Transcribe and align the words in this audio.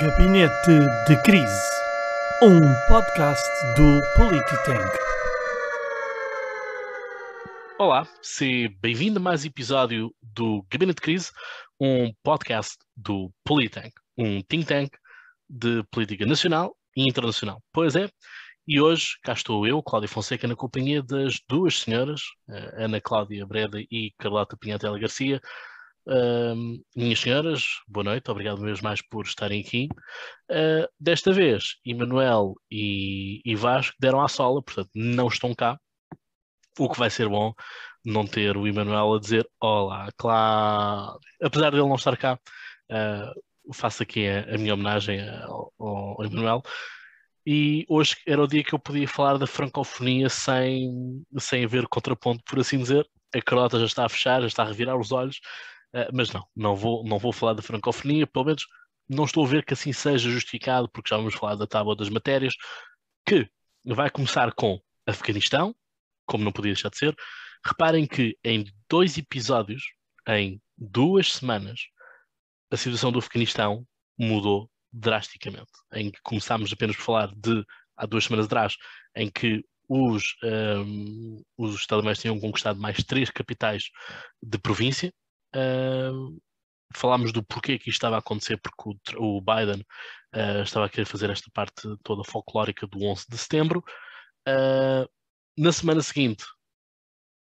Gabinete 0.00 0.80
de 1.06 1.22
Crise, 1.22 1.70
um 2.42 2.60
podcast 2.88 3.48
do 3.76 4.00
Polititank. 4.16 4.98
Olá, 7.78 8.04
seja 8.20 8.74
bem-vindo 8.80 9.20
a 9.20 9.22
mais 9.22 9.44
um 9.44 9.46
episódio 9.46 10.12
do 10.20 10.66
Gabinete 10.68 10.96
de 10.96 11.02
Crise, 11.02 11.30
um 11.80 12.12
podcast 12.24 12.76
do 12.96 13.30
Politank, 13.44 13.92
um 14.18 14.42
think 14.42 14.66
tank 14.66 14.90
de 15.48 15.84
política 15.92 16.26
nacional 16.26 16.76
e 16.96 17.08
internacional. 17.08 17.62
Pois 17.72 17.94
é, 17.94 18.08
e 18.66 18.80
hoje 18.80 19.16
cá 19.22 19.32
estou 19.32 19.64
eu, 19.64 19.80
Cláudio 19.80 20.08
Fonseca, 20.08 20.48
na 20.48 20.56
companhia 20.56 21.02
das 21.02 21.38
duas 21.48 21.78
senhoras, 21.78 22.20
eh, 22.48 22.84
Ana 22.84 23.00
Cláudia 23.00 23.46
Breda 23.46 23.78
e 23.78 24.12
Carlota 24.18 24.56
Pinhatela 24.56 24.98
Garcia, 24.98 25.40
Minhas 26.94 27.18
senhoras, 27.18 27.62
boa 27.88 28.04
noite, 28.04 28.30
obrigado 28.30 28.60
mesmo 28.60 28.84
mais 28.84 29.00
por 29.00 29.24
estarem 29.24 29.60
aqui. 29.60 29.88
Uh, 30.50 30.86
desta 31.00 31.32
vez, 31.32 31.76
Emanuel 31.84 32.54
e, 32.70 33.40
e 33.44 33.56
Vasco 33.56 33.96
deram 33.98 34.20
à 34.20 34.28
sola, 34.28 34.62
portanto 34.62 34.90
não 34.94 35.28
estão 35.28 35.54
cá, 35.54 35.78
o 36.78 36.88
que 36.88 36.98
vai 36.98 37.10
ser 37.10 37.28
bom 37.28 37.54
não 38.04 38.26
ter 38.26 38.56
o 38.56 38.66
Emanuel 38.66 39.14
a 39.14 39.20
dizer 39.20 39.48
Olá, 39.60 40.08
claro. 40.16 41.18
Apesar 41.42 41.70
de 41.70 41.76
ele 41.76 41.88
não 41.88 41.94
estar 41.94 42.16
cá, 42.16 42.38
uh, 42.90 43.72
faço 43.72 44.02
aqui 44.02 44.28
a, 44.28 44.54
a 44.54 44.58
minha 44.58 44.74
homenagem 44.74 45.20
ao, 45.42 45.72
ao 45.78 46.24
Emanuel. 46.24 46.62
E 47.46 47.84
hoje 47.88 48.16
era 48.26 48.42
o 48.42 48.46
dia 48.46 48.62
que 48.62 48.74
eu 48.74 48.78
podia 48.78 49.08
falar 49.08 49.36
da 49.38 49.46
francofonia 49.46 50.28
sem, 50.28 51.24
sem 51.38 51.64
haver 51.64 51.86
contraponto, 51.88 52.42
por 52.44 52.58
assim 52.58 52.78
dizer. 52.78 53.06
A 53.34 53.42
Carlota 53.42 53.78
já 53.78 53.86
está 53.86 54.04
a 54.06 54.08
fechar, 54.08 54.40
já 54.40 54.46
está 54.46 54.62
a 54.62 54.66
revirar 54.66 54.98
os 54.98 55.12
olhos. 55.12 55.40
Uh, 55.94 56.10
mas 56.12 56.32
não, 56.32 56.44
não 56.56 56.74
vou, 56.74 57.04
não 57.04 57.18
vou 57.18 57.32
falar 57.32 57.54
da 57.54 57.62
francofonia, 57.62 58.26
pelo 58.26 58.46
menos 58.46 58.66
não 59.08 59.24
estou 59.24 59.44
a 59.44 59.48
ver 59.48 59.64
que 59.64 59.74
assim 59.74 59.92
seja 59.92 60.30
justificado, 60.30 60.88
porque 60.88 61.10
já 61.10 61.16
vamos 61.16 61.34
falar 61.34 61.54
da 61.54 61.66
tábua 61.66 61.94
das 61.94 62.08
matérias, 62.08 62.54
que 63.26 63.48
vai 63.84 64.10
começar 64.10 64.52
com 64.54 64.80
Afeganistão, 65.06 65.74
como 66.26 66.44
não 66.44 66.52
podia 66.52 66.72
deixar 66.72 66.88
de 66.88 66.98
ser. 66.98 67.14
Reparem 67.64 68.06
que 68.06 68.36
em 68.42 68.64
dois 68.88 69.16
episódios, 69.18 69.82
em 70.28 70.60
duas 70.76 71.34
semanas, 71.34 71.80
a 72.70 72.76
situação 72.76 73.12
do 73.12 73.18
Afeganistão 73.18 73.86
mudou 74.18 74.70
drasticamente. 74.92 75.70
Em 75.92 76.10
que 76.10 76.20
começámos 76.22 76.72
apenas 76.72 76.96
por 76.96 77.02
falar 77.02 77.34
de 77.34 77.64
há 77.96 78.06
duas 78.06 78.24
semanas 78.24 78.46
atrás, 78.46 78.76
em 79.14 79.30
que 79.30 79.64
os, 79.88 80.34
um, 80.42 81.42
os 81.58 81.86
talibãs 81.86 82.18
tinham 82.18 82.40
conquistado 82.40 82.80
mais 82.80 83.02
três 83.04 83.30
capitais 83.30 83.84
de 84.42 84.58
província, 84.58 85.12
Uh, 85.54 86.40
falámos 86.94 87.32
do 87.32 87.42
porquê 87.42 87.78
que 87.78 87.90
isto 87.90 87.98
estava 87.98 88.16
a 88.16 88.18
acontecer, 88.18 88.58
porque 88.58 88.98
o, 89.18 89.38
o 89.38 89.40
Biden 89.40 89.84
uh, 90.34 90.62
estava 90.62 90.86
a 90.86 90.88
querer 90.88 91.04
fazer 91.06 91.30
esta 91.30 91.50
parte 91.52 91.82
toda 92.02 92.24
folclórica 92.24 92.86
do 92.86 93.04
11 93.04 93.26
de 93.28 93.38
setembro. 93.38 93.84
Uh, 94.48 95.08
na 95.56 95.72
semana 95.72 96.02
seguinte, 96.02 96.44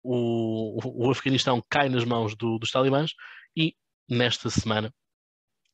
o, 0.02 1.06
o, 1.06 1.10
Afeganistão 1.10 1.62
cai 1.68 1.88
nas 1.88 2.04
mãos 2.04 2.34
do, 2.36 2.58
dos 2.58 2.70
talibãs 2.70 3.12
e 3.56 3.74
nesta 4.08 4.48
semana 4.48 4.92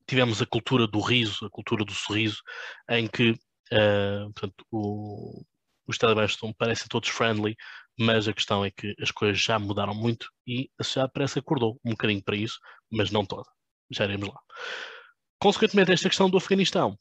tivemos 0.07 0.43
a 0.43 0.47
cultura 0.47 0.87
do 0.87 1.01
riso, 1.01 1.47
a 1.47 1.51
cultura 1.51 1.85
do 1.85 1.93
sorriso, 1.93 2.43
em 2.91 3.07
que 3.07 3.31
uh, 3.31 4.33
portanto, 4.33 4.67
o, 4.71 5.45
os 5.87 5.99
talibãs 5.99 6.33
estão, 6.33 6.53
parecem 6.53 6.87
todos 6.89 7.09
friendly, 7.09 7.57
mas 7.99 8.27
a 8.29 8.33
questão 8.33 8.65
é 8.65 8.71
que 8.71 8.95
as 9.01 9.11
coisas 9.11 9.41
já 9.41 9.59
mudaram 9.59 9.95
muito 9.95 10.29
e 10.47 10.69
a 10.79 10.85
sociedade 10.85 11.13
parece 11.15 11.35
que 11.35 11.41
acordou 11.41 11.79
um 11.85 11.91
bocadinho 11.91 12.23
para 12.23 12.37
isso, 12.37 12.59
mas 12.91 13.11
não 13.11 13.25
toda. 13.25 13.49
Já 13.91 14.05
iremos 14.05 14.29
lá. 14.29 14.41
Consequentemente, 15.39 15.93
esta 15.93 16.09
questão 16.09 16.29
do 16.29 16.39
Afeganistão. 16.39 16.99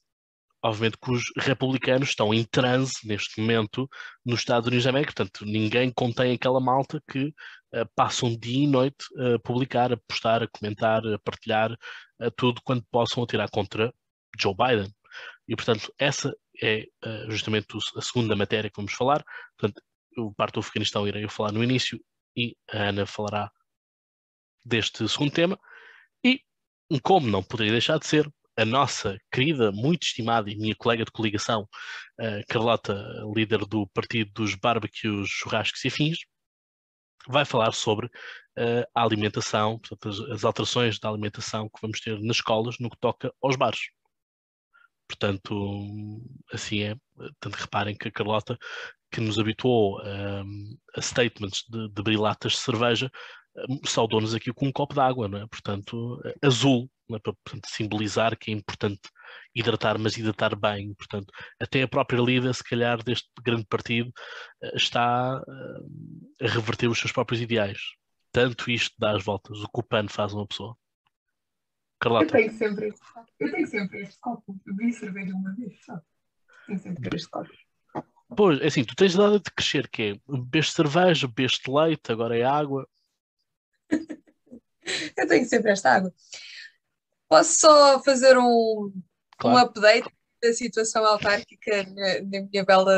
Obviamente 0.65 0.97
que 0.97 1.11
os 1.11 1.23
republicanos 1.37 2.09
estão 2.09 2.33
em 2.33 2.45
transe 2.45 2.93
neste 3.05 3.39
momento 3.41 3.89
nos 4.25 4.39
Estados 4.39 4.67
Unidos 4.67 4.85
da 4.85 4.91
América, 4.91 5.13
portanto, 5.13 5.45
ninguém 5.45 5.91
contém 5.91 6.33
aquela 6.33 6.59
malta 6.61 7.01
que 7.11 7.25
uh, 7.27 7.85
passa 7.95 8.25
um 8.25 8.37
dia 8.37 8.63
e 8.63 8.67
noite 8.67 9.05
a 9.17 9.39
publicar, 9.39 9.91
a 9.91 9.97
postar, 10.07 10.41
a 10.41 10.47
comentar, 10.47 11.05
a 11.05 11.19
partilhar 11.19 11.71
uh, 11.71 12.31
tudo 12.37 12.61
quando 12.63 12.85
possam 12.89 13.23
atirar 13.23 13.49
contra 13.49 13.93
Joe 14.39 14.55
Biden. 14.55 14.89
E, 15.47 15.55
portanto, 15.55 15.93
essa 15.99 16.33
é 16.61 16.85
uh, 17.05 17.31
justamente 17.31 17.67
a 17.97 18.01
segunda 18.01 18.35
matéria 18.35 18.69
que 18.69 18.77
vamos 18.77 18.93
falar. 18.93 19.23
Portanto, 19.57 19.81
o 20.17 20.33
parte 20.33 20.55
do 20.55 20.59
Afeganistão 20.59 21.07
irei 21.07 21.27
falar 21.27 21.51
no 21.51 21.63
início 21.63 21.99
e 22.35 22.55
a 22.71 22.89
Ana 22.89 23.05
falará 23.05 23.51
deste 24.65 25.07
segundo 25.07 25.31
tema. 25.31 25.59
E, 26.23 26.41
como 27.01 27.27
não 27.27 27.43
poderia 27.43 27.71
deixar 27.71 27.97
de 27.99 28.07
ser, 28.07 28.31
a 28.55 28.65
nossa 28.65 29.17
querida, 29.31 29.71
muito 29.71 30.03
estimada 30.03 30.49
e 30.49 30.55
minha 30.55 30.75
colega 30.75 31.03
de 31.03 31.11
coligação, 31.11 31.67
Carlota, 32.47 32.93
líder 33.35 33.65
do 33.65 33.87
Partido 33.87 34.31
dos 34.31 34.55
Barbecues, 34.55 35.27
Churrascos 35.27 35.83
e 35.83 35.87
Afins, 35.87 36.19
vai 37.27 37.45
falar 37.45 37.71
sobre 37.71 38.07
uh, 38.07 38.85
a 38.93 39.03
alimentação, 39.03 39.79
portanto, 39.79 40.09
as, 40.09 40.19
as 40.31 40.43
alterações 40.43 40.99
da 40.99 41.09
alimentação 41.09 41.69
que 41.69 41.81
vamos 41.81 41.99
ter 41.99 42.19
nas 42.21 42.37
escolas 42.37 42.77
no 42.79 42.89
que 42.89 42.97
toca 42.97 43.33
aos 43.41 43.55
bares. 43.55 43.89
Portanto, 45.07 46.21
assim 46.51 46.81
é. 46.83 46.95
Tanto 47.39 47.55
reparem 47.55 47.95
que 47.95 48.07
a 48.07 48.11
Carlota, 48.11 48.57
que 49.13 49.21
nos 49.21 49.37
habituou 49.37 50.01
um, 50.01 50.77
a 50.95 51.01
statements 51.01 51.63
de, 51.69 51.87
de 51.89 52.01
brilatas 52.01 52.53
de 52.53 52.57
cerveja, 52.59 53.11
um, 53.69 53.79
saudou-nos 53.85 54.33
aqui 54.33 54.51
com 54.51 54.67
um 54.67 54.71
copo 54.71 54.95
de 54.95 54.99
água, 54.99 55.27
não 55.27 55.37
é? 55.37 55.47
Portanto, 55.47 56.19
azul, 56.41 56.89
é? 57.11 57.19
para 57.19 57.33
portanto, 57.33 57.67
simbolizar 57.69 58.35
que 58.37 58.51
é 58.51 58.53
importante 58.55 59.01
hidratar, 59.55 59.99
mas 59.99 60.17
hidratar 60.17 60.55
bem. 60.55 60.93
Portanto, 60.95 61.31
até 61.61 61.83
a 61.83 61.87
própria 61.87 62.19
líder, 62.19 62.53
se 62.55 62.63
calhar, 62.63 63.03
deste 63.03 63.29
grande 63.43 63.65
partido, 63.65 64.11
eh, 64.63 64.75
está 64.75 65.43
hum, 65.47 66.31
a 66.41 66.47
reverter 66.47 66.87
os 66.87 66.97
seus 66.97 67.11
próprios 67.11 67.41
ideais. 67.41 67.79
Tanto 68.31 68.71
isto 68.71 68.95
dá 68.97 69.15
as 69.15 69.23
voltas, 69.23 69.59
o 69.59 69.67
que 69.67 69.79
o 69.79 69.83
PAN 69.83 70.07
faz 70.07 70.33
uma 70.33 70.47
pessoa. 70.47 70.75
Carlota. 71.99 72.25
Eu 72.25 72.31
tenho 72.31 72.57
sempre 72.57 72.87
este 72.87 73.13
copo. 73.13 73.31
Eu 73.39 73.51
tenho 73.51 73.67
sempre 73.67 74.01
este 74.01 74.19
copo. 74.19 74.59
Eu 74.65 74.75
vi 74.75 74.91
cerveja 74.91 75.33
uma 75.33 75.53
vez, 75.55 75.85
sabe? 75.85 76.01
Tenho 76.65 76.79
sempre 76.79 77.15
este 77.15 77.29
copo. 77.29 77.49
Pois, 78.35 78.59
é 78.61 78.67
assim, 78.67 78.83
tu 78.83 78.95
tens 78.95 79.15
dado 79.15 79.39
de 79.39 79.51
crescer, 79.51 79.87
que 79.89 80.01
é 80.01 80.31
bebeste 80.31 80.73
cerveja, 80.73 81.27
bebeste 81.27 81.69
leite, 81.69 82.11
agora 82.11 82.37
é 82.37 82.43
água. 82.43 82.87
eu 85.17 85.27
tenho 85.27 85.45
sempre 85.45 85.71
esta 85.71 85.91
água. 85.91 86.13
Posso 87.27 87.59
só 87.59 88.03
fazer 88.03 88.37
um, 88.37 88.91
claro. 89.37 89.57
um 89.57 89.59
update 89.59 90.09
da 90.41 90.53
situação 90.53 91.05
autárquica 91.05 91.83
na, 91.83 92.21
na 92.21 92.47
minha 92.47 92.65
bela 92.65 92.93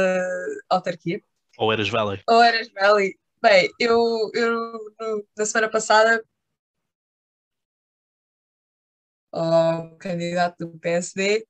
autarquia? 0.69 1.21
Ou 1.57 1.71
eras 1.71 1.89
Valley? 1.89 2.21
Ou 2.27 2.41
eras 2.41 2.69
Valley. 2.71 3.17
Bem, 3.41 3.69
eu, 3.79 4.31
eu 4.33 5.25
na 5.37 5.45
semana 5.45 5.69
passada 5.69 6.23
ao 9.31 9.95
candidato 9.97 10.65
do 10.65 10.79
PSD. 10.79 11.45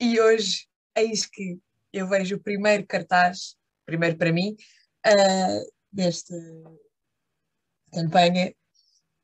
E 0.00 0.20
hoje, 0.20 0.68
eis 0.94 1.26
que 1.26 1.58
eu 1.92 2.08
vejo 2.08 2.36
o 2.36 2.40
primeiro 2.40 2.86
cartaz, 2.86 3.56
primeiro 3.84 4.16
para 4.16 4.32
mim, 4.32 4.56
uh, 5.04 5.72
desta 5.90 6.34
campanha 7.92 8.54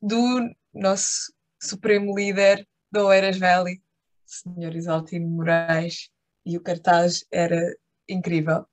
do 0.03 0.51
nosso 0.73 1.33
supremo 1.63 2.17
líder 2.17 2.67
do 2.91 3.07
Oeiras 3.07 3.39
Valley, 3.39 3.81
Sr. 4.27 4.75
Isaltino 4.75 5.29
Moraes, 5.29 6.11
e 6.45 6.57
o 6.57 6.61
cartaz 6.61 7.25
era 7.31 7.77
incrível. 8.09 8.67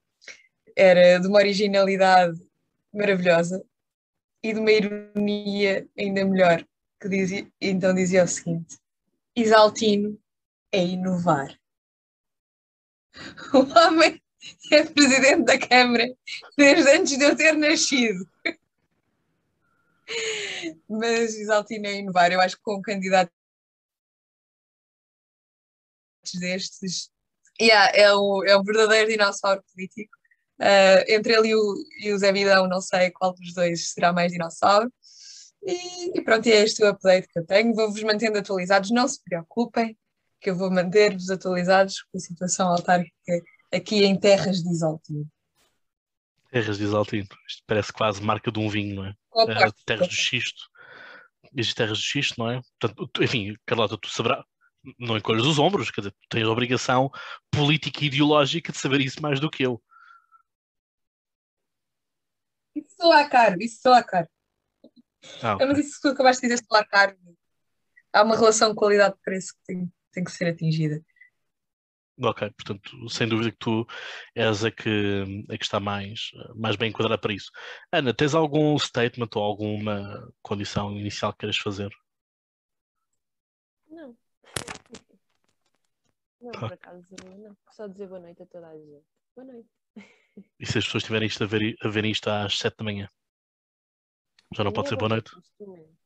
Era 0.75 1.19
de 1.19 1.27
uma 1.27 1.37
originalidade 1.37 2.39
maravilhosa 2.91 3.63
e 4.41 4.53
de 4.53 4.59
uma 4.59 4.71
ironia 4.71 5.87
ainda 5.95 6.25
melhor, 6.25 6.65
que 6.99 7.07
dizia, 7.07 7.47
então 7.61 7.93
dizia 7.93 8.23
o 8.23 8.27
seguinte: 8.27 8.79
Isaltino 9.35 10.19
é 10.71 10.83
inovar. 10.83 11.60
O 13.53 13.59
homem 13.77 14.21
é 14.71 14.83
presidente 14.83 15.43
da 15.43 15.57
Câmara 15.57 16.07
desde 16.57 16.89
antes 16.91 17.17
de 17.17 17.23
eu 17.23 17.35
ter 17.35 17.53
nascido. 17.53 18.25
Mas 20.89 21.35
Isaltino 21.35 21.87
é 21.87 21.95
inovar. 21.95 22.31
Eu 22.31 22.41
acho 22.41 22.57
que 22.57 22.63
com 22.63 22.81
candidatos 22.81 23.33
destes, 26.39 27.09
yeah, 27.59 27.91
é, 27.95 28.15
um, 28.15 28.43
é 28.45 28.57
um 28.57 28.63
verdadeiro 28.63 29.09
dinossauro 29.09 29.63
político. 29.73 30.11
Uh, 30.59 31.01
entre 31.07 31.33
ele 31.33 31.49
e 31.49 31.55
o, 31.55 31.75
e 32.01 32.13
o 32.13 32.19
Zé 32.19 32.31
Vidão, 32.31 32.67
não 32.67 32.81
sei 32.81 33.09
qual 33.09 33.33
dos 33.33 33.53
dois 33.53 33.93
será 33.93 34.13
mais 34.13 34.31
dinossauro. 34.31 34.93
E, 35.63 36.17
e 36.17 36.21
pronto, 36.21 36.47
é 36.47 36.63
este 36.63 36.83
o 36.83 36.87
update 36.87 37.27
que 37.27 37.39
eu 37.39 37.45
tenho. 37.45 37.73
Vou-vos 37.73 38.01
mantendo 38.03 38.37
atualizados, 38.37 38.91
não 38.91 39.07
se 39.07 39.23
preocupem, 39.23 39.97
que 40.41 40.49
eu 40.49 40.55
vou 40.55 40.71
manter-vos 40.71 41.29
atualizados 41.29 42.01
com 42.01 42.17
a 42.17 42.19
situação 42.19 42.67
autárquica 42.67 43.41
aqui 43.71 44.03
em 44.03 44.19
Terras 44.19 44.63
de 44.63 44.69
Isaltino. 44.69 45.29
Terras 46.49 46.79
de 46.79 46.83
Isaltino, 46.83 47.27
isto 47.47 47.63
parece 47.67 47.93
quase 47.93 48.21
marca 48.21 48.51
de 48.51 48.59
um 48.59 48.67
vinho, 48.67 48.95
não 48.95 49.05
é? 49.05 49.13
Opa, 49.31 49.71
terras 49.85 50.07
do 50.07 50.13
Xisto, 50.13 50.63
as 51.57 51.73
terras 51.73 51.99
de 51.99 52.03
xisto, 52.03 52.39
não 52.39 52.49
é? 52.49 52.61
Portanto, 52.79 53.23
enfim, 53.23 53.55
Carlota, 53.65 53.97
tu 53.97 54.09
saberás, 54.09 54.43
não 54.97 55.15
encolhas 55.15 55.45
os 55.45 55.59
ombros, 55.59 55.91
quer 55.91 56.01
dizer, 56.01 56.11
tu 56.11 56.27
tens 56.29 56.45
a 56.45 56.51
obrigação 56.51 57.11
política 57.51 58.03
e 58.03 58.07
ideológica 58.07 58.71
de 58.71 58.77
saber 58.77 59.01
isso 59.01 59.21
mais 59.21 59.39
do 59.39 59.49
que 59.49 59.63
eu. 59.63 59.81
Isso 62.75 62.95
sou 62.99 63.09
lá 63.09 63.29
caro, 63.29 63.61
isso 63.61 63.81
sou 63.81 63.91
lá 63.91 64.03
caro. 64.03 64.27
Ah, 65.43 65.57
É, 65.59 65.65
mas 65.65 65.77
isso 65.77 65.95
que 65.95 66.01
tu 66.01 66.07
acabaste 66.09 66.41
de 66.41 66.47
dizer, 66.47 66.65
sou 66.67 66.77
lá 66.77 66.85
caro. 66.85 67.15
Há 68.13 68.23
uma 68.23 68.35
relação 68.35 68.73
qualidade-preço 68.73 69.53
que 69.53 69.59
tem, 69.65 69.93
tem 70.11 70.23
que 70.23 70.31
ser 70.31 70.45
atingida. 70.47 71.03
Ok, 72.23 72.51
portanto, 72.51 73.09
sem 73.09 73.27
dúvida 73.27 73.51
que 73.51 73.57
tu 73.57 73.87
és 74.35 74.63
a 74.63 74.69
que, 74.69 75.45
a 75.49 75.57
que 75.57 75.63
está 75.63 75.79
mais, 75.79 76.29
mais 76.55 76.75
bem 76.75 76.89
enquadrada 76.89 77.19
para 77.19 77.33
isso. 77.33 77.49
Ana, 77.91 78.13
tens 78.13 78.35
algum 78.35 78.77
statement 78.77 79.29
ou 79.35 79.41
alguma 79.43 80.31
condição 80.41 80.91
inicial 80.97 81.31
que 81.31 81.39
queiras 81.39 81.57
fazer? 81.57 81.89
Não. 83.89 84.15
Não, 86.41 86.51
por 86.51 86.73
acaso, 86.73 87.15
não. 87.39 87.57
Só 87.71 87.87
dizer 87.87 88.07
boa 88.07 88.19
noite 88.19 88.43
a 88.43 88.45
toda 88.45 88.67
a 88.67 88.77
gente. 88.77 89.05
Boa 89.35 89.47
noite. 89.47 89.69
E 90.59 90.65
se 90.65 90.77
as 90.77 90.85
pessoas 90.85 91.03
tiverem 91.03 91.27
isto 91.27 91.43
a, 91.43 91.47
ver, 91.47 91.75
a 91.81 91.89
verem 91.89 92.11
isto 92.11 92.29
às 92.29 92.57
7 92.57 92.77
da 92.77 92.85
manhã? 92.85 93.09
Já 94.53 94.63
não 94.63 94.71
Para 94.71 94.83
pode 94.83 94.85
mim 94.85 94.89
ser 94.89 94.95
é 94.95 94.97
boa 94.97 95.09
noite? 95.09 95.35
neste 95.35 95.65
momento. 95.65 96.00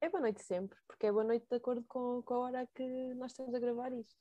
É 0.00 0.08
boa 0.08 0.20
noite 0.20 0.42
sempre, 0.42 0.78
porque 0.86 1.06
é 1.06 1.12
boa 1.12 1.24
noite 1.24 1.46
de 1.50 1.56
acordo 1.56 1.84
com, 1.88 2.22
com 2.22 2.34
a 2.34 2.38
hora 2.38 2.68
que 2.74 2.84
nós 3.14 3.32
estamos 3.32 3.54
a 3.54 3.58
gravar 3.58 3.92
isto. 3.92 4.16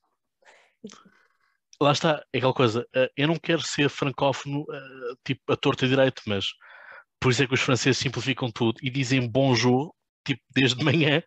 Lá 1.79 1.91
está, 1.91 2.25
é 2.33 2.39
aquela 2.39 2.53
coisa, 2.53 2.87
eh, 2.95 3.11
eu 3.15 3.27
não 3.27 3.37
quero 3.37 3.61
ser 3.61 3.87
francófono 3.87 4.65
eh, 4.71 5.15
tipo 5.23 5.53
a 5.53 5.55
torta 5.55 5.85
e 5.85 5.89
direito, 5.89 6.23
mas 6.25 6.47
por 7.19 7.31
isso 7.31 7.43
é 7.43 7.47
que 7.47 7.53
os 7.53 7.61
franceses 7.61 7.99
simplificam 7.99 8.51
tudo 8.51 8.79
e 8.81 8.89
dizem 8.89 9.29
bonjour, 9.29 9.93
tipo 10.25 10.41
desde 10.55 10.79
de 10.79 10.83
manhã 10.83 11.21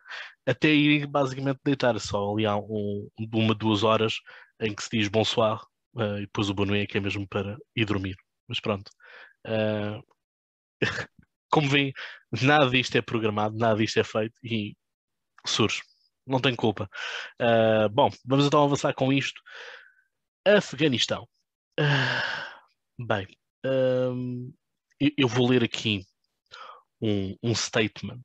até 0.44 0.68
irem 0.68 1.06
basicamente 1.08 1.60
deitar, 1.64 1.98
só 2.00 2.32
ali 2.32 2.44
há 2.44 2.56
um, 2.56 3.08
uma, 3.32 3.54
duas 3.54 3.84
horas 3.84 4.14
em 4.60 4.74
que 4.74 4.82
se 4.82 4.90
diz 4.90 5.06
bonsoir 5.08 5.60
eh, 5.96 6.18
e 6.18 6.20
depois 6.22 6.50
o 6.50 6.54
boa 6.54 6.66
noite 6.66 6.90
que 6.90 6.98
é 6.98 7.00
mesmo 7.00 7.28
para 7.28 7.56
ir 7.76 7.84
dormir. 7.84 8.16
Mas 8.48 8.58
pronto. 8.58 8.90
como 11.50 11.68
veem, 11.68 11.92
nada 12.42 12.70
disto 12.70 12.96
é 12.96 13.02
programado, 13.02 13.56
nada 13.56 13.76
disto 13.76 13.98
é 13.98 14.04
feito 14.04 14.34
e 14.42 14.76
surge. 15.46 15.82
Não 16.26 16.40
tenho 16.40 16.56
culpa. 16.56 16.88
Eh, 17.38 17.88
bom, 17.88 18.10
vamos 18.24 18.46
então 18.46 18.62
avançar 18.64 18.94
com 18.94 19.12
isto. 19.12 19.40
Afeganistão. 20.46 21.28
Ah, 21.78 22.60
bem, 22.98 23.26
eu, 23.64 25.10
eu 25.16 25.28
vou 25.28 25.48
ler 25.48 25.64
aqui 25.64 26.04
um, 27.00 27.36
um 27.42 27.54
statement 27.54 28.22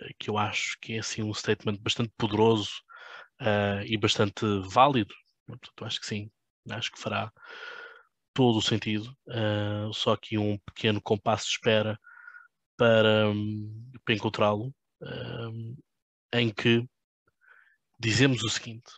eh, 0.00 0.10
que 0.18 0.30
eu 0.30 0.38
acho 0.38 0.76
que 0.80 0.94
é 0.94 0.98
assim 0.98 1.22
um 1.22 1.34
statement 1.34 1.78
bastante 1.80 2.12
poderoso 2.18 2.70
ah, 3.40 3.82
e 3.86 3.96
bastante 3.96 4.44
válido. 4.72 5.14
Portanto, 5.46 5.84
acho 5.84 6.00
que 6.00 6.06
sim, 6.06 6.30
acho 6.70 6.90
que 6.90 7.00
fará 7.00 7.30
todo 8.34 8.58
o 8.58 8.62
sentido. 8.62 9.14
Só 9.92 10.12
aqui 10.12 10.38
um 10.38 10.58
pequeno 10.58 11.00
compasso 11.00 11.44
de 11.44 11.50
espera 11.52 11.98
para, 12.76 13.28
hum, 13.30 13.92
para 14.04 14.14
encontrá-lo, 14.14 14.74
hum, 15.00 15.76
em 16.32 16.50
que 16.50 16.86
dizemos 17.98 18.42
o 18.42 18.48
seguinte: 18.48 18.90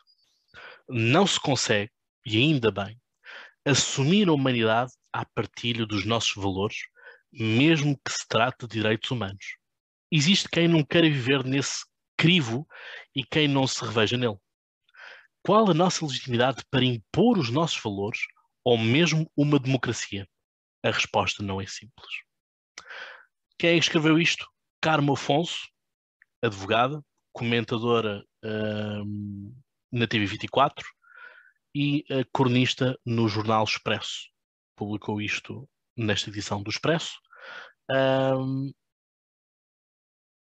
não 0.88 1.26
se 1.26 1.40
consegue 1.40 1.92
e 2.26 2.38
ainda 2.38 2.70
bem, 2.70 2.98
assumir 3.64 4.28
a 4.28 4.32
humanidade 4.32 4.92
à 5.12 5.24
partilha 5.24 5.86
dos 5.86 6.04
nossos 6.04 6.34
valores, 6.34 6.76
mesmo 7.32 7.98
que 8.04 8.12
se 8.12 8.26
trate 8.28 8.66
de 8.66 8.74
direitos 8.74 9.10
humanos. 9.10 9.56
Existe 10.10 10.48
quem 10.48 10.68
não 10.68 10.84
queira 10.84 11.08
viver 11.08 11.44
nesse 11.44 11.84
crivo 12.16 12.66
e 13.14 13.24
quem 13.24 13.48
não 13.48 13.66
se 13.66 13.84
reveja 13.84 14.16
nele. 14.16 14.38
Qual 15.42 15.70
a 15.70 15.74
nossa 15.74 16.06
legitimidade 16.06 16.64
para 16.70 16.84
impor 16.84 17.38
os 17.38 17.50
nossos 17.50 17.80
valores 17.82 18.20
ou 18.64 18.78
mesmo 18.78 19.30
uma 19.36 19.58
democracia? 19.58 20.26
A 20.82 20.90
resposta 20.90 21.42
não 21.42 21.60
é 21.60 21.66
simples. 21.66 22.08
Quem 23.58 23.78
escreveu 23.78 24.18
isto? 24.18 24.48
Carmo 24.80 25.14
Afonso, 25.14 25.68
advogada, 26.42 27.02
comentadora 27.32 28.22
hum, 28.44 29.54
na 29.90 30.06
TV24, 30.06 30.82
e 31.74 32.04
uh, 32.10 32.98
no 33.04 33.28
jornal 33.28 33.64
Expresso. 33.64 34.28
Publicou 34.76 35.20
isto 35.20 35.68
nesta 35.96 36.30
edição 36.30 36.62
do 36.62 36.70
Expresso. 36.70 37.18
Um, 37.90 38.72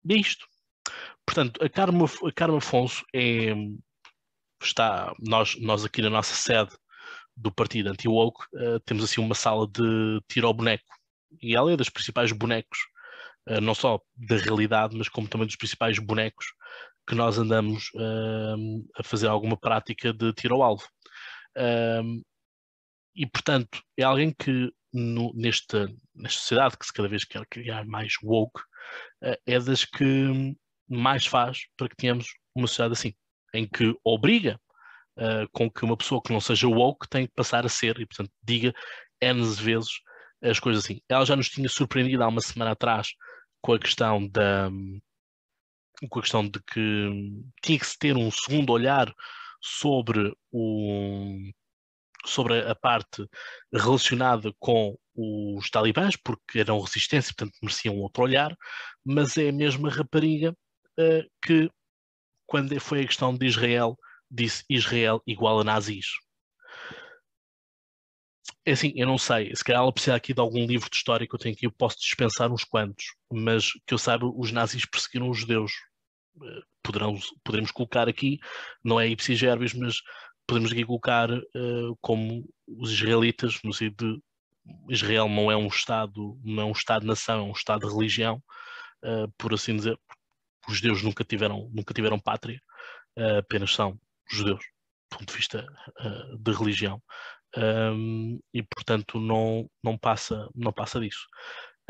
é 0.10 0.15
isto. 0.15 0.45
Portanto, 1.25 1.63
a 1.63 1.69
Carmo, 1.69 2.06
a 2.06 2.31
Carmo 2.31 2.57
Afonso 2.57 3.04
é, 3.13 3.54
está, 4.62 5.13
nós, 5.19 5.56
nós 5.60 5.86
aqui 5.86 6.01
na 6.01 6.10
nossa 6.10 6.36
sede 6.36 6.75
do 7.36 7.51
partido 7.51 7.89
anti-woke, 7.89 8.45
uh, 8.54 8.80
temos 8.81 9.04
assim 9.04 9.21
uma 9.21 9.36
sala 9.36 9.68
de 9.68 10.21
tiro 10.27 10.48
ao 10.48 10.54
boneco. 10.54 10.94
E 11.42 11.56
ela 11.56 11.71
é 11.71 11.77
dos 11.77 11.89
principais 11.89 12.31
bonecos, 12.31 12.77
uh, 13.50 13.62
não 13.62 13.74
só 13.74 14.00
da 14.16 14.38
realidade, 14.38 14.95
mas 14.98 15.10
como 15.10 15.28
também 15.28 15.48
dos 15.48 15.56
principais 15.56 16.00
bonecos 16.00 16.45
que 17.07 17.16
nós 17.16 17.38
andamos 17.38 17.90
uh, 17.95 18.86
a 18.98 19.04
fazer 19.04 19.28
alguma 19.28 19.57
prática 19.57 20.13
de 20.13 20.34
tiro 20.34 20.56
ao 20.56 20.63
alvo. 20.63 20.88
Um, 21.57 22.22
e, 23.16 23.28
portanto, 23.28 23.81
é 23.98 24.04
alguém 24.04 24.34
que 24.34 24.72
no, 24.92 25.31
nesta, 25.36 25.88
nesta 26.16 26.40
sociedade 26.40 26.78
que 26.78 26.86
se 26.86 26.94
cada 26.94 27.07
vez 27.07 27.25
quer 27.25 27.45
criar 27.48 27.86
mais 27.86 28.13
woke, 28.24 28.60
uh, 29.24 29.36
é 29.46 29.60
das 29.60 29.86
que 29.86 30.56
mais 30.88 31.25
faz 31.25 31.62
para 31.78 31.89
que 31.89 31.96
tenhamos 31.96 32.28
uma 32.56 32.68
sociedade 32.68 32.94
assim, 32.94 33.13
em 33.54 33.68
que 33.68 33.96
obriga 34.04 34.60
uh, 35.18 35.48
com 35.51 35.69
que 35.69 35.84
uma 35.84 35.98
pessoa 35.98 36.22
que 36.22 36.31
não 36.31 36.39
seja 36.39 36.68
woke 36.68 37.07
tem 37.10 37.28
que 37.28 37.34
passar 37.34 37.66
a 37.66 37.69
ser, 37.69 38.00
e 38.00 38.06
portanto 38.06 38.31
diga 38.42 38.74
N 39.22 39.44
vezes 39.56 39.92
as 40.42 40.60
coisas 40.60 40.84
assim. 40.84 41.00
Ela 41.07 41.25
já 41.25 41.36
nos 41.36 41.50
tinha 41.50 41.69
surpreendido 41.69 42.24
há 42.24 42.28
uma 42.28 42.42
semana 42.42 42.72
atrás 42.72 43.10
com 43.63 43.74
a 43.74 43.80
questão 43.80 44.27
da 44.27 44.69
com 46.10 46.19
a 46.19 46.21
questão 46.21 46.45
de 46.45 46.60
que 46.62 47.10
tinha 47.62 47.80
que 47.80 47.86
se 47.86 47.98
ter 47.98 48.18
um 48.18 48.30
segundo 48.30 48.71
olhar 48.74 49.13
sobre, 49.62 50.36
o, 50.51 51.39
sobre 52.25 52.60
a 52.60 52.75
parte 52.75 53.25
relacionada 53.71 54.54
com 54.60 54.98
os 55.15 55.69
talibãs, 55.69 56.18
porque 56.18 56.60
eram 56.60 56.81
resistência, 56.81 57.33
portanto 57.33 57.57
mereciam 57.62 57.98
outro 58.00 58.24
olhar, 58.24 58.54
mas 59.06 59.38
é 59.38 59.48
a 59.48 59.54
mesma 59.54 59.89
rapariga 59.89 60.51
uh, 61.00 61.31
que, 61.42 61.71
quando 62.46 62.77
foi 62.82 63.01
a 63.01 63.08
questão 63.08 63.34
de 63.34 63.46
Israel, 63.46 63.98
disse 64.29 64.65
Israel 64.70 65.22
igual 65.25 65.62
a 65.62 65.63
nazis. 65.63 66.08
É 68.65 68.72
assim, 68.72 68.93
eu 68.96 69.05
não 69.05 69.17
sei, 69.17 69.53
se 69.53 69.63
calhar 69.63 69.82
ela 69.82 69.91
precisa 69.91 70.15
aqui 70.15 70.34
de 70.34 70.39
algum 70.39 70.65
livro 70.65 70.89
de 70.89 70.96
história 70.96 71.27
que 71.27 71.36
eu 71.36 71.39
tenho 71.39 71.53
aqui, 71.53 71.65
eu 71.65 71.72
posso 71.72 71.98
dispensar 72.00 72.50
uns 72.51 72.63
quantos, 72.63 73.05
mas 73.32 73.72
que 73.86 73.93
eu 73.93 73.98
saiba, 73.98 74.25
os 74.25 74.51
nazis 74.53 74.86
perseguiram 74.86 75.29
os 75.29 75.38
judeus. 75.39 75.74
Poderão, 76.82 77.17
poderemos 77.43 77.72
colocar 77.72 78.08
aqui, 78.10 78.39
não 78.84 79.00
é 79.00 79.08
ipsis 79.08 79.39
verbis, 79.39 79.74
mas 79.74 79.98
podemos 80.48 80.72
aqui 80.72 80.86
colocar 80.86 81.29
uh, 81.32 81.98
como 82.01 82.50
os 82.67 82.91
israelitas, 82.91 83.60
no 83.63 83.74
sentido 83.74 84.15
de 84.88 84.93
Israel 84.93 85.27
não 85.27 85.51
é 85.51 85.58
um 85.58 85.67
Estado, 85.67 86.39
não 86.43 86.63
é 86.63 86.65
um 86.65 86.72
Estado-nação, 86.72 87.39
é 87.39 87.43
um 87.43 87.51
Estado 87.51 87.88
de 87.88 87.93
religião, 87.93 88.41
uh, 89.03 89.32
por 89.38 89.53
assim 89.53 89.75
dizer. 89.75 89.98
Os 90.67 90.77
judeus 90.77 91.03
nunca 91.03 91.24
tiveram, 91.24 91.70
nunca 91.74 91.93
tiveram 91.93 92.20
pátria, 92.20 92.62
uh, 93.17 93.39
apenas 93.39 93.74
são 93.74 94.00
judeus, 94.32 94.63
do 95.12 95.17
ponto 95.17 95.32
de 95.32 95.38
vista 95.38 95.67
de 96.39 96.51
religião. 96.53 97.01
Um, 97.55 98.39
e 98.51 98.63
portanto 98.63 99.19
não, 99.19 99.69
não, 99.83 99.98
passa, 99.98 100.50
não 100.55 100.74
passa 100.74 101.00
disso. 101.00 101.27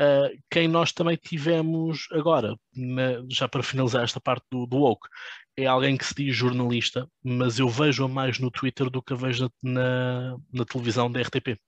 Uh, 0.00 0.36
quem 0.50 0.66
nós 0.66 0.92
também 0.92 1.16
tivemos 1.16 2.08
agora, 2.10 2.56
na, 2.74 3.24
já 3.30 3.48
para 3.48 3.62
finalizar 3.62 4.02
esta 4.02 4.20
parte 4.20 4.44
do, 4.50 4.66
do 4.66 4.78
woke, 4.78 5.08
é 5.56 5.66
alguém 5.66 5.96
que 5.96 6.04
se 6.04 6.14
diz 6.14 6.34
jornalista, 6.36 7.08
mas 7.22 7.58
eu 7.58 7.68
vejo-a 7.68 8.08
mais 8.08 8.38
no 8.38 8.50
Twitter 8.50 8.90
do 8.90 9.00
que 9.02 9.12
a 9.12 9.16
vejo 9.16 9.48
na, 9.62 10.36
na 10.52 10.64
televisão 10.64 11.10
da 11.10 11.20
RTP. 11.20 11.58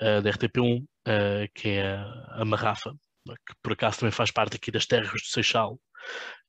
Uh, 0.00 0.22
da 0.22 0.30
RTP1, 0.30 0.82
uh, 0.82 0.86
que 1.54 1.68
é 1.68 1.94
a, 1.94 2.42
a 2.42 2.44
Marrafa, 2.44 2.92
que 3.46 3.54
por 3.62 3.72
acaso 3.72 4.00
também 4.00 4.12
faz 4.12 4.30
parte 4.30 4.56
aqui 4.56 4.70
das 4.70 4.86
terras 4.86 5.10
do 5.10 5.26
Seixal, 5.26 5.78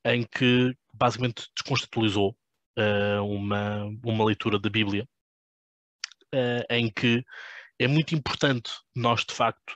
em 0.06 0.24
que 0.24 0.76
basicamente 0.94 1.48
desconstitucionalizou 1.56 2.36
uma, 3.28 3.84
uma 4.06 4.24
leitura 4.24 4.58
da 4.58 4.70
Bíblia, 4.70 5.06
em 6.70 6.92
que 6.92 7.24
é 7.80 7.88
muito 7.88 8.14
importante 8.14 8.72
nós, 8.96 9.24
de 9.26 9.34
facto, 9.34 9.76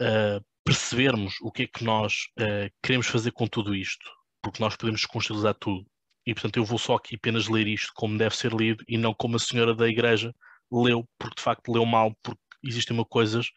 uh, 0.00 0.44
percebermos 0.64 1.34
o 1.40 1.50
que 1.50 1.64
é 1.64 1.66
que 1.66 1.84
nós 1.84 2.28
uh, 2.38 2.70
queremos 2.82 3.06
fazer 3.06 3.32
com 3.32 3.46
tudo 3.46 3.74
isto, 3.74 4.08
porque 4.42 4.62
nós 4.62 4.76
podemos 4.76 5.00
desconstabilizar 5.00 5.54
tudo. 5.54 5.86
E 6.26 6.34
portanto 6.34 6.58
eu 6.58 6.64
vou 6.64 6.78
só 6.78 6.94
aqui 6.94 7.16
apenas 7.16 7.48
ler 7.48 7.66
isto 7.66 7.92
como 7.94 8.16
deve 8.16 8.36
ser 8.36 8.52
lido 8.52 8.84
e 8.86 8.96
não 8.96 9.12
como 9.12 9.36
a 9.36 9.38
senhora 9.38 9.74
da 9.74 9.88
igreja 9.88 10.34
leu, 10.70 11.08
porque 11.18 11.36
de 11.36 11.42
facto 11.42 11.72
leu 11.72 11.84
mal, 11.84 12.14
porque 12.22 12.40
existem 12.62 12.96
uma 12.96 13.04
coisas 13.04 13.48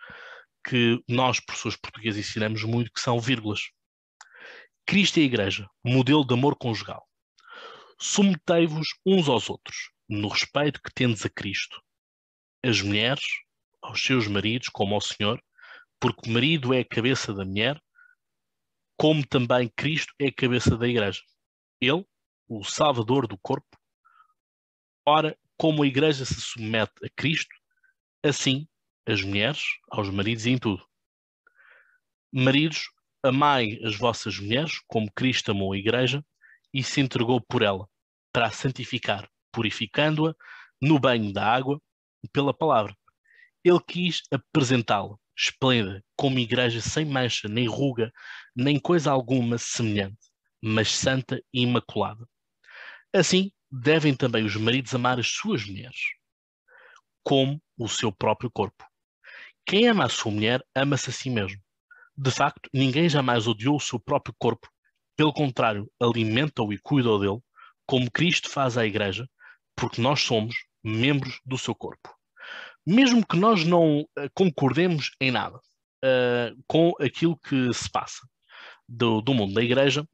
que 0.66 1.00
nós, 1.08 1.40
professores 1.40 1.78
portugueses, 1.78 2.28
ensinamos 2.28 2.64
muito, 2.64 2.92
que 2.92 3.02
são 3.02 3.20
vírgulas. 3.20 3.62
Cristo 4.86 5.20
e 5.20 5.24
a 5.24 5.26
Igreja, 5.26 5.68
modelo 5.84 6.26
de 6.26 6.34
amor 6.34 6.56
conjugal. 6.56 7.06
Submetei-vos 8.00 8.88
uns 9.06 9.28
aos 9.28 9.50
outros, 9.50 9.92
no 10.08 10.28
respeito 10.28 10.82
que 10.82 10.94
tendes 10.94 11.26
a 11.26 11.30
Cristo. 11.30 11.82
As 12.64 12.82
mulheres, 12.82 13.26
aos 13.82 14.02
seus 14.04 14.28
maridos, 14.28 14.70
como 14.70 14.96
ao 14.96 15.02
Senhor, 15.02 15.42
porque 16.00 16.30
o 16.30 16.34
marido 16.34 16.74
é 16.74 16.80
a 16.80 16.86
cabeça 16.86 17.34
da 17.34 17.46
mulher, 17.46 17.82
como 18.98 19.26
também 19.26 19.72
Cristo 19.76 20.14
é 20.20 20.28
a 20.28 20.34
cabeça 20.34 20.78
da 20.78 20.88
Igreja. 20.88 21.22
Ele, 21.82 22.06
o 22.48 22.64
Salvador 22.64 23.28
do 23.28 23.38
corpo. 23.38 23.78
Ora, 25.06 25.38
como 25.58 25.84
a 25.84 25.88
Igreja 25.88 26.26
se 26.26 26.40
submete 26.40 26.94
a 27.06 27.10
Cristo, 27.16 27.56
assim 28.24 28.68
as 29.06 29.22
mulheres 29.22 29.62
aos 29.90 30.10
maridos 30.10 30.46
e 30.46 30.52
em 30.52 30.58
tudo. 30.58 30.86
Maridos, 32.32 32.90
amai 33.22 33.80
as 33.84 33.98
vossas 33.98 34.40
mulheres, 34.40 34.80
como 34.88 35.12
Cristo 35.12 35.52
amou 35.52 35.74
a 35.74 35.78
Igreja 35.78 36.26
e 36.74 36.84
se 36.84 37.02
entregou 37.02 37.40
por 37.42 37.62
ela, 37.62 37.88
para 38.32 38.48
a 38.48 38.52
santificar, 38.52 39.30
purificando-a 39.54 40.36
no 40.82 41.00
banho 41.00 41.32
da 41.32 41.46
água 41.46 41.82
pela 42.34 42.54
palavra. 42.54 42.96
Ele 43.64 43.80
quis 43.80 44.22
apresentá-la, 44.30 45.16
esplêndida, 45.38 46.04
como 46.18 46.40
igreja 46.40 46.82
sem 46.82 47.06
mancha, 47.06 47.48
nem 47.48 47.68
ruga, 47.68 48.12
nem 48.56 48.80
coisa 48.80 49.12
alguma 49.12 49.58
semelhante, 49.58 50.20
mas 50.62 50.92
santa 50.92 51.42
e 51.54 51.62
imaculada. 51.62 52.28
Assim, 53.14 53.52
devem 53.72 54.16
também 54.16 54.44
os 54.44 54.56
maridos 54.56 54.94
amar 54.94 55.20
as 55.20 55.28
suas 55.28 55.66
mulheres, 55.66 56.02
como 57.24 57.62
o 57.78 57.88
seu 57.88 58.12
próprio 58.12 58.52
corpo. 58.52 58.86
Quem 59.66 59.88
ama 59.88 60.06
a 60.06 60.10
sua 60.10 60.32
mulher, 60.32 60.62
ama-se 60.76 61.10
a 61.10 61.14
si 61.14 61.30
mesmo. 61.30 61.62
De 62.18 62.30
facto, 62.30 62.70
ninguém 62.74 63.08
jamais 63.08 63.48
odiou 63.48 63.78
o 63.78 63.80
seu 63.80 64.00
próprio 64.00 64.36
corpo. 64.38 64.68
Pelo 65.16 65.32
contrário, 65.32 65.90
alimenta-o 66.02 66.74
e 66.74 66.78
cuida 66.78 67.18
dele, 67.18 67.40
como 67.86 68.12
Cristo 68.12 68.50
faz 68.50 68.78
à 68.78 68.86
Igreja, 68.86 69.28
porque 69.76 70.02
nós 70.02 70.22
somos 70.22 70.56
membros 70.84 71.40
do 71.46 71.58
seu 71.58 71.74
corpo. 71.74 72.14
Mesmo 72.86 73.26
que 73.26 73.38
nós 73.38 73.64
não 73.64 74.02
uh, 74.02 74.30
concordemos 74.34 75.12
em 75.20 75.32
nada 75.32 75.58
uh, 75.58 76.64
com 76.68 76.94
aquilo 77.00 77.38
que 77.38 77.74
se 77.74 77.90
passa 77.90 78.28
do, 78.88 79.22
do, 79.22 79.34
mundo 79.34 79.54
da 79.54 79.64
Igreja, 79.64 80.06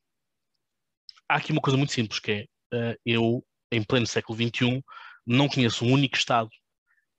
há 1.27 1.37
aqui 1.37 1.51
uma 1.51 1.61
coisa 1.61 1.77
muito 1.77 1.93
simples, 1.93 2.19
que 2.19 2.31
é, 2.31 2.93
uh, 2.93 2.99
eu, 3.05 3.45
em 3.71 3.83
pleno 3.83 4.05
século 4.05 4.37
XXI, 4.37 4.83
não 5.25 5.49
conheço 5.49 5.83
um 5.83 5.91
único 5.91 6.15
Estado 6.15 6.49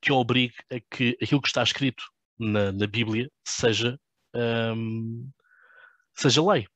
que 0.00 0.12
obrigue 0.12 0.54
a 0.70 0.80
que 0.94 1.16
aquilo 1.20 1.42
que 1.42 1.48
está 1.48 1.62
escrito 1.62 2.02
na, 2.38 2.72
na 2.72 2.86
Bíblia 2.86 3.30
seja 3.44 3.98
um, 4.34 5.30
seja 6.14 6.42
lei. 6.42 6.66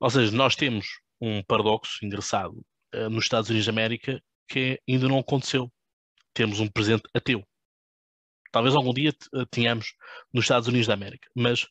Ou 0.00 0.10
seja, 0.10 0.30
nós 0.36 0.54
temos 0.54 0.86
um 1.20 1.42
paradoxo 1.42 2.04
engraçado 2.04 2.64
uh, 2.94 3.08
nos 3.08 3.24
Estados 3.24 3.50
Unidos 3.50 3.66
da 3.66 3.72
América 3.72 4.22
que 4.48 4.80
ainda 4.88 5.08
não 5.08 5.18
aconteceu. 5.18 5.72
Temos 6.32 6.60
um 6.60 6.68
presidente 6.68 7.08
ateu. 7.14 7.46
Talvez 8.50 8.74
algum 8.74 8.92
dia 8.92 9.12
uh, 9.34 9.46
tenhamos 9.46 9.94
nos 10.32 10.44
Estados 10.44 10.68
Unidos 10.68 10.86
da 10.86 10.94
América, 10.94 11.28
mas 11.34 11.66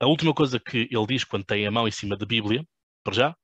a 0.00 0.06
última 0.06 0.34
coisa 0.34 0.60
que 0.60 0.88
ele 0.90 1.06
diz 1.06 1.24
quando 1.24 1.44
tem 1.44 1.66
a 1.66 1.70
mão 1.70 1.88
em 1.88 1.90
cima 1.90 2.16
da 2.16 2.26
Bíblia, 2.26 2.64
para 3.02 3.14
já, 3.14 3.36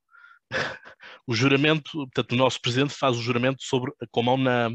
o 1.26 1.35
juramento, 1.35 1.90
portanto, 1.93 2.33
o 2.33 2.37
nosso 2.37 2.61
presidente 2.61 2.95
faz 2.95 3.17
o 3.17 3.23
juramento 3.23 3.62
sobre, 3.62 3.93
com 4.11 4.21
a 4.21 4.23
mão 4.23 4.37
na, 4.37 4.71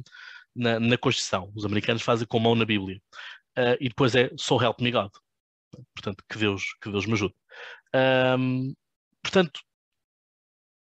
na, 0.55 0.79
na 0.79 0.97
Constituição. 0.97 1.51
Os 1.55 1.65
americanos 1.65 2.01
fazem 2.01 2.27
com 2.27 2.37
a 2.37 2.41
mão 2.41 2.55
na 2.55 2.65
Bíblia. 2.65 3.01
Uh, 3.57 3.77
e 3.79 3.87
depois 3.89 4.15
é 4.15 4.29
So 4.37 4.61
Help 4.61 4.81
Me 4.81 4.91
God. 4.91 5.11
Portanto, 5.93 6.23
que 6.29 6.37
Deus, 6.37 6.75
que 6.81 6.89
Deus 6.89 7.05
me 7.05 7.13
ajude. 7.13 7.33
Um, 8.37 8.73
portanto, 9.21 9.61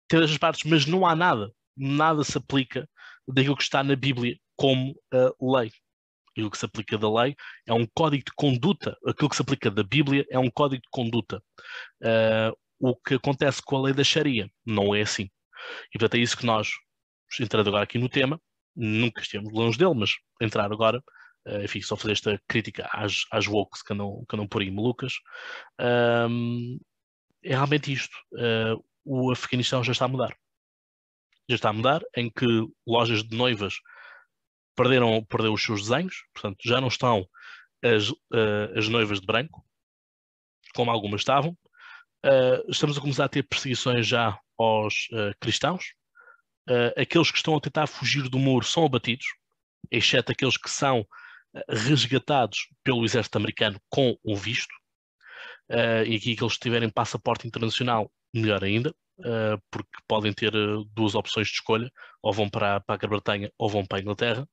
tem 0.08 0.22
essas 0.22 0.38
partes, 0.38 0.68
mas 0.68 0.86
não 0.86 1.06
há 1.06 1.14
nada, 1.14 1.52
nada 1.80 2.22
se 2.22 2.36
aplica 2.36 2.88
daquilo 3.26 3.56
que 3.56 3.62
está 3.62 3.82
na 3.82 3.96
Bíblia 3.96 4.36
como 4.56 4.92
uh, 5.14 5.56
lei. 5.56 5.72
Aquilo 6.30 6.50
que 6.50 6.58
se 6.58 6.66
aplica 6.66 6.98
da 6.98 7.10
lei 7.10 7.34
é 7.66 7.72
um 7.72 7.86
código 7.94 8.24
de 8.24 8.32
conduta. 8.36 8.96
Aquilo 9.06 9.30
que 9.30 9.36
se 9.36 9.42
aplica 9.42 9.70
da 9.70 9.82
Bíblia 9.82 10.26
é 10.30 10.38
um 10.38 10.50
código 10.50 10.82
de 10.82 10.88
conduta. 10.90 11.42
Uh, 12.02 12.54
o 12.78 12.94
que 12.94 13.14
acontece 13.14 13.62
com 13.62 13.76
a 13.76 13.82
lei 13.82 13.94
da 13.94 14.04
Sharia 14.04 14.50
não 14.64 14.94
é 14.94 15.00
assim. 15.00 15.30
E 15.94 15.98
portanto 15.98 16.16
é 16.16 16.18
isso 16.18 16.36
que 16.36 16.46
nós, 16.46 16.68
entrando 17.40 17.68
agora 17.68 17.84
aqui 17.84 17.98
no 17.98 18.08
tema, 18.08 18.40
nunca 18.76 19.22
estivemos 19.22 19.52
longe 19.52 19.78
dele, 19.78 19.94
mas 19.94 20.10
entrar 20.40 20.70
agora, 20.70 21.02
uh, 21.48 21.62
enfim, 21.64 21.80
só 21.80 21.96
fazer 21.96 22.12
esta 22.12 22.40
crítica 22.46 22.88
às, 22.92 23.24
às 23.32 23.46
wokes 23.46 23.82
que 23.82 23.92
andam, 23.92 24.24
que 24.28 24.36
andam 24.36 24.46
por 24.46 24.60
aí 24.60 24.70
malucas, 24.70 25.14
um, 26.28 26.78
é 27.42 27.50
realmente 27.50 27.90
isto. 27.90 28.14
O 29.02 29.32
Afeganistão 29.32 29.82
já 29.82 29.92
está 29.92 30.04
a 30.04 30.08
mudar. 30.08 30.36
Já 31.50 31.56
está 31.56 31.70
a 31.70 31.72
mudar, 31.72 32.00
em 32.16 32.30
que 32.30 32.46
lojas 32.86 33.24
de 33.24 33.36
noivas 33.36 33.74
perderam, 34.76 35.24
perderam 35.24 35.54
os 35.54 35.64
seus 35.64 35.82
desenhos, 35.82 36.22
portanto, 36.32 36.58
já 36.64 36.80
não 36.80 36.86
estão 36.86 37.28
as, 37.82 38.08
uh, 38.10 38.76
as 38.76 38.86
noivas 38.86 39.20
de 39.20 39.26
branco, 39.26 39.60
como 40.76 40.92
algumas 40.92 41.22
estavam. 41.22 41.58
Uh, 42.24 42.70
estamos 42.70 42.96
a 42.96 43.00
começar 43.00 43.24
a 43.24 43.28
ter 43.28 43.42
perseguições 43.42 44.06
já 44.06 44.38
aos 44.56 45.08
uh, 45.10 45.34
cristãos. 45.40 45.92
aqueles 46.96 47.32
que 47.32 47.38
estão 47.38 47.56
a 47.56 47.60
tentar 47.60 47.88
fugir 47.88 48.28
do 48.28 48.38
muro 48.38 48.64
são 48.64 48.84
abatidos, 48.84 49.26
exceto 49.90 50.30
aqueles 50.30 50.56
que 50.56 50.70
são 50.70 51.04
resgatados 51.68 52.68
pelo 52.84 53.04
exército 53.04 53.38
americano 53.38 53.80
com 53.88 54.16
um 54.24 54.36
visto. 54.36 54.72
e 56.06 56.14
aqui 56.14 56.36
que 56.36 56.44
eles 56.44 56.56
tiverem 56.58 56.88
passaporte 56.88 57.44
internacional, 57.44 58.08
melhor 58.32 58.62
ainda, 58.62 58.94
porque 59.70 59.90
podem 60.08 60.32
ter 60.32 60.52
duas 60.94 61.14
opções 61.14 61.48
de 61.48 61.54
escolha, 61.54 61.90
ou 62.22 62.32
vão 62.32 62.48
para, 62.48 62.80
para 62.80 62.94
a 62.94 62.98
Grã-Bretanha 62.98 63.50
ou 63.58 63.68
vão 63.68 63.84
para 63.84 63.98
a 63.98 64.00
Inglaterra 64.00 64.48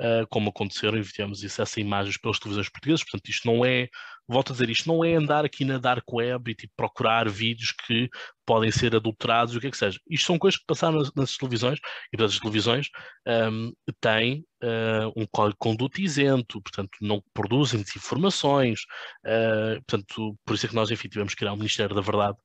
uh, 0.00 0.26
como 0.28 0.50
aconteceram, 0.50 0.98
e 0.98 1.02
vemos 1.02 1.42
isso, 1.42 1.60
essa 1.60 1.80
imagens 1.80 2.16
pelas 2.16 2.38
televisões 2.38 2.68
portuguesas. 2.68 3.04
Portanto, 3.04 3.28
isto 3.28 3.46
não 3.46 3.64
é, 3.64 3.88
volto 4.28 4.50
a 4.50 4.52
dizer, 4.52 4.70
isto 4.70 4.88
não 4.88 5.04
é 5.04 5.14
andar 5.14 5.44
aqui 5.44 5.64
na 5.64 5.78
dark 5.78 6.04
web 6.12 6.50
e 6.50 6.54
tipo, 6.54 6.72
procurar 6.76 7.28
vídeos 7.28 7.72
que 7.72 8.08
podem 8.44 8.70
ser 8.70 8.94
adulterados, 8.94 9.54
o 9.54 9.60
que 9.60 9.66
é 9.66 9.70
que 9.70 9.76
seja. 9.76 9.98
Isto 10.08 10.26
são 10.26 10.38
coisas 10.38 10.58
que 10.58 10.66
passaram 10.66 10.98
nas, 10.98 11.12
nas 11.14 11.36
televisões, 11.36 11.78
e 12.12 12.16
portanto, 12.16 12.34
as 12.34 12.40
televisões 12.40 12.88
um, 13.26 13.72
têm 14.00 14.44
uh, 14.62 15.12
um 15.16 15.26
código 15.26 15.54
de 15.54 15.58
conduta 15.58 16.00
isento, 16.00 16.60
portanto, 16.62 16.90
não 17.00 17.22
produzem 17.34 17.82
desinformações. 17.82 18.80
Uh, 19.24 19.82
portanto, 19.86 20.36
por 20.44 20.54
isso 20.54 20.66
é 20.66 20.68
que 20.68 20.74
nós, 20.74 20.90
enfim, 20.90 21.08
tivemos 21.08 21.34
que 21.34 21.38
criar 21.40 21.52
o 21.52 21.56
Ministério 21.56 21.94
da 21.94 22.00
Verdade 22.00 22.36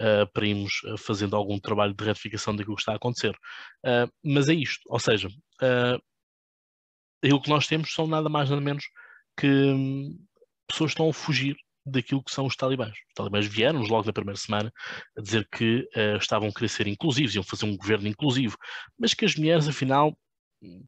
uh, 0.00 0.30
para 0.32 0.46
irmos 0.46 0.72
fazendo 0.98 1.36
algum 1.36 1.58
trabalho 1.58 1.94
de 1.94 2.04
retificação 2.04 2.54
daquilo 2.54 2.76
que 2.76 2.82
está 2.82 2.92
a 2.92 2.96
acontecer. 2.96 3.34
mas 4.24 4.48
é 4.48 4.54
isto, 4.54 4.82
ou 4.86 4.98
seja, 4.98 5.28
aquilo 7.24 7.40
que 7.40 7.48
nós 7.48 7.66
temos 7.66 7.92
são 7.92 8.06
nada 8.06 8.28
mais 8.28 8.50
nada 8.50 8.60
menos 8.60 8.84
que 9.38 9.46
hum, 9.46 10.18
pessoas 10.68 10.90
que 10.90 10.94
estão 10.94 11.08
a 11.08 11.12
fugir 11.12 11.56
daquilo 11.86 12.22
que 12.22 12.30
são 12.30 12.46
os 12.46 12.56
talibãs. 12.56 12.92
Os 12.92 13.14
talibãs 13.14 13.46
vieram 13.46 13.80
logo 13.82 14.06
na 14.06 14.12
primeira 14.12 14.38
semana 14.38 14.72
a 15.16 15.20
dizer 15.20 15.46
que 15.50 15.88
uh, 15.96 16.16
estavam 16.16 16.48
a 16.48 16.52
querer 16.52 16.68
ser 16.68 16.86
inclusivos, 16.86 17.34
iam 17.34 17.44
fazer 17.44 17.66
um 17.66 17.76
governo 17.76 18.08
inclusivo, 18.08 18.56
mas 18.98 19.12
que 19.12 19.24
as 19.24 19.36
mulheres, 19.36 19.68
afinal, 19.68 20.16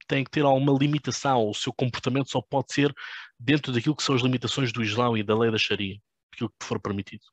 têm 0.08 0.24
que 0.24 0.30
ter 0.30 0.42
alguma 0.42 0.72
limitação, 0.78 1.48
o 1.48 1.54
seu 1.54 1.72
comportamento 1.72 2.30
só 2.30 2.40
pode 2.40 2.72
ser 2.72 2.94
dentro 3.38 3.72
daquilo 3.72 3.94
que 3.94 4.02
são 4.02 4.14
as 4.14 4.22
limitações 4.22 4.72
do 4.72 4.82
Islão 4.82 5.16
e 5.16 5.22
da 5.22 5.36
lei 5.36 5.50
da 5.50 5.58
Sharia, 5.58 5.98
aquilo 6.32 6.48
que 6.48 6.66
for 6.66 6.80
permitido. 6.80 7.24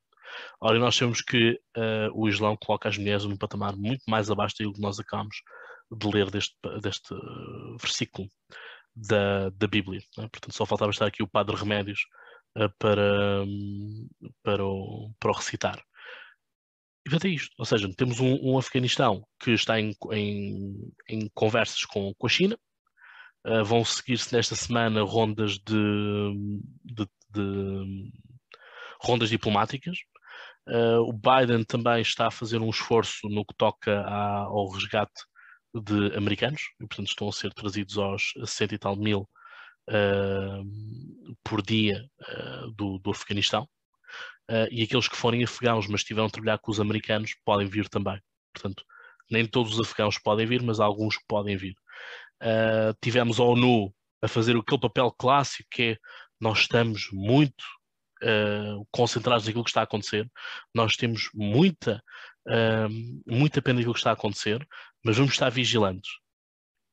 Ora, 0.60 0.78
nós 0.78 0.96
sabemos 0.96 1.22
que 1.22 1.52
uh, 1.76 2.10
o 2.12 2.28
Islão 2.28 2.56
coloca 2.56 2.88
as 2.88 2.98
mulheres 2.98 3.24
num 3.24 3.36
patamar 3.36 3.74
muito 3.76 4.02
mais 4.06 4.30
abaixo 4.30 4.56
daquilo 4.56 4.74
que 4.74 4.80
nós 4.80 4.98
acabamos 4.98 5.36
de 5.90 6.06
ler 6.08 6.30
deste, 6.30 6.54
deste 6.82 7.14
uh, 7.14 7.76
versículo 7.80 8.28
da, 8.94 9.50
da 9.50 9.66
Bíblia. 9.66 10.00
É? 10.18 10.28
Portanto, 10.28 10.52
só 10.52 10.64
faltava 10.66 10.90
estar 10.90 11.06
aqui 11.06 11.22
o 11.22 11.28
Padre 11.28 11.56
Remédios 11.56 12.00
uh, 12.56 12.70
para, 12.78 13.42
um, 13.44 14.08
para, 14.42 14.64
o, 14.64 15.12
para 15.18 15.30
o 15.30 15.34
recitar. 15.34 15.82
E 17.06 17.10
portanto 17.10 17.26
é 17.26 17.34
isto. 17.34 17.54
Ou 17.58 17.64
seja, 17.64 17.88
temos 17.96 18.20
um, 18.20 18.38
um 18.42 18.58
Afeganistão 18.58 19.26
que 19.38 19.50
está 19.50 19.78
em, 19.78 19.94
em, 20.12 20.90
em 21.08 21.28
conversas 21.34 21.84
com, 21.84 22.14
com 22.14 22.26
a 22.26 22.30
China. 22.30 22.58
Uh, 23.46 23.64
vão 23.64 23.84
seguir-se 23.84 24.34
nesta 24.34 24.54
semana 24.54 25.02
rondas 25.02 25.58
de, 25.58 26.32
de, 26.82 27.06
de 27.30 28.12
rondas 29.02 29.28
diplomáticas. 29.28 29.98
Uh, 30.66 31.00
o 31.00 31.12
Biden 31.12 31.62
também 31.62 32.00
está 32.00 32.28
a 32.28 32.30
fazer 32.30 32.58
um 32.58 32.70
esforço 32.70 33.28
no 33.28 33.44
que 33.44 33.54
toca 33.54 34.00
a, 34.00 34.44
ao 34.44 34.70
resgate 34.70 35.22
de 35.74 36.16
americanos, 36.16 36.62
e 36.80 36.86
portanto 36.86 37.08
estão 37.08 37.28
a 37.28 37.32
ser 37.32 37.52
trazidos 37.52 37.98
aos 37.98 38.32
60 38.44 38.74
e 38.74 38.78
tal 38.78 38.96
mil 38.96 39.28
uh, 39.90 41.36
por 41.42 41.62
dia 41.62 42.08
uh, 42.22 42.70
do, 42.72 42.98
do 42.98 43.10
Afeganistão. 43.10 43.68
Uh, 44.50 44.68
e 44.70 44.82
aqueles 44.82 45.08
que 45.08 45.16
forem 45.16 45.42
afegãos, 45.42 45.86
mas 45.88 46.00
estiveram 46.00 46.26
a 46.26 46.30
trabalhar 46.30 46.58
com 46.58 46.70
os 46.70 46.80
americanos, 46.80 47.34
podem 47.44 47.66
vir 47.66 47.88
também. 47.88 48.20
Portanto, 48.52 48.84
nem 49.30 49.46
todos 49.46 49.74
os 49.74 49.80
afegãos 49.80 50.18
podem 50.18 50.46
vir, 50.46 50.62
mas 50.62 50.80
alguns 50.80 51.18
podem 51.26 51.56
vir. 51.56 51.74
tivemos 53.02 53.40
a 53.40 53.42
ONU 53.42 53.92
a 54.22 54.28
fazer 54.28 54.56
aquele 54.56 54.80
papel 54.80 55.10
clássico 55.10 55.68
que 55.70 55.82
é 55.82 55.96
nós 56.40 56.60
estamos 56.60 57.08
muito 57.10 57.64
concentrados 58.90 59.46
naquilo 59.46 59.64
que 59.64 59.70
está 59.70 59.80
a 59.80 59.84
acontecer. 59.84 60.30
Nós 60.74 60.94
temos 60.94 61.30
muita, 61.34 62.02
uh, 62.46 62.88
muita 63.26 63.62
pena 63.62 63.78
daquilo 63.78 63.94
que 63.94 64.00
está 64.00 64.10
a 64.10 64.14
acontecer, 64.14 64.66
mas 65.04 65.16
vamos 65.16 65.32
estar 65.32 65.50
vigilantes. 65.50 66.10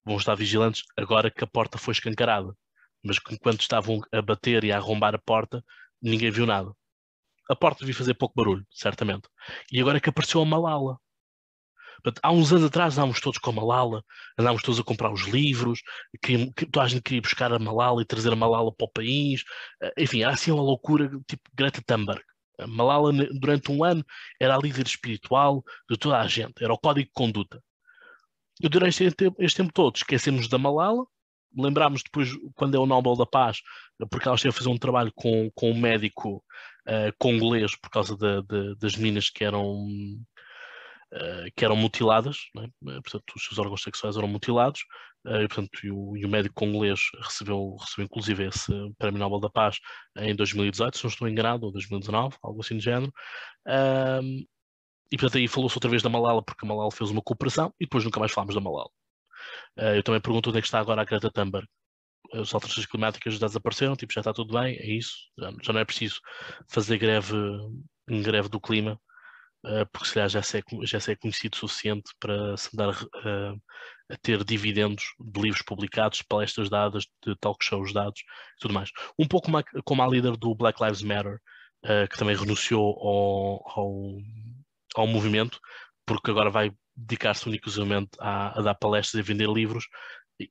Vamos 0.06 0.24
estar 0.24 0.36
vigilantes 0.36 0.84
agora 0.98 1.32
que 1.32 1.44
a 1.44 1.48
porta 1.48 1.78
foi 1.78 1.94
escancarada. 1.94 2.56
Mas 3.04 3.18
enquanto 3.32 3.62
estavam 3.62 4.02
a 4.12 4.22
bater 4.22 4.64
e 4.64 4.72
a 4.72 4.78
arrombar 4.78 5.16
a 5.16 5.20
porta, 5.20 5.64
ninguém 6.02 6.30
viu 6.30 6.46
nada. 6.46 6.72
A 7.50 7.56
porta 7.56 7.80
devia 7.80 7.96
fazer 7.96 8.14
pouco 8.14 8.36
barulho, 8.36 8.66
certamente. 8.72 9.28
E 9.72 9.80
agora 9.80 9.98
é 9.98 10.02
que 10.02 10.10
apareceu 10.10 10.42
a 10.42 10.46
Malala. 10.46 10.98
Há 12.24 12.32
uns 12.32 12.52
anos 12.52 12.66
atrás 12.66 12.94
andávamos 12.94 13.22
todos 13.22 13.38
com 13.38 13.52
a 13.52 13.54
Malala, 13.54 14.04
andávamos 14.38 14.64
todos 14.64 14.80
a 14.80 14.84
comprar 14.84 15.12
os 15.12 15.22
livros, 15.28 15.82
toda 16.72 16.86
a 16.86 16.88
gente 16.88 17.04
queria 17.04 17.22
buscar 17.22 17.54
a 17.54 17.60
Malala 17.60 18.02
e 18.02 18.06
trazer 18.06 18.32
a 18.34 18.36
Malala 18.36 18.74
para 18.74 18.86
o 18.86 18.92
país. 18.92 19.44
Eh, 19.82 19.94
enfim, 20.00 20.24
há 20.24 20.32
assim 20.32 20.52
uma 20.52 20.64
loucura 20.64 21.10
tipo 21.28 21.44
Greta 21.54 21.82
Thunberg. 21.86 22.24
A 22.60 22.68
Malala, 22.68 23.12
durante 23.40 23.72
um 23.72 23.84
ano, 23.84 24.04
era 24.40 24.56
a 24.56 24.60
líder 24.60 24.86
espiritual 24.86 25.64
de 25.90 25.98
toda 25.98 26.20
a 26.20 26.28
gente, 26.28 26.64
era 26.64 26.74
o 26.74 26.78
código 26.78 27.08
de 27.08 27.14
conduta. 27.14 27.62
E 28.62 28.70
durante 28.70 29.04
este 29.04 29.16
tempo, 29.16 29.36
este 29.40 29.58
tempo 29.58 29.74
todo 29.74 29.96
esquecemos 29.96 30.48
da 30.48 30.58
Malala, 30.58 31.04
lembrámos 31.58 32.04
depois, 32.04 32.30
quando 32.56 32.76
é 32.76 32.80
o 32.80 32.86
Nobel 32.86 33.16
da 33.16 33.26
Paz, 33.26 33.60
porque 34.10 34.28
ela 34.28 34.36
esteve 34.36 34.54
a 34.54 34.58
fazer 34.58 34.70
um 34.70 34.78
trabalho 34.78 35.12
com, 35.16 35.50
com 35.56 35.72
um 35.72 35.80
médico 35.80 36.44
uh, 36.88 37.14
congolês 37.18 37.76
por 37.76 37.90
causa 37.90 38.16
de, 38.16 38.42
de, 38.44 38.76
das 38.76 38.96
meninas 38.96 39.30
que 39.30 39.44
eram 39.44 39.84
uh, 41.14 41.52
que 41.56 41.66
eram 41.66 41.76
mutiladas, 41.76 42.38
é? 42.58 42.68
Portanto, 43.02 43.34
os 43.36 43.46
seus 43.46 43.58
órgãos 43.58 43.82
sexuais 43.82 44.16
eram 44.16 44.28
mutilados, 44.28 44.82
uh, 45.26 45.42
e, 45.42 45.48
portanto, 45.48 45.80
e 45.84 45.92
o, 45.92 46.16
e 46.16 46.24
o, 46.24 46.30
médico 46.30 46.54
congolês 46.54 47.00
recebeu, 47.20 47.76
recebeu 47.80 48.06
inclusive 48.06 48.48
esse 48.48 48.72
Prémio 49.00 49.20
Nobel 49.20 49.40
da 49.40 49.50
Paz 49.50 49.80
em 50.18 50.36
2018, 50.36 50.98
se 50.98 51.04
não 51.04 51.10
estou 51.10 51.28
enganado, 51.28 51.66
ou 51.66 51.72
2019, 51.72 52.38
algo 52.44 52.62
assim 52.62 52.78
do 52.78 52.84
género. 52.84 53.12
E 55.12 55.18
portanto 55.18 55.38
aí 55.38 55.48
falou-se 55.48 55.76
outra 55.76 55.90
vez 55.90 56.02
da 56.02 56.10
Malala, 56.10 56.44
porque 56.44 56.66
a 56.66 56.68
Malala 56.68 56.92
fez 56.92 57.10
uma 57.10 57.22
cooperação, 57.22 57.74
e 57.80 57.86
depois 57.86 58.04
nunca 58.04 58.20
mais 58.20 58.32
falámos 58.32 58.56
da 58.56 58.62
Malala. 58.62 58.90
Uh, 59.78 59.96
eu 59.96 60.04
também 60.04 60.22
pergunto 60.22 60.50
onde 60.50 60.60
é 60.60 60.62
que 60.62 60.68
está 60.68 60.80
agora 60.80 61.02
a 61.02 61.06
Greta 61.06 61.32
Thunberg. 61.32 61.68
As 62.34 62.54
alterações 62.54 62.86
climáticas 62.86 63.34
já 63.34 63.48
desapareceram, 63.48 63.96
tipo, 63.96 64.14
já 64.14 64.22
está 64.22 64.34
tudo 64.34 64.54
bem, 64.54 64.78
é 64.78 64.88
isso. 64.88 65.14
Já, 65.38 65.52
já 65.64 65.74
não 65.74 65.82
é 65.82 65.86
preciso 65.86 66.22
fazer 66.70 66.98
greve, 66.98 67.36
greve 68.08 68.48
do 68.48 68.60
clima 68.60 69.00
uh, 69.66 69.86
porque 69.92 70.08
se 70.08 70.14
calhar 70.14 70.30
já 70.30 70.42
se, 70.42 70.60
é, 70.60 70.62
já 70.84 71.00
se 71.00 71.12
é 71.12 71.16
conhecido 71.16 71.56
o 71.56 71.58
suficiente 71.58 72.12
para 72.20 72.56
se 72.58 72.76
dar 72.76 72.90
uh, 72.90 73.62
a 74.10 74.18
ter 74.22 74.44
dividendos 74.44 75.04
de 75.20 75.42
livros 75.42 75.62
publicados, 75.62 76.22
palestras 76.22 76.70
dadas, 76.70 77.06
de 77.26 77.36
talk 77.38 77.64
shows 77.64 77.94
dados 77.94 78.22
e 78.22 78.60
tudo 78.60 78.74
mais. 78.74 78.92
Um 79.18 79.28
pouco 79.28 79.50
como 79.84 80.02
a 80.04 80.08
líder 80.08 80.38
do 80.38 80.56
Black 80.56 80.82
Lives 80.84 81.02
Matter, 81.02 81.40
que 82.10 82.18
também 82.18 82.36
renunciou 82.36 82.84
ao, 82.84 83.80
ao, 83.80 84.18
ao, 84.96 85.08
movimento, 85.08 85.60
porque 86.06 86.32
agora 86.32 86.50
vai 86.50 86.72
dedicar-se 86.96 87.48
unicamente 87.48 88.10
a, 88.20 88.60
a, 88.60 88.62
dar 88.62 88.76
palestras 88.76 89.16
e 89.16 89.20
a 89.20 89.28
vender 89.28 89.50
livros 89.50 89.88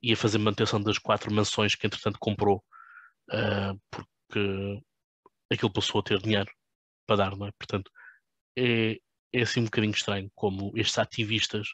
e 0.02 0.12
a 0.12 0.16
fazer 0.16 0.38
manutenção 0.38 0.80
das 0.82 0.98
quatro 0.98 1.32
mansões 1.32 1.74
que 1.74 1.86
entretanto 1.86 2.18
comprou, 2.18 2.62
porque 3.90 4.80
aquilo 5.52 5.72
passou 5.72 6.00
a 6.00 6.04
ter 6.04 6.18
dinheiro 6.20 6.50
para 7.06 7.16
dar, 7.16 7.36
não 7.36 7.46
é? 7.46 7.52
Portanto, 7.58 7.90
é, 8.56 8.98
é 9.32 9.42
assim 9.42 9.60
um 9.60 9.64
bocadinho 9.64 9.92
estranho 9.92 10.30
como 10.34 10.72
estes 10.76 10.98
ativistas 10.98 11.68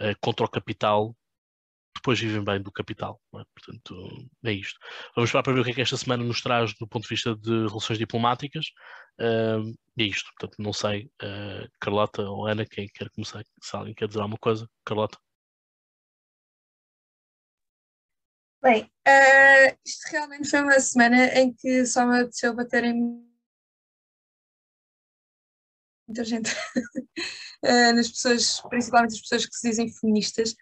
uh, 0.00 0.14
contra 0.20 0.44
o 0.44 0.50
capital 0.50 1.16
depois 1.94 2.18
vivem 2.18 2.42
bem 2.44 2.60
do 2.60 2.72
capital. 2.72 3.20
É? 3.34 3.42
Portanto, 3.54 4.28
é 4.44 4.52
isto. 4.52 4.78
Vamos 5.14 5.28
esperar 5.28 5.42
para 5.42 5.52
ver 5.52 5.60
o 5.60 5.64
que 5.64 5.70
é 5.70 5.74
que 5.74 5.80
esta 5.80 5.96
semana 5.96 6.24
nos 6.24 6.40
traz 6.40 6.74
do 6.74 6.86
ponto 6.86 7.04
de 7.04 7.08
vista 7.08 7.34
de 7.36 7.66
relações 7.66 7.98
diplomáticas. 7.98 8.66
Uh, 9.20 9.72
é 9.98 10.04
isto. 10.04 10.30
Portanto, 10.38 10.62
não 10.62 10.72
sei, 10.72 11.10
uh, 11.22 11.68
Carlota 11.80 12.22
ou 12.22 12.46
Ana, 12.46 12.66
quem 12.66 12.88
quer 12.88 13.10
começar? 13.10 13.44
Se 13.62 13.76
alguém 13.76 13.94
quer 13.94 14.08
dizer 14.08 14.20
alguma 14.20 14.38
coisa, 14.38 14.68
Carlota. 14.84 15.18
Bem, 18.62 18.84
uh, 18.84 19.78
isto 19.84 20.08
realmente 20.12 20.48
foi 20.48 20.60
uma 20.60 20.78
semana 20.78 21.26
em 21.36 21.52
que 21.52 21.84
só 21.84 22.06
me 22.06 22.20
apeteceu 22.20 22.54
bater 22.54 22.84
em 22.84 23.32
muita 26.06 26.24
gente, 26.24 26.52
uh, 27.64 27.92
nas 27.96 28.08
pessoas, 28.08 28.60
principalmente 28.68 29.14
as 29.14 29.20
pessoas 29.20 29.46
que 29.46 29.56
se 29.56 29.68
dizem 29.68 29.92
feministas, 29.92 30.54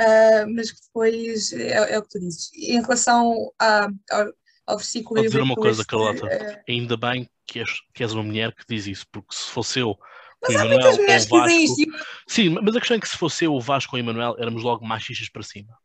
uh, 0.00 0.54
mas 0.54 0.70
que 0.70 0.80
depois 0.86 1.52
é, 1.52 1.92
é, 1.92 1.98
o 1.98 2.02
que 2.02 2.08
tu 2.08 2.20
dizes. 2.20 2.50
Em 2.54 2.80
relação 2.80 3.52
a, 3.58 3.88
ao, 4.10 4.32
ao 4.66 4.76
versículo. 4.76 5.20
Vou 5.20 5.26
dizer 5.26 5.40
uma 5.40 5.54
coisa, 5.54 5.80
este, 5.80 5.90
Carlota, 5.90 6.26
uh, 6.26 6.62
ainda 6.68 6.96
bem 6.96 7.28
que 7.46 7.60
és, 7.60 7.70
que 7.94 8.02
és 8.02 8.12
uma 8.12 8.22
mulher 8.22 8.54
que 8.54 8.64
diz 8.68 8.86
isso, 8.86 9.06
porque 9.10 9.34
se 9.34 9.50
fosse 9.50 9.80
eu. 9.80 9.96
Mas 10.42 10.56
há 10.56 10.66
Emanuel, 10.66 10.80
muitas 10.80 10.98
mulheres 10.98 11.24
que 11.26 11.40
dizem 11.40 11.64
isto. 11.64 12.06
Sim, 12.26 12.48
mas 12.50 12.76
a 12.76 12.78
questão 12.78 12.96
é 12.96 13.00
que 13.00 13.08
se 13.08 13.16
fosse 13.16 13.44
eu, 13.44 13.54
o 13.54 13.60
Vasco 13.60 13.96
ou 13.96 14.00
o 14.00 14.04
Emanuel, 14.04 14.36
éramos 14.38 14.62
logo 14.62 14.84
machistas 14.84 15.28
para 15.28 15.42
cima. 15.42 15.76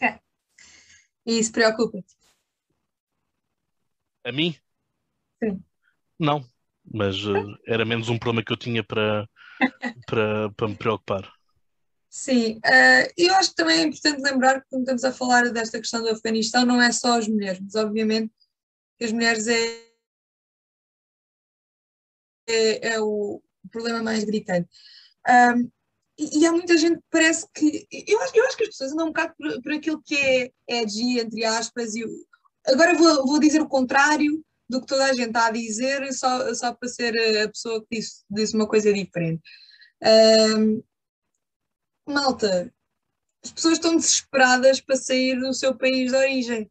É. 0.00 0.18
E 1.26 1.38
isso 1.38 1.52
preocupa-te? 1.52 2.14
A 4.24 4.32
mim? 4.32 4.56
Sim. 5.42 5.62
Não, 6.18 6.46
mas 6.84 7.24
uh, 7.26 7.58
era 7.66 7.84
menos 7.84 8.08
um 8.08 8.18
problema 8.18 8.44
que 8.44 8.52
eu 8.52 8.56
tinha 8.56 8.82
para, 8.84 9.28
para, 10.06 10.50
para 10.52 10.68
me 10.68 10.76
preocupar. 10.76 11.30
Sim, 12.16 12.58
uh, 12.58 13.12
eu 13.18 13.34
acho 13.34 13.50
que 13.50 13.56
também 13.56 13.80
é 13.80 13.82
importante 13.82 14.22
lembrar 14.22 14.60
que 14.60 14.68
quando 14.70 14.82
estamos 14.82 15.02
a 15.02 15.12
falar 15.12 15.50
desta 15.50 15.80
questão 15.80 16.00
do 16.00 16.10
Afeganistão, 16.10 16.64
não 16.64 16.80
é 16.80 16.92
só 16.92 17.18
as 17.18 17.26
mulheres, 17.26 17.58
mas 17.60 17.74
obviamente 17.74 18.32
que 18.96 19.04
as 19.04 19.10
mulheres 19.10 19.48
é, 19.48 19.84
é, 22.48 22.88
é 22.92 23.00
o 23.00 23.42
problema 23.68 24.00
mais 24.00 24.22
gritante. 24.22 24.68
Um, 25.28 25.68
e, 26.16 26.38
e, 26.38 26.46
há 26.46 26.52
muita 26.52 26.78
gente 26.78 26.98
que 26.98 27.04
parece 27.10 27.48
que. 27.52 27.84
Eu 27.90 28.20
acho, 28.20 28.36
eu 28.36 28.46
acho 28.46 28.56
que 28.58 28.62
as 28.62 28.68
pessoas 28.68 28.92
andam 28.92 29.06
um 29.06 29.08
bocado 29.08 29.34
por, 29.36 29.62
por 29.62 29.72
aquilo 29.72 30.00
que 30.00 30.14
é 30.14 30.52
edgy, 30.68 31.18
entre 31.18 31.44
aspas, 31.44 31.96
e 31.96 32.04
agora 32.64 32.94
vou, 32.94 33.26
vou 33.26 33.40
dizer 33.40 33.60
o 33.60 33.68
contrário 33.68 34.40
do 34.68 34.80
que 34.80 34.86
toda 34.86 35.06
a 35.06 35.12
gente 35.14 35.30
está 35.30 35.46
a 35.46 35.50
dizer 35.50 36.12
só, 36.12 36.54
só 36.54 36.72
para 36.72 36.88
ser 36.88 37.42
a 37.42 37.48
pessoa 37.48 37.80
que 37.80 37.96
disse, 37.98 38.24
disse 38.30 38.54
uma 38.54 38.68
coisa 38.68 38.92
diferente. 38.92 39.42
Um, 40.00 40.80
malta, 42.06 42.72
as 43.44 43.52
pessoas 43.52 43.74
estão 43.74 43.96
desesperadas 43.96 44.80
para 44.80 44.96
sair 44.96 45.38
do 45.38 45.52
seu 45.52 45.76
país 45.76 46.10
de 46.10 46.16
origem. 46.16 46.70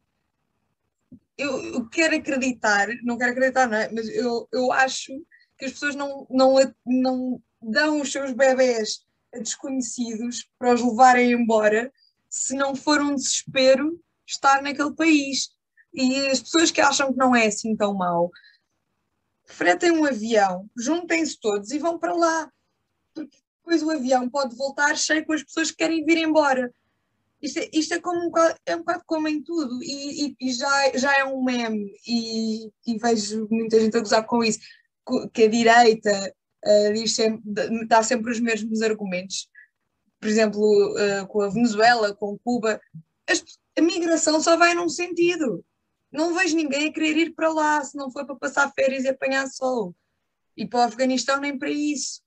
Eu, 1.38 1.60
eu 1.74 1.90
quero 1.90 2.16
acreditar, 2.16 2.88
não 3.04 3.18
quero 3.18 3.32
acreditar, 3.32 3.68
não 3.68 3.78
é? 3.78 3.92
mas 3.92 4.08
eu, 4.10 4.48
eu 4.52 4.72
acho 4.72 5.12
que 5.58 5.66
as 5.66 5.72
pessoas 5.74 5.96
não, 5.96 6.28
não, 6.30 6.56
não 6.86 7.42
dão 7.62 8.02
os 8.02 8.12
seus 8.12 8.32
bebés 8.34 9.06
a 9.34 9.40
desconhecidos 9.40 10.48
para 10.60 10.74
os 10.74 10.82
levarem 10.82 11.32
embora 11.32 11.92
se 12.30 12.56
não 12.56 12.76
for 12.76 13.02
um 13.02 13.16
desespero 13.16 14.00
estar 14.26 14.62
naquele 14.62 14.94
país. 14.94 15.50
E 15.94 16.28
as 16.28 16.40
pessoas 16.40 16.72
que 16.72 16.82
acham 16.82 17.12
que 17.12 17.18
não 17.18 17.36
é 17.36 17.48
assim 17.48 17.76
tão 17.76 17.94
mau, 17.94 18.32
fretem 19.46 19.92
um 19.92 20.06
avião, 20.06 20.68
juntem-se 20.76 21.40
todos 21.40 21.70
e 21.72 21.78
vão 21.78 22.00
para 22.00 22.14
lá. 22.14 22.52
Porque 23.14 23.38
depois 23.64 23.82
o 23.82 23.92
avião 23.92 24.30
pode 24.30 24.56
voltar 24.56 24.96
cheio 24.98 25.26
com 25.26 25.34
as 25.34 25.44
pessoas 25.44 25.72
que 25.72 25.78
querem 25.78 26.06
vir 26.06 26.18
embora. 26.18 26.74
Isto 27.42 27.60
é, 27.60 27.70
isto 27.74 27.94
é, 27.94 28.00
como 28.00 28.20
um 28.20 28.26
bocado, 28.26 28.58
é 28.66 28.76
um 28.76 28.80
bocado 28.80 29.04
como 29.06 29.28
em 29.28 29.42
tudo, 29.42 29.84
e, 29.84 30.28
e, 30.28 30.36
e 30.40 30.54
já, 30.54 30.98
já 30.98 31.18
é 31.18 31.26
um 31.26 31.44
meme, 31.44 31.94
e, 32.08 32.70
e, 32.88 32.98
vejo 32.98 33.48
muita 33.52 33.80
gente 33.80 33.98
a 33.98 34.00
gozar 34.00 34.26
com 34.26 34.44
isso, 34.44 34.60
que 35.34 35.44
a 35.44 35.50
direita 35.50 36.34
uh, 36.66 36.94
diz 36.94 37.14
sempre, 37.14 37.86
dá 37.86 38.02
sempre 38.02 38.32
os 38.32 38.40
mesmos 38.40 38.82
argumentos. 38.82 39.50
Por 40.22 40.30
exemplo, 40.30 40.62
uh, 40.62 41.28
com 41.28 41.42
a 41.42 41.50
Venezuela, 41.50 42.16
com 42.16 42.40
Cuba, 42.40 42.80
a 43.78 43.82
migração 43.82 44.42
só 44.42 44.56
vai 44.56 44.74
num 44.74 44.88
sentido 44.88 45.66
não 46.14 46.36
vejo 46.36 46.56
ninguém 46.56 46.88
a 46.88 46.94
querer 46.94 47.18
ir 47.18 47.34
para 47.34 47.52
lá 47.52 47.84
se 47.84 47.98
não 47.98 48.12
for 48.12 48.24
para 48.24 48.36
passar 48.36 48.72
férias 48.72 49.04
e 49.04 49.10
apanhar 49.10 49.48
sol. 49.48 49.96
E 50.56 50.68
para 50.68 50.82
o 50.82 50.84
Afeganistão 50.84 51.40
nem 51.40 51.58
para 51.58 51.72
isso. 51.72 52.22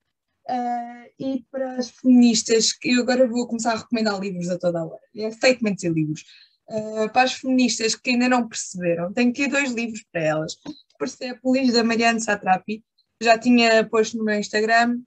Uh, 0.49 1.11
e 1.19 1.45
para 1.51 1.77
as 1.77 1.91
feministas, 1.91 2.73
que 2.73 2.91
eu 2.91 3.03
agora 3.03 3.27
vou 3.27 3.49
começar 3.49 3.73
a 3.73 3.79
recomendar 3.79 4.21
livros 4.21 4.49
a 4.49 4.59
toda 4.59 4.81
a 4.81 4.85
hora. 4.85 5.01
É 5.17 5.31
feito 5.33 5.65
dizer 5.75 5.93
livros. 5.93 6.25
Uh, 6.69 7.11
para 7.13 7.23
as 7.23 7.33
feministas 7.33 7.95
que 7.95 8.11
ainda 8.11 8.29
não 8.29 8.49
perceberam, 8.49 9.13
tenho 9.13 9.31
aqui 9.31 9.49
dois 9.49 9.73
livros 9.73 10.05
para 10.13 10.23
elas. 10.23 10.57
Persepolis, 10.99 11.73
da 11.73 11.83
Mariana 11.83 12.21
Satrapi, 12.21 12.85
já 13.21 13.39
tinha 13.39 13.85
posto 13.89 14.19
no 14.19 14.25
meu 14.25 14.39
Instagram. 14.39 15.01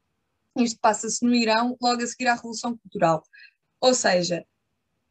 Isto 0.57 0.79
passa-se 0.81 1.23
no 1.23 1.33
Irão, 1.33 1.77
logo 1.81 2.01
a 2.01 2.07
seguir 2.07 2.27
à 2.27 2.35
Revolução 2.35 2.77
Cultural. 2.77 3.23
Ou 3.79 3.93
seja, 3.93 4.45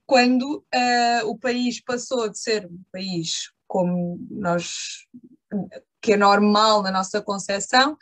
quando 0.07 0.59
uh, 0.59 1.27
o 1.27 1.39
país 1.39 1.81
passou 1.81 2.29
de 2.29 2.39
ser 2.39 2.67
um 2.67 2.83
país 2.93 3.51
como 3.67 4.19
nós 4.31 5.07
que 6.01 6.13
é 6.13 6.17
normal 6.17 6.83
na 6.83 6.91
nossa 6.91 7.21
concepção, 7.21 7.97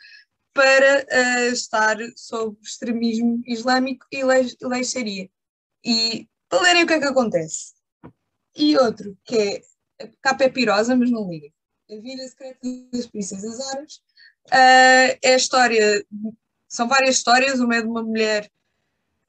para 0.57 1.05
uh, 1.05 1.53
estar 1.53 1.97
sob 2.15 2.57
extremismo 2.63 3.43
islâmico 3.45 4.07
e 4.11 4.23
leixaria. 4.23 5.29
E 5.85 6.27
para 6.49 6.63
lerem 6.63 6.83
o 6.83 6.87
que 6.87 6.93
é 6.93 6.99
que 6.99 7.05
acontece. 7.05 7.73
E 8.55 8.75
outro, 8.75 9.15
que 9.23 9.37
é, 9.99 10.03
a 10.03 10.09
capa 10.19 10.45
é 10.45 10.49
pirosa, 10.49 10.95
mas 10.95 11.11
não 11.11 11.29
liga. 11.29 11.49
A 11.91 11.95
Vida 12.01 12.27
Secreta 12.27 12.59
das 12.91 13.05
Princesas 13.05 13.59
Árabes. 13.69 13.97
Uh, 14.47 15.13
é 15.21 15.33
a 15.33 15.35
história, 15.35 16.03
são 16.67 16.87
várias 16.87 17.17
histórias, 17.17 17.59
uma 17.59 17.75
é 17.75 17.81
de 17.81 17.87
uma 17.87 18.01
mulher 18.01 18.49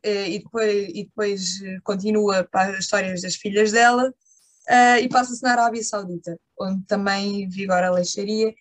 uh, 0.07 0.09
e, 0.09 0.39
depois, 0.39 0.89
e 0.89 1.05
depois 1.05 1.61
continua 1.85 2.45
para 2.45 2.71
as 2.71 2.85
histórias 2.85 3.21
das 3.21 3.37
filhas 3.37 3.71
dela 3.71 4.09
uh, 4.09 4.99
e 5.03 5.09
passa-se 5.11 5.43
na 5.43 5.53
Arábia 5.53 5.85
Saudita, 5.85 6.41
onde 6.59 6.87
também 6.87 7.47
vigora 7.51 7.89
a 7.89 7.93
leixaria. 7.93 8.55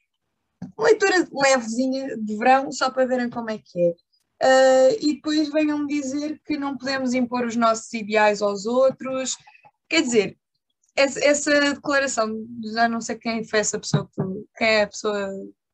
Leitura 0.77 1.27
levezinha 1.31 2.17
de 2.17 2.37
verão, 2.37 2.71
só 2.71 2.89
para 2.89 3.05
verem 3.05 3.29
como 3.29 3.49
é 3.49 3.57
que 3.57 3.79
é. 3.79 3.95
Uh, 4.39 4.97
e 5.01 5.15
depois 5.15 5.49
venham-me 5.49 5.87
dizer 5.87 6.39
que 6.45 6.57
não 6.57 6.77
podemos 6.77 7.13
impor 7.13 7.45
os 7.45 7.55
nossos 7.55 7.91
ideais 7.93 8.41
aos 8.41 8.65
outros. 8.65 9.35
Quer 9.89 10.01
dizer, 10.01 10.37
essa, 10.95 11.19
essa 11.23 11.73
declaração, 11.73 12.45
já 12.73 12.87
não 12.87 13.01
sei 13.01 13.15
quem 13.17 13.43
foi 13.43 13.59
essa 13.59 13.79
pessoa, 13.79 14.09
quem 14.55 14.67
é 14.67 14.83
a 14.83 14.87
pessoa, 14.87 15.29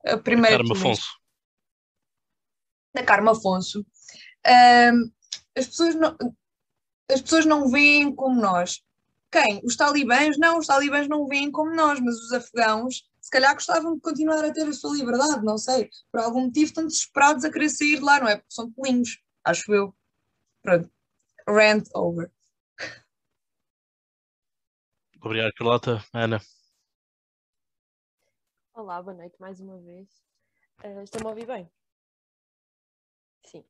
a 0.06 0.18
primeira. 0.18 0.58
Carmo 0.58 0.74
Afonso. 0.74 1.20
Da 2.94 3.04
Carmo 3.04 3.30
Afonso. 3.32 3.82
Uh, 4.46 5.12
as, 5.58 5.68
pessoas 5.68 5.96
não, 5.96 6.18
as 7.12 7.22
pessoas 7.22 7.46
não 7.46 7.70
veem 7.70 8.14
como 8.16 8.40
nós. 8.40 8.82
Quem? 9.30 9.62
Os 9.66 9.76
talibãs? 9.76 10.38
Não, 10.38 10.60
os 10.60 10.68
talibãs 10.68 11.08
não 11.08 11.28
veem 11.28 11.52
como 11.52 11.76
nós, 11.76 12.00
mas 12.00 12.16
os 12.16 12.32
afegãos 12.32 13.04
se 13.24 13.30
calhar 13.30 13.54
gostavam 13.54 13.96
de 13.96 14.02
continuar 14.02 14.44
a 14.44 14.52
ter 14.52 14.68
a 14.68 14.74
sua 14.74 14.98
liberdade, 14.98 15.46
não 15.46 15.58
sei. 15.58 15.90
Por 16.12 16.20
algum 16.20 16.42
motivo 16.42 16.66
estão 16.66 16.86
desesperados 16.86 17.46
a 17.46 17.52
querer 17.52 17.70
sair 17.70 17.96
de 17.96 18.04
lá, 18.04 18.20
não 18.20 18.28
é? 18.28 18.36
Porque 18.36 18.54
são 18.54 18.70
pelinhos, 18.74 19.24
acho 19.46 19.74
eu. 19.74 19.96
Pronto. 20.62 20.92
Rant 21.48 21.88
over. 21.96 22.30
Obrigado, 25.24 25.54
Carlota. 25.54 26.06
Ana. 26.14 26.42
Olá, 28.74 29.02
boa 29.02 29.16
noite 29.16 29.40
mais 29.40 29.62
uma 29.62 29.80
vez. 29.80 30.10
Uh, 30.84 31.04
Estão-me 31.04 31.28
a 31.28 31.30
ouvir 31.30 31.48
bem? 31.48 31.72
Sim. 33.46 33.64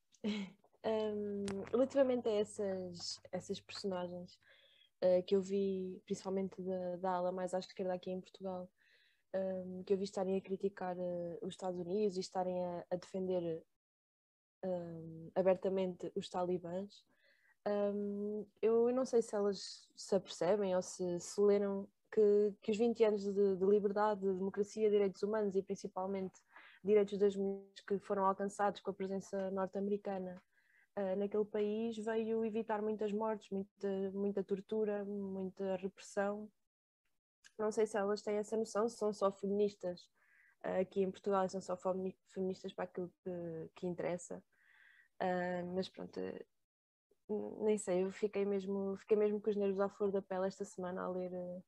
Um, 0.83 1.45
relativamente 1.69 2.27
a 2.27 2.31
essas, 2.31 3.21
essas 3.31 3.61
personagens 3.61 4.33
uh, 5.03 5.21
que 5.27 5.35
eu 5.35 5.43
vi, 5.43 6.01
principalmente 6.05 6.59
da, 6.59 6.95
da 6.95 7.11
ala 7.11 7.31
mais 7.31 7.53
à 7.53 7.59
esquerda 7.59 7.93
aqui 7.93 8.09
em 8.09 8.19
Portugal, 8.19 8.67
um, 9.33 9.83
que 9.83 9.93
eu 9.93 9.97
vi 9.97 10.03
estarem 10.03 10.37
a 10.37 10.41
criticar 10.41 10.97
uh, 10.97 11.37
os 11.41 11.53
Estados 11.53 11.79
Unidos 11.79 12.17
e 12.17 12.19
estarem 12.19 12.63
a, 12.63 12.85
a 12.91 12.95
defender 12.95 13.63
um, 14.63 15.31
abertamente 15.35 16.11
os 16.15 16.29
talibãs, 16.29 17.03
um, 17.67 18.45
eu, 18.61 18.89
eu, 18.89 18.95
não 18.95 19.05
sei 19.05 19.21
se 19.21 19.35
elas 19.35 19.87
se 19.95 20.15
apercebem 20.15 20.75
ou 20.75 20.81
se, 20.81 21.19
se 21.19 21.39
leram 21.39 21.87
que, 22.11 22.53
que 22.61 22.71
os 22.71 22.77
20 22.77 23.03
anos 23.05 23.23
de, 23.23 23.55
de, 23.55 23.65
liberdade, 23.65 24.21
de 24.21 24.33
democracia, 24.33 24.89
direitos 24.89 25.23
humanos 25.23 25.55
e 25.55 25.63
principalmente 25.63 26.39
direitos 26.83 27.17
das 27.17 27.35
mulheres 27.35 27.79
que 27.87 27.97
foram 27.99 28.25
alcançados 28.25 28.81
com 28.81 28.91
a 28.91 28.93
presença 28.93 29.49
norte-americana 29.51 30.41
uh, 30.97 31.15
naquele 31.15 31.45
país 31.45 31.97
veio 31.97 32.43
evitar 32.45 32.81
muitas 32.81 33.11
mortes, 33.13 33.49
muita, 33.49 34.11
muita 34.13 34.43
tortura, 34.43 35.05
muita 35.05 35.77
repressão 35.77 36.49
não 37.57 37.71
sei 37.71 37.85
se 37.85 37.97
elas 37.97 38.21
têm 38.21 38.37
essa 38.37 38.57
noção, 38.57 38.87
se 38.87 38.97
são 38.97 39.13
só 39.13 39.31
feministas 39.31 40.01
uh, 40.65 40.81
aqui 40.81 41.01
em 41.01 41.11
Portugal, 41.11 41.47
são 41.49 41.61
só 41.61 41.77
feministas 42.27 42.73
para 42.73 42.85
aquilo 42.85 43.11
que, 43.23 43.69
que 43.75 43.87
interessa. 43.87 44.43
Uh, 45.21 45.65
mas 45.75 45.89
pronto, 45.89 46.19
nem 47.61 47.77
sei, 47.77 48.03
eu 48.03 48.11
fiquei 48.11 48.45
mesmo, 48.45 48.95
fiquei 48.97 49.17
mesmo 49.17 49.39
com 49.39 49.49
os 49.49 49.55
nervos 49.55 49.79
à 49.79 49.89
flor 49.89 50.11
da 50.11 50.21
pele 50.21 50.47
esta 50.47 50.65
semana 50.65 51.03
a 51.03 51.09
ler 51.09 51.31
uh, 51.31 51.63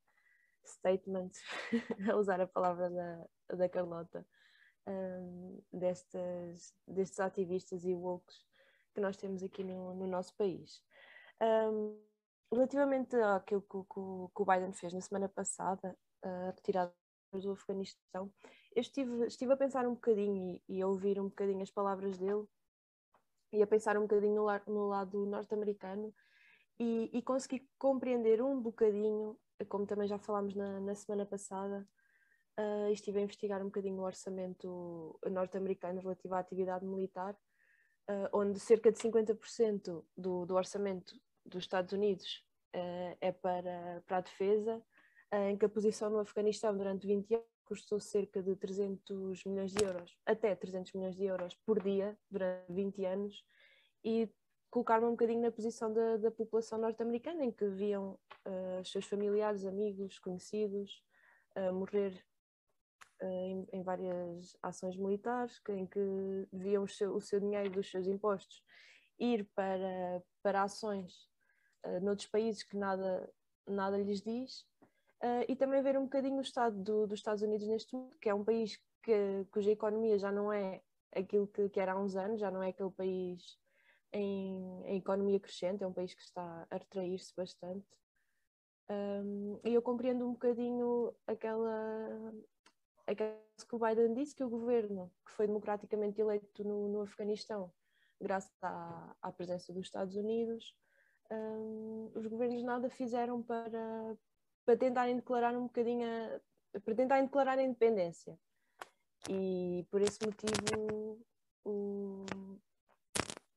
statements, 0.65 1.41
a 2.11 2.15
usar 2.15 2.41
a 2.41 2.47
palavra 2.47 2.89
da, 2.89 3.55
da 3.55 3.69
Carlota, 3.69 4.25
destas, 5.73 6.73
destes 6.87 7.19
ativistas 7.19 7.83
e 7.85 7.93
woke 7.95 8.33
que 8.93 9.01
nós 9.01 9.17
temos 9.17 9.43
aqui 9.43 9.63
no, 9.63 9.93
no 9.93 10.07
nosso 10.07 10.33
país. 10.35 10.81
Um, 11.41 11.99
relativamente 12.51 13.15
àquilo 13.15 13.61
que, 13.61 13.67
que, 13.67 14.33
que, 14.35 14.41
o 14.41 14.45
Biden 14.45 14.73
fez 14.73 14.93
na 14.93 15.01
semana 15.01 15.29
passada, 15.29 15.97
a 16.23 16.51
retirada 16.55 16.93
do 17.33 17.51
Afeganistão, 17.51 18.31
eu 18.75 18.81
estive, 18.81 19.25
estive 19.27 19.53
a 19.53 19.57
pensar 19.57 19.87
um 19.87 19.93
bocadinho 19.93 20.35
e, 20.35 20.77
e, 20.77 20.81
a 20.81 20.87
ouvir 20.87 21.19
um 21.19 21.25
bocadinho 21.25 21.61
as 21.61 21.71
palavras 21.71 22.17
dele 22.17 22.45
e 23.51 23.61
a 23.61 23.67
pensar 23.67 23.97
um 23.97 24.01
bocadinho 24.01 24.35
no, 24.35 24.73
no 24.73 24.87
lado 24.87 25.25
norte-americano 25.25 26.13
e, 26.79 27.09
e, 27.13 27.21
consegui 27.21 27.67
compreender 27.77 28.41
um 28.41 28.61
bocadinho, 28.61 29.37
como 29.69 29.85
também 29.85 30.07
já 30.07 30.17
falámos 30.17 30.55
na, 30.55 30.79
na 30.81 30.95
semana 30.95 31.25
passada, 31.25 31.87
uh, 32.59 32.91
estive 32.91 33.19
a 33.19 33.21
investigar 33.21 33.61
um 33.61 33.65
bocadinho 33.65 33.99
o 33.99 34.05
orçamento 34.05 35.19
norte-americano 35.29 36.01
relativo 36.01 36.35
à 36.35 36.39
atividade 36.39 36.85
militar, 36.85 37.33
uh, 38.09 38.29
onde 38.33 38.59
cerca 38.59 38.91
de 38.91 38.99
50% 38.99 40.03
do, 40.17 40.45
do 40.45 40.55
orçamento 40.55 41.13
dos 41.45 41.63
Estados 41.63 41.93
Unidos 41.93 42.43
uh, 42.75 43.17
é 43.21 43.31
para, 43.31 44.03
para 44.05 44.17
a 44.17 44.21
defesa, 44.21 44.81
uh, 45.33 45.49
em 45.49 45.57
que 45.57 45.65
a 45.65 45.69
posição 45.69 46.09
no 46.09 46.19
Afeganistão 46.19 46.75
durante 46.75 47.07
20 47.07 47.35
anos 47.35 47.45
custou 47.63 47.99
cerca 47.99 48.43
de 48.43 48.55
300 48.55 49.43
milhões 49.45 49.71
de 49.71 49.83
euros, 49.83 50.17
até 50.25 50.55
300 50.55 50.93
milhões 50.93 51.15
de 51.15 51.25
euros 51.25 51.55
por 51.65 51.81
dia 51.81 52.17
durante 52.29 52.71
20 52.71 53.05
anos, 53.05 53.43
e 54.03 54.29
colocar-me 54.69 55.05
um 55.05 55.11
bocadinho 55.11 55.41
na 55.41 55.51
posição 55.51 55.91
da, 55.91 56.17
da 56.17 56.29
população 56.29 56.77
norte-americana, 56.77 57.43
em 57.43 57.51
que 57.51 57.67
viam 57.69 58.19
uh, 58.45 58.81
os 58.81 58.91
seus 58.91 59.05
familiares, 59.05 59.65
amigos, 59.65 60.19
conhecidos 60.19 61.03
morrer 61.71 62.21
em, 63.21 63.65
em, 63.71 63.81
várias 63.81 64.57
ações 64.61 64.97
militares, 64.97 65.61
em 65.69 65.85
que 65.85 66.01
viam 66.51 66.83
o 66.83 66.87
seu, 66.87 67.15
o 67.15 67.21
seu 67.21 67.39
dinheiro 67.39 67.69
dos 67.69 67.89
seus 67.89 68.07
impostos 68.07 68.61
ir 69.19 69.45
para, 69.55 70.21
para 70.43 70.63
ações 70.63 71.29
uh, 71.85 71.99
noutros 72.01 72.27
países 72.27 72.63
que 72.63 72.75
nada, 72.75 73.29
nada 73.67 73.97
lhes 73.97 74.21
diz, 74.21 74.61
uh, 75.21 75.45
e 75.47 75.55
também 75.55 75.81
ver 75.81 75.97
um 75.97 76.03
bocadinho 76.03 76.37
o 76.37 76.41
estado 76.41 76.75
do, 76.77 77.07
dos 77.07 77.19
Estados 77.19 77.41
Unidos 77.41 77.67
neste 77.67 77.95
momento, 77.95 78.17
que 78.19 78.29
é 78.29 78.33
um 78.33 78.43
país 78.43 78.79
que, 79.03 79.45
cuja 79.51 79.71
economia 79.71 80.17
já 80.17 80.31
não 80.31 80.51
é 80.51 80.81
aquilo 81.13 81.47
que, 81.47 81.69
que, 81.69 81.79
era 81.79 81.93
há 81.93 81.99
uns 81.99 82.15
anos, 82.15 82.39
já 82.39 82.51
não 82.51 82.61
é 82.61 82.69
aquele 82.69 82.91
país 82.91 83.57
em, 84.11 84.83
em 84.85 84.97
economia 84.97 85.39
crescente, 85.39 85.83
é 85.83 85.87
um 85.87 85.93
país 85.93 86.13
que 86.13 86.21
está 86.21 86.67
a 86.69 86.77
retrair-se 86.77 87.33
bastante. 87.35 87.85
Um, 88.89 89.59
e 89.63 89.73
eu 89.73 89.81
compreendo 89.81 90.27
um 90.27 90.33
bocadinho 90.33 91.13
aquela, 91.25 92.33
aquela 93.07 93.35
que 93.67 93.75
o 93.75 93.79
Biden 93.79 94.13
disse 94.13 94.35
que 94.35 94.43
o 94.43 94.49
governo 94.49 95.11
que 95.25 95.31
foi 95.31 95.47
democraticamente 95.47 96.21
eleito 96.21 96.63
no, 96.63 96.87
no 96.89 97.01
Afeganistão, 97.01 97.71
graças 98.21 98.53
à, 98.61 99.15
à 99.21 99.31
presença 99.31 99.73
dos 99.73 99.85
Estados 99.85 100.15
Unidos, 100.15 100.75
um, 101.31 102.11
os 102.15 102.25
governos 102.27 102.63
nada 102.63 102.89
fizeram 102.89 103.41
para, 103.41 104.17
para 104.65 104.77
tentarem 104.77 105.15
declarar 105.15 105.55
um 105.55 105.63
bocadinho 105.63 106.05
a, 106.07 106.79
para 106.79 106.95
tentarem 106.95 107.25
declarar 107.25 107.57
a 107.57 107.63
independência. 107.63 108.37
E 109.29 109.85
por 109.89 110.01
esse 110.01 110.19
motivo 110.23 111.25
o, 111.65 112.25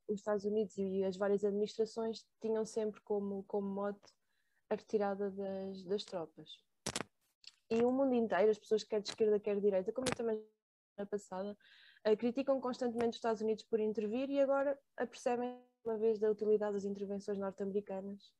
os 0.09 0.17
Estados 0.17 0.45
Unidos 0.45 0.77
e 0.79 1.05
as 1.05 1.17
várias 1.17 1.45
administrações 1.45 2.27
tinham 2.41 2.65
sempre 2.65 3.01
como, 3.03 3.45
como 3.45 3.69
mote 3.69 4.13
a 4.71 4.75
retirada 4.75 5.31
das, 5.31 5.83
das 5.85 6.05
tropas. 6.05 6.51
E 7.71 7.83
o 7.83 7.93
mundo 7.93 8.15
inteiro, 8.15 8.51
as 8.51 8.59
pessoas 8.59 8.83
quer 8.83 9.03
de 9.03 9.11
esquerda, 9.11 9.39
quer 9.39 9.57
de 9.57 9.61
direita, 9.61 9.93
como 9.93 10.09
eu 10.09 10.15
também 10.15 10.43
na 10.97 11.07
passada, 11.07 11.57
uh, 12.07 12.17
criticam 12.17 12.61
constantemente 12.61 13.11
os 13.11 13.17
Estados 13.17 13.43
Unidos 13.43 13.65
por 13.65 13.79
intervir 13.79 14.29
e 14.31 14.41
agora 14.41 14.79
apercebem 14.97 15.61
uma 15.89 15.97
vez 15.97 16.19
da 16.19 16.31
utilidade 16.31 16.75
das 16.75 16.85
intervenções 16.85 17.39
norte-americanas 17.39 18.31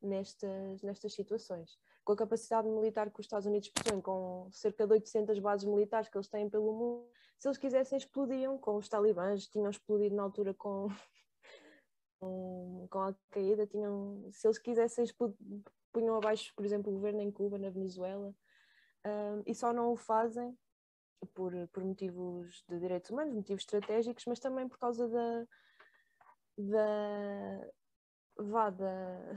nestas, 0.00 0.82
nestas 0.82 1.12
situações. 1.12 1.78
Com 2.04 2.12
a 2.12 2.16
capacidade 2.16 2.68
militar 2.68 3.10
que 3.10 3.20
os 3.20 3.26
Estados 3.26 3.46
Unidos 3.46 3.68
possuem, 3.70 4.00
com 4.00 4.48
cerca 4.52 4.86
de 4.86 4.92
800 4.92 5.38
bases 5.40 5.68
militares 5.68 6.08
que 6.08 6.16
eles 6.16 6.28
têm 6.28 6.48
pelo 6.48 6.72
mundo, 6.72 7.08
se 7.38 7.48
eles 7.48 7.58
quisessem 7.58 7.98
explodiam 7.98 8.56
com 8.56 8.76
os 8.76 8.88
talibãs, 8.88 9.48
tinham 9.48 9.70
explodido 9.70 10.14
na 10.14 10.22
altura 10.22 10.54
com, 10.54 10.88
com, 12.20 12.98
a 12.98 13.06
Al-Qaeda, 13.06 13.66
tinham, 13.66 14.28
se 14.30 14.46
eles 14.46 14.58
quisessem 14.58 15.04
punham 15.92 16.16
abaixo, 16.16 16.52
por 16.54 16.64
exemplo, 16.64 16.90
o 16.90 16.94
governo 16.94 17.20
em 17.20 17.30
Cuba, 17.30 17.58
na 17.58 17.68
Venezuela, 17.68 18.34
um, 19.04 19.42
e 19.44 19.54
só 19.54 19.72
não 19.72 19.92
o 19.92 19.96
fazem 19.96 20.56
por, 21.34 21.52
por 21.68 21.84
motivos 21.84 22.64
de 22.68 22.78
direitos 22.78 23.10
humanos, 23.10 23.34
motivos 23.34 23.62
estratégicos, 23.62 24.24
mas 24.26 24.40
também 24.40 24.68
por 24.68 24.78
causa 24.78 25.08
da, 25.08 25.46
da, 26.56 27.72
vá, 28.36 28.70
da, 28.70 29.34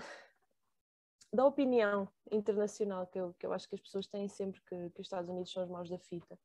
da 1.34 1.46
opinião 1.46 2.08
internacional 2.32 3.08
que 3.08 3.20
eu, 3.20 3.34
que 3.34 3.46
eu 3.46 3.54
acho 3.54 3.68
que 3.68 3.76
as 3.76 3.82
pessoas 3.82 4.08
têm 4.08 4.28
sempre 4.28 4.62
que, 4.62 4.90
que 4.92 5.02
os 5.02 5.06
Estados 5.06 5.30
Unidos 5.30 5.52
são 5.52 5.64
os 5.64 5.70
maus 5.70 5.90
da 5.90 6.00
fita. 6.00 6.38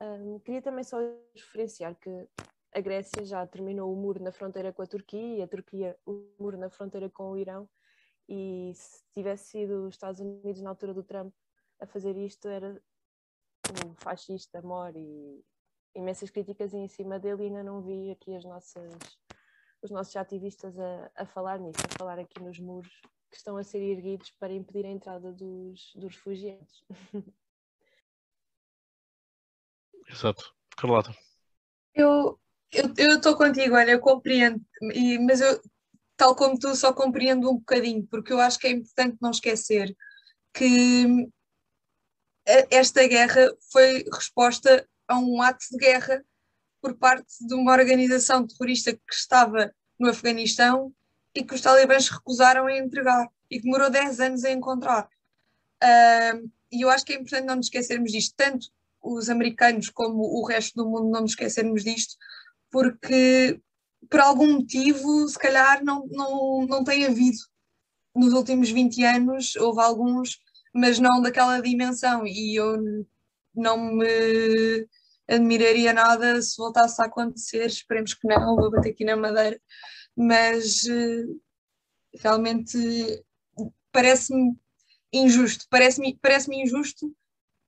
Um, 0.00 0.38
queria 0.40 0.62
também 0.62 0.84
só 0.84 0.98
referenciar 1.34 1.94
que 1.96 2.28
a 2.72 2.80
Grécia 2.80 3.24
já 3.24 3.46
terminou 3.46 3.92
o 3.92 3.96
muro 3.96 4.22
na 4.22 4.30
fronteira 4.30 4.72
com 4.72 4.82
a 4.82 4.86
Turquia 4.86 5.38
e 5.38 5.42
a 5.42 5.48
Turquia 5.48 5.98
o 6.06 6.30
muro 6.38 6.56
na 6.56 6.70
fronteira 6.70 7.08
com 7.10 7.30
o 7.30 7.36
Irão 7.36 7.68
e 8.28 8.72
se 8.74 9.02
tivesse 9.12 9.50
sido 9.50 9.86
os 9.86 9.94
Estados 9.94 10.20
Unidos 10.20 10.60
na 10.60 10.70
altura 10.70 10.92
do 10.92 11.02
Trump 11.02 11.34
a 11.80 11.86
fazer 11.86 12.16
isto 12.16 12.46
era 12.48 12.80
o 13.84 13.94
fascista 13.94 14.60
mora 14.62 14.98
e 14.98 15.44
imensas 15.94 16.30
críticas 16.30 16.74
em 16.74 16.86
cima 16.88 17.18
dele 17.18 17.44
e 17.44 17.46
ainda 17.46 17.62
não 17.62 17.82
vi 17.82 18.10
aqui 18.10 18.34
as 18.34 18.44
nossas, 18.44 18.92
os 19.82 19.90
nossos 19.90 20.14
ativistas 20.16 20.78
a, 20.78 21.10
a 21.16 21.26
falar 21.26 21.58
nisso, 21.58 21.80
a 21.84 21.98
falar 21.98 22.18
aqui 22.18 22.42
nos 22.42 22.58
muros 22.58 22.92
que 23.30 23.36
estão 23.36 23.56
a 23.56 23.62
ser 23.62 23.80
erguidos 23.80 24.30
para 24.38 24.52
impedir 24.52 24.86
a 24.86 24.90
entrada 24.90 25.32
dos, 25.32 25.92
dos 25.94 26.14
refugiados. 26.14 26.84
Exato. 30.08 30.54
Carlota. 30.76 31.14
Eu 31.94 32.38
estou 32.70 33.36
contigo, 33.36 33.74
olha, 33.74 33.92
eu 33.92 34.00
compreendo, 34.00 34.60
e, 34.94 35.18
mas 35.18 35.40
eu, 35.40 35.60
tal 36.16 36.34
como 36.36 36.58
tu, 36.58 36.74
só 36.74 36.92
compreendo 36.92 37.50
um 37.50 37.56
bocadinho, 37.56 38.06
porque 38.06 38.32
eu 38.32 38.40
acho 38.40 38.58
que 38.58 38.66
é 38.66 38.70
importante 38.70 39.18
não 39.20 39.30
esquecer 39.30 39.94
que 40.52 41.28
esta 42.70 43.06
guerra 43.06 43.54
foi 43.70 44.04
resposta 44.12 44.88
a 45.06 45.18
um 45.18 45.42
ato 45.42 45.64
de 45.70 45.78
guerra 45.78 46.24
por 46.80 46.94
parte 46.94 47.32
de 47.40 47.54
uma 47.54 47.72
organização 47.72 48.46
terrorista 48.46 48.92
que 48.92 49.14
estava 49.14 49.72
no 49.98 50.08
Afeganistão 50.08 50.92
e 51.34 51.42
que 51.42 51.54
os 51.54 51.60
talibãs 51.60 52.08
recusaram 52.08 52.66
a 52.66 52.76
entregar 52.76 53.28
e 53.50 53.58
que 53.58 53.64
demorou 53.64 53.90
10 53.90 54.20
anos 54.20 54.44
a 54.44 54.50
encontrar. 54.50 55.08
Uh, 55.82 56.50
e 56.70 56.82
eu 56.82 56.90
acho 56.90 57.04
que 57.04 57.12
é 57.12 57.16
importante 57.16 57.46
não 57.46 57.56
nos 57.56 57.66
esquecermos 57.66 58.12
disto, 58.12 58.34
tanto 58.36 58.68
os 59.02 59.28
americanos 59.28 59.88
como 59.88 60.22
o 60.22 60.46
resto 60.46 60.74
do 60.76 60.88
mundo 60.88 61.10
não 61.10 61.22
nos 61.22 61.32
esquecermos 61.32 61.82
disto, 61.82 62.14
porque 62.70 63.60
por 64.10 64.20
algum 64.20 64.54
motivo, 64.54 65.28
se 65.28 65.38
calhar, 65.38 65.84
não, 65.84 66.06
não, 66.10 66.66
não 66.66 66.84
tem 66.84 67.04
havido. 67.04 67.38
Nos 68.14 68.32
últimos 68.32 68.70
20 68.70 69.04
anos, 69.04 69.56
houve 69.56 69.80
alguns, 69.80 70.38
mas 70.74 70.98
não 70.98 71.20
daquela 71.20 71.60
dimensão, 71.60 72.26
e 72.26 72.56
eu 72.58 72.76
não 73.54 73.94
me 73.94 74.86
admiraria 75.28 75.92
nada 75.92 76.40
se 76.40 76.56
voltasse 76.56 77.00
a 77.02 77.06
acontecer, 77.06 77.66
esperemos 77.66 78.14
que 78.14 78.26
não, 78.26 78.56
vou 78.56 78.70
bater 78.70 78.90
aqui 78.90 79.04
na 79.04 79.16
madeira, 79.16 79.60
mas 80.16 80.86
eh, 80.86 81.24
realmente 82.20 83.24
parece-me 83.92 84.56
injusto, 85.12 85.66
parece-me 85.70 86.18
parece 86.20 86.54
injusto 86.54 87.14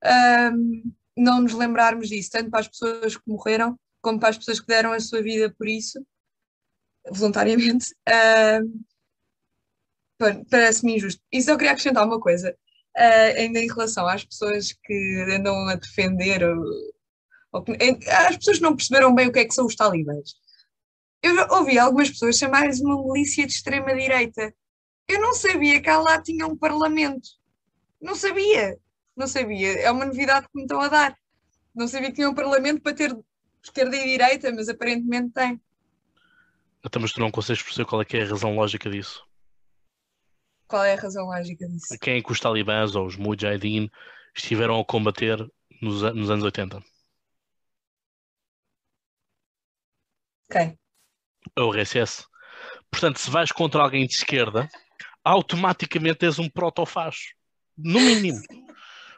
um, 0.05 0.92
não 1.16 1.42
nos 1.42 1.53
lembrarmos 1.53 2.09
disso, 2.09 2.31
tanto 2.33 2.51
para 2.51 2.61
as 2.61 2.68
pessoas 2.68 3.16
que 3.16 3.23
morreram, 3.27 3.79
como 4.01 4.18
para 4.18 4.31
as 4.31 4.38
pessoas 4.38 4.61
que 4.61 4.66
deram 4.66 4.92
a 4.92 5.01
sua 5.01 5.23
vida 5.23 5.55
por 5.57 5.68
isso, 5.68 6.05
voluntariamente. 7.11 7.94
Um, 8.59 8.85
parece-me 10.51 10.96
injusto. 10.96 11.20
E 11.33 11.42
só 11.42 11.57
queria 11.57 11.73
acrescentar 11.73 12.07
uma 12.07 12.20
coisa, 12.20 12.57
uh, 12.96 13.37
ainda 13.37 13.59
em 13.59 13.68
relação 13.68 14.07
às 14.07 14.25
pessoas 14.25 14.73
que 14.85 15.27
andam 15.31 15.68
a 15.68 15.75
defender, 15.75 16.42
ou, 16.42 16.64
as 17.52 18.36
pessoas 18.36 18.60
não 18.60 18.76
perceberam 18.76 19.14
bem 19.14 19.28
o 19.28 19.32
que 19.32 19.40
é 19.40 19.44
que 19.44 19.54
são 19.54 19.66
os 19.66 19.74
talibãs. 19.74 20.34
Eu 21.22 21.34
ouvi 21.50 21.78
algumas 21.78 22.08
pessoas 22.08 22.38
chamarem-lhes 22.38 22.80
uma 22.80 23.02
milícia 23.02 23.46
de 23.46 23.52
extrema-direita. 23.52 24.54
Eu 25.06 25.20
não 25.20 25.34
sabia 25.34 25.80
que 25.82 25.90
lá 25.90 26.20
tinha 26.22 26.46
um 26.46 26.56
parlamento. 26.56 27.28
Não 28.00 28.14
sabia. 28.14 28.78
Não 29.16 29.26
sabia. 29.26 29.80
É 29.80 29.90
uma 29.90 30.06
novidade 30.06 30.46
que 30.46 30.56
me 30.56 30.62
estão 30.62 30.80
a 30.80 30.88
dar. 30.88 31.14
Não 31.74 31.86
sabia 31.86 32.08
que 32.08 32.16
tinha 32.16 32.30
um 32.30 32.34
parlamento 32.34 32.80
para 32.80 32.94
ter 32.94 33.16
esquerda 33.62 33.96
e 33.96 34.04
direita, 34.04 34.52
mas 34.52 34.68
aparentemente 34.68 35.30
tem. 35.32 35.60
Então, 36.84 37.02
mas 37.02 37.12
tu 37.12 37.20
não 37.20 37.30
consegues 37.30 37.62
perceber 37.62 37.86
qual 37.86 38.00
é 38.00 38.06
é 38.10 38.22
a 38.22 38.26
razão 38.26 38.54
lógica 38.56 38.88
disso? 38.88 39.22
Qual 40.66 40.82
é 40.82 40.94
a 40.94 41.00
razão 41.00 41.26
lógica 41.26 41.68
disso? 41.68 41.98
Quem 42.00 42.18
é 42.18 42.22
que 42.22 42.32
os 42.32 42.40
talibãs 42.40 42.94
ou 42.94 43.06
os 43.06 43.16
mujahideen 43.16 43.90
estiveram 44.34 44.80
a 44.80 44.84
combater 44.84 45.38
nos, 45.82 46.00
nos 46.14 46.30
anos 46.30 46.44
80? 46.44 46.82
Quem? 50.50 50.78
o 51.58 51.72
RSS. 51.72 52.24
Portanto, 52.90 53.18
se 53.18 53.30
vais 53.30 53.52
contra 53.52 53.82
alguém 53.82 54.06
de 54.06 54.14
esquerda, 54.14 54.68
automaticamente 55.24 56.24
és 56.24 56.38
um 56.38 56.48
protofacho. 56.48 57.34
No 57.76 58.00
mínimo. 58.00 58.40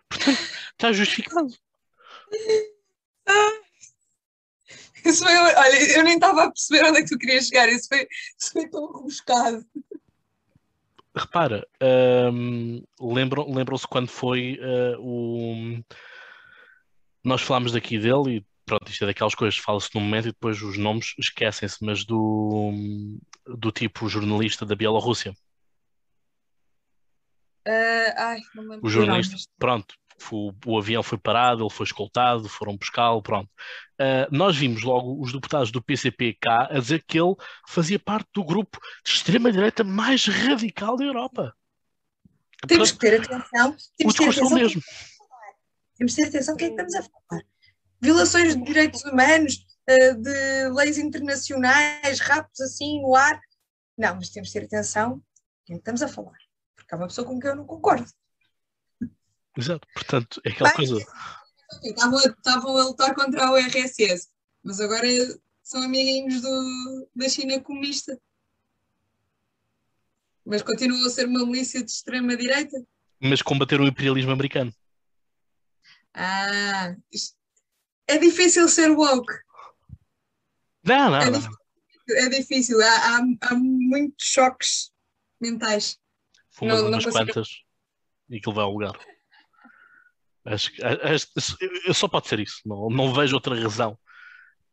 Portanto, 0.08 0.38
está 0.72 0.92
justificado. 0.92 1.48
Isso 5.04 5.24
foi, 5.24 5.36
olha, 5.36 5.96
eu 5.96 6.04
nem 6.04 6.14
estava 6.14 6.44
a 6.44 6.50
perceber 6.50 6.84
onde 6.84 6.98
é 6.98 7.02
que 7.02 7.08
tu 7.08 7.18
querias 7.18 7.46
chegar. 7.46 7.68
Isso 7.68 7.88
foi, 7.88 8.06
isso 8.38 8.52
foi 8.52 8.68
tão 8.68 8.92
rebuscado. 8.92 9.64
Repara, 11.14 11.66
um, 12.32 12.82
lembram, 13.00 13.52
lembram-se 13.52 13.86
quando 13.86 14.08
foi 14.08 14.58
uh, 14.60 15.00
o. 15.00 15.82
Nós 17.24 17.42
falámos 17.42 17.72
daqui 17.72 17.98
dele 17.98 18.38
e 18.38 18.51
pronto, 18.64 18.90
isto 18.90 19.05
é 19.05 19.07
daquelas 19.07 19.35
coisas 19.35 19.59
que 19.59 19.64
fala-se 19.64 19.90
no 19.94 20.01
momento 20.01 20.29
e 20.29 20.33
depois 20.33 20.62
os 20.62 20.79
nomes 20.79 21.14
esquecem-se, 21.18 21.85
mas 21.85 22.05
do, 22.05 22.72
do 23.46 23.70
tipo 23.72 24.09
jornalista 24.09 24.64
da 24.64 24.75
Bielorrússia. 24.75 25.35
Uh, 27.66 28.12
ai, 28.16 28.40
o 28.83 28.88
jornalista, 28.88 29.37
pronto, 29.57 29.94
o, 30.33 30.53
o, 30.66 30.79
avião 30.79 31.03
foi 31.03 31.16
parado, 31.16 31.62
ele 31.62 31.70
foi 31.70 31.85
escoltado, 31.85 32.48
foram 32.48 32.77
buscá-lo, 32.77 33.22
pronto. 33.22 33.48
Uh, 34.01 34.27
nós 34.31 34.57
vimos 34.57 34.83
logo 34.83 35.20
os 35.22 35.33
deputados 35.33 35.70
do 35.70 35.83
PCP 35.83 36.37
cá 36.40 36.68
a 36.70 36.81
dizer 36.81 37.05
que 37.07 37.20
ele 37.20 37.35
fazia 37.68 37.98
parte 37.98 38.29
do 38.35 38.44
grupo 38.44 38.81
de 39.05 39.12
extrema-direita 39.12 39.85
mais 39.85 40.27
radical 40.27 40.96
da 40.96 41.05
Europa. 41.05 41.55
Temos 42.66 42.92
que 42.92 42.98
ter 42.98 43.20
atenção. 43.20 43.77
Temos 43.96 44.14
o 44.14 44.18
discurso 44.18 44.40
é 44.40 44.44
o 44.44 44.51
mesmo. 44.51 44.83
Temos 45.96 46.14
que 46.14 46.22
ter 46.22 46.29
atenção 46.29 46.55
o 46.55 46.57
que 46.57 46.64
é 46.64 46.68
que 46.68 46.75
estamos 46.75 46.94
a 46.94 47.03
falar 47.03 47.51
violações 48.02 48.56
de 48.56 48.62
direitos 48.62 49.04
humanos, 49.04 49.64
eh, 49.86 50.14
de 50.14 50.70
leis 50.70 50.98
internacionais, 50.98 52.18
raptos 52.18 52.60
assim 52.60 53.00
no 53.00 53.14
ar. 53.14 53.40
Não, 53.96 54.16
mas 54.16 54.30
temos 54.30 54.48
de 54.48 54.54
ter 54.54 54.66
atenção 54.66 55.22
quem 55.64 55.76
estamos 55.76 56.02
a 56.02 56.08
falar, 56.08 56.36
porque 56.74 56.92
há 56.92 56.98
uma 56.98 57.06
pessoa 57.06 57.26
com 57.26 57.38
quem 57.38 57.50
eu 57.50 57.56
não 57.56 57.64
concordo. 57.64 58.10
Exato, 59.56 59.86
portanto, 59.94 60.40
é 60.44 60.50
aquela 60.50 60.70
Bem, 60.70 60.76
coisa. 60.76 61.06
Estavam, 61.84 62.18
estavam 62.18 62.76
a 62.76 62.84
lutar 62.84 63.14
contra 63.14 63.50
o 63.50 63.56
RSS, 63.56 64.28
mas 64.62 64.80
agora 64.80 65.06
são 65.62 65.82
amiguinhos 65.82 66.42
do, 66.42 67.08
da 67.14 67.28
China 67.28 67.60
comunista. 67.60 68.20
Mas 70.44 70.62
continuam 70.62 71.06
a 71.06 71.10
ser 71.10 71.26
uma 71.28 71.46
milícia 71.46 71.84
de 71.84 71.90
extrema-direita. 71.90 72.76
Mas 73.20 73.42
combater 73.42 73.80
o 73.80 73.86
imperialismo 73.86 74.32
americano. 74.32 74.74
Ah, 76.12 76.96
isto, 77.12 77.36
é 78.06 78.18
difícil 78.18 78.68
ser 78.68 78.90
woke. 78.90 79.32
Não, 80.84 81.10
não. 81.10 81.20
É, 81.20 81.30
não. 81.30 81.40
Difícil, 81.40 81.56
é 82.08 82.28
difícil. 82.28 82.82
Há, 82.82 82.86
há, 82.86 83.20
há, 83.42 83.54
muitos 83.54 84.26
choques 84.26 84.92
mentais. 85.40 85.98
Fumas 86.50 86.80
não, 86.80 86.88
umas 86.88 87.04
não 87.04 87.12
quantas 87.12 87.48
e 88.28 88.36
aquilo 88.36 88.54
vai 88.54 88.64
ao 88.64 88.72
lugar. 88.72 88.98
Acho, 90.44 90.72
acho, 90.82 91.28
acho, 91.36 91.94
só 91.94 92.08
pode 92.08 92.28
ser 92.28 92.40
isso. 92.40 92.60
Não, 92.66 92.88
não 92.90 93.14
vejo 93.14 93.34
outra 93.34 93.54
razão 93.54 93.98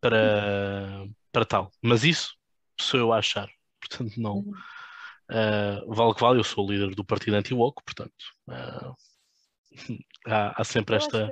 para, 0.01 1.05
para 1.31 1.45
tal. 1.45 1.71
Mas 1.81 2.03
isso 2.03 2.35
sou 2.79 2.99
eu 2.99 3.13
a 3.13 3.19
achar. 3.19 3.49
Portanto, 3.79 4.19
não. 4.19 4.39
Uh, 5.29 5.93
vale 5.93 6.15
que 6.15 6.21
vale, 6.21 6.39
eu 6.39 6.43
sou 6.43 6.65
o 6.65 6.71
líder 6.71 6.95
do 6.95 7.05
partido 7.05 7.35
anti-woke, 7.35 7.83
portanto. 7.83 8.13
Uh, 8.47 8.95
há, 10.25 10.61
há, 10.61 10.63
sempre 10.63 10.95
esta. 10.95 11.31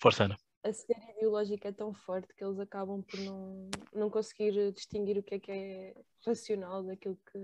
Força, 0.00 0.24
Ana 0.24 0.36
a 0.66 0.72
cena 0.72 1.12
ideológica 1.16 1.68
é 1.68 1.72
tão 1.72 1.94
forte 1.94 2.34
que 2.34 2.44
eles 2.44 2.58
acabam 2.58 3.02
por 3.02 3.20
não, 3.20 3.70
não 3.94 4.10
conseguir 4.10 4.72
distinguir 4.72 5.16
o 5.18 5.22
que 5.22 5.36
é 5.36 5.38
que 5.38 5.52
é 5.52 5.94
racional 6.24 6.82
daquilo 6.82 7.18
que. 7.30 7.38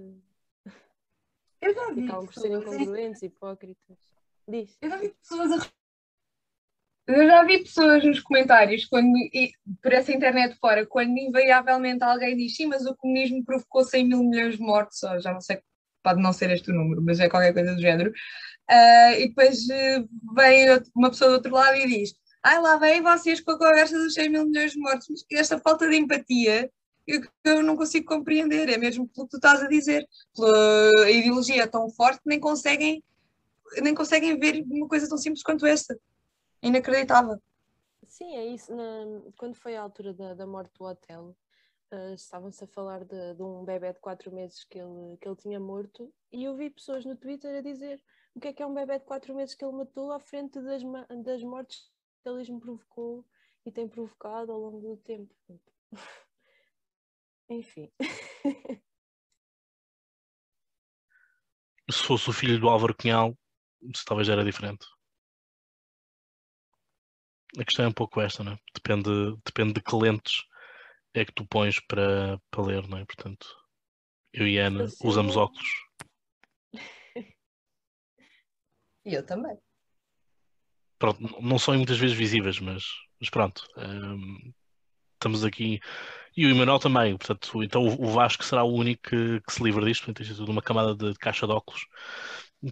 Eu 1.61 1.75
já 1.75 1.93
vi. 1.93 2.05
acabam 2.05 2.27
por 2.27 2.35
serem 2.35 2.59
incongruentes, 2.59 3.23
hipócritas. 3.23 3.99
Diz. 4.49 4.77
Eu 4.83 4.91
já 4.91 4.97
vi 4.97 5.09
pessoas 5.11 5.53
a. 5.53 5.73
Eu 7.05 7.27
já 7.27 7.45
vi 7.45 7.59
pessoas 7.59 8.05
nos 8.05 8.21
comentários, 8.21 8.85
quando, 8.87 9.17
e, 9.33 9.53
por 9.83 9.93
essa 9.93 10.13
internet 10.13 10.57
fora, 10.61 10.87
quando 10.87 11.19
invariavelmente 11.19 12.05
alguém 12.05 12.37
diz 12.37 12.57
sim, 12.57 12.67
mas 12.67 12.87
o 12.87 12.97
comunismo 12.97 13.45
provocou 13.45 13.85
100 13.85 14.07
mil 14.07 14.23
milhões 14.23 14.57
de 14.57 14.63
mortos, 14.63 15.03
ou 15.03 15.21
já 15.21 15.33
não 15.33 15.41
sei, 15.41 15.61
pode 16.03 16.23
não 16.23 16.33
ser 16.33 16.51
este 16.51 16.71
o 16.71 16.75
número, 16.75 17.03
mas 17.03 17.19
é 17.19 17.29
qualquer 17.29 17.53
coisa 17.53 17.75
do 17.75 17.81
género. 17.81 18.13
Uh, 18.71 19.15
e 19.19 19.29
depois 19.29 19.65
uh, 19.65 20.09
vem 20.37 20.67
uma 20.95 21.11
pessoa 21.11 21.31
do 21.31 21.35
outro 21.35 21.53
lado 21.53 21.77
e 21.77 21.87
diz: 21.89 22.15
ai 22.43 22.61
lá 22.61 22.77
vem 22.77 23.03
vocês 23.03 23.41
com 23.41 23.53
a 23.53 23.59
conversa 23.59 23.97
dos 23.99 24.15
100 24.15 24.29
mil 24.29 24.47
milhões 24.47 24.73
de 24.73 24.79
mortos, 24.79 25.09
mas 25.09 25.25
esta 25.33 25.59
falta 25.59 25.89
de 25.89 25.97
empatia 25.97 26.71
eu, 27.07 27.21
eu 27.45 27.63
não 27.63 27.77
consigo 27.77 28.07
compreender, 28.07 28.69
é 28.69 28.79
mesmo 28.79 29.09
pelo 29.09 29.27
que 29.27 29.33
tu 29.33 29.37
estás 29.37 29.63
a 29.63 29.69
dizer, 29.69 30.09
pela 30.35 31.11
ideologia 31.11 31.67
tão 31.67 31.91
forte 31.91 32.21
nem 32.25 32.39
conseguem, 32.39 33.03
nem 33.83 33.95
conseguem 33.95 34.39
ver 34.39 34.65
uma 34.71 34.89
coisa 34.89 35.09
tão 35.09 35.19
simples 35.19 35.43
quanto 35.43 35.67
esta. 35.67 35.99
Inacreditável. 36.63 37.41
Sim, 38.07 38.37
é 38.37 38.47
isso. 38.47 38.75
Na, 38.75 38.85
quando 39.37 39.57
foi 39.57 39.77
a 39.77 39.83
altura 39.83 40.15
da, 40.15 40.35
da 40.35 40.47
morte 40.47 40.73
do 40.79 40.85
hotel, 40.85 41.37
uh, 41.93 42.15
estavam-se 42.15 42.63
a 42.63 42.69
falar 42.69 43.05
de, 43.05 43.35
de, 43.35 43.43
um 43.43 43.65
bebê 43.65 43.93
de 43.93 43.99
4 43.99 44.33
meses 44.33 44.65
que 44.65 44.79
ele, 44.79 45.17
que 45.21 45.29
ele 45.29 45.37
tinha 45.37 45.59
morto 45.59 46.13
e 46.31 46.45
eu 46.45 46.55
vi 46.55 46.71
pessoas 46.71 47.05
no 47.05 47.17
Twitter 47.17 47.59
a 47.59 47.61
dizer 47.61 48.01
o 48.35 48.41
que 48.41 48.49
é 48.49 48.53
que 48.53 48.63
é 48.63 48.67
um 48.67 48.75
bebê 48.75 48.99
de 48.99 49.05
4 49.05 49.35
meses 49.35 49.55
que 49.55 49.65
ele 49.65 49.77
matou 49.77 50.13
à 50.13 50.21
frente 50.21 50.61
das, 50.61 50.83
das 51.25 51.43
mortes 51.43 51.91
capitalismo 52.23 52.61
provocou 52.61 53.27
e 53.67 53.73
tem 53.73 53.89
provocado 53.89 54.53
ao 54.53 54.59
longo 54.59 54.81
do 54.81 54.97
tempo. 54.97 55.35
Enfim. 57.51 57.91
Se 61.91 62.05
fosse 62.05 62.31
o 62.31 62.33
filho 62.33 62.61
do 62.61 62.69
Álvaro 62.69 62.97
Cunhal, 62.97 63.37
talvez 64.07 64.29
era 64.29 64.45
diferente. 64.45 64.87
A 67.59 67.65
questão 67.65 67.85
é 67.85 67.89
um 67.89 67.93
pouco 67.93 68.21
esta, 68.21 68.43
não 68.43 68.53
é? 68.53 68.59
Depende, 68.75 69.11
depende 69.45 69.75
de 69.75 69.83
que 69.83 69.95
lentes 69.95 70.43
é 71.13 71.23
que 71.25 71.33
tu 71.33 71.47
pões 71.47 71.79
para, 71.81 72.41
para 72.51 72.63
ler, 72.63 72.89
não 72.89 72.97
é? 72.97 73.05
Portanto, 73.05 73.47
eu 74.33 74.47
e 74.47 74.59
a 74.59 74.69
Ana 74.69 74.85
Assim, 74.85 75.07
usamos 75.07 75.37
óculos. 75.37 75.69
E 79.05 79.15
eu 79.15 79.27
também. 79.27 79.61
Pronto, 81.03 81.43
não 81.43 81.59
são 81.59 81.75
muitas 81.75 81.99
vezes 81.99 82.17
visíveis, 82.17 82.61
mas, 82.61 82.85
mas 83.19 83.29
pronto. 83.29 83.67
hum, 83.77 84.53
estamos 85.15 85.45
aqui. 85.45 85.81
E 86.37 86.47
o 86.47 86.51
Emanuel 86.51 86.79
também, 86.79 87.17
portanto, 87.17 87.61
então 87.61 87.85
o 87.85 88.07
Vasco 88.13 88.45
será 88.45 88.63
o 88.63 88.73
único 88.73 89.11
que, 89.11 89.41
que 89.41 89.53
se 89.53 89.65
livra 89.65 89.85
disto, 89.85 90.05
portanto, 90.05 90.31
é 90.31 90.35
tudo 90.37 90.53
uma 90.53 90.63
camada 90.63 90.95
de 90.95 91.13
caixa 91.19 91.45
de 91.45 91.53
óculos 91.53 91.85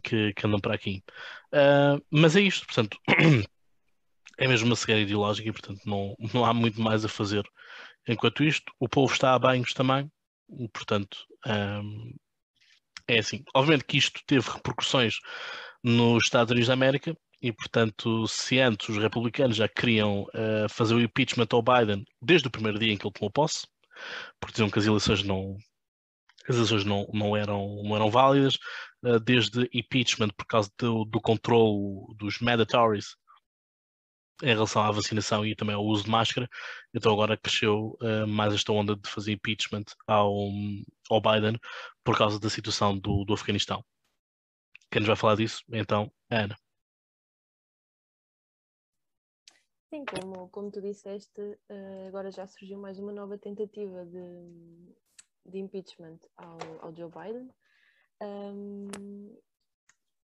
que, 0.00 0.32
que 0.32 0.46
andam 0.46 0.60
para 0.60 0.76
aqui. 0.76 1.02
Ah, 1.52 1.98
mas 2.08 2.36
é 2.36 2.40
isto, 2.42 2.66
portanto, 2.66 2.96
é 4.38 4.46
mesmo 4.46 4.68
uma 4.68 4.76
cegueira 4.76 5.02
ideológica 5.02 5.48
e, 5.48 5.52
portanto, 5.52 5.80
não, 5.84 6.14
não 6.32 6.44
há 6.44 6.54
muito 6.54 6.80
mais 6.80 7.04
a 7.04 7.08
fazer. 7.08 7.42
Enquanto 8.06 8.44
isto, 8.44 8.72
o 8.78 8.88
povo 8.88 9.12
está 9.12 9.34
a 9.34 9.38
banhos 9.40 9.74
também, 9.74 10.08
portanto, 10.72 11.18
hum, 11.48 12.14
é 13.08 13.18
assim. 13.18 13.42
Obviamente 13.56 13.86
que 13.86 13.98
isto 13.98 14.20
teve 14.24 14.48
repercussões 14.48 15.16
nos 15.82 16.22
Estados 16.22 16.52
Unidos 16.52 16.68
da 16.68 16.74
América 16.74 17.16
e, 17.42 17.52
portanto, 17.52 18.26
se 18.28 18.58
antes 18.60 18.88
os 18.88 18.98
republicanos 18.98 19.56
já 19.56 19.68
queriam 19.68 20.26
eh, 20.34 20.66
fazer 20.68 20.94
o 20.94 21.00
impeachment 21.00 21.48
ao 21.52 21.62
Biden 21.62 22.04
desde 22.20 22.48
o 22.48 22.50
primeiro 22.50 22.78
dia 22.78 22.92
em 22.92 22.96
que 22.96 23.06
ele 23.06 23.14
tomou 23.14 23.30
posse, 23.30 23.66
porque 24.40 24.52
diziam 24.52 24.70
que 24.70 24.78
as 24.78 24.86
eleições 24.86 25.22
não, 25.22 25.56
as 26.48 26.56
eleições 26.56 26.84
não, 26.84 27.06
não, 27.12 27.36
eram, 27.36 27.82
não 27.84 27.96
eram 27.96 28.10
válidas, 28.10 28.58
eh, 29.04 29.18
desde 29.20 29.68
impeachment 29.72 30.30
por 30.36 30.46
causa 30.46 30.70
do, 30.78 31.04
do 31.04 31.20
controle 31.20 32.14
dos 32.16 32.40
mandatories 32.40 33.16
em 34.42 34.48
relação 34.48 34.82
à 34.82 34.90
vacinação 34.90 35.44
e 35.44 35.54
também 35.54 35.74
ao 35.74 35.84
uso 35.84 36.04
de 36.04 36.10
máscara, 36.10 36.48
então 36.94 37.12
agora 37.12 37.36
cresceu 37.36 37.96
eh, 38.02 38.26
mais 38.26 38.54
esta 38.54 38.72
onda 38.72 38.96
de 38.96 39.08
fazer 39.08 39.32
impeachment 39.32 39.84
ao, 40.06 40.48
ao 41.10 41.20
Biden 41.20 41.58
por 42.04 42.16
causa 42.16 42.40
da 42.40 42.50
situação 42.50 42.98
do, 42.98 43.24
do 43.24 43.34
Afeganistão. 43.34 43.84
Quem 44.90 45.00
nos 45.00 45.08
vai 45.08 45.16
falar 45.16 45.36
disso? 45.36 45.62
Então, 45.72 46.10
a 46.30 46.36
Ana. 46.40 46.69
Sim, 49.90 50.04
como, 50.04 50.48
como 50.50 50.70
tu 50.70 50.80
disseste, 50.80 51.58
eh, 51.68 52.06
agora 52.08 52.30
já 52.30 52.46
surgiu 52.46 52.78
mais 52.78 52.98
uma 53.00 53.12
nova 53.12 53.36
tentativa 53.36 54.06
de, 54.06 54.94
de 55.44 55.58
impeachment 55.58 56.18
ao, 56.36 56.58
ao 56.80 56.94
Joe 56.94 57.10
Biden. 57.10 57.50
Ahm, 58.20 58.88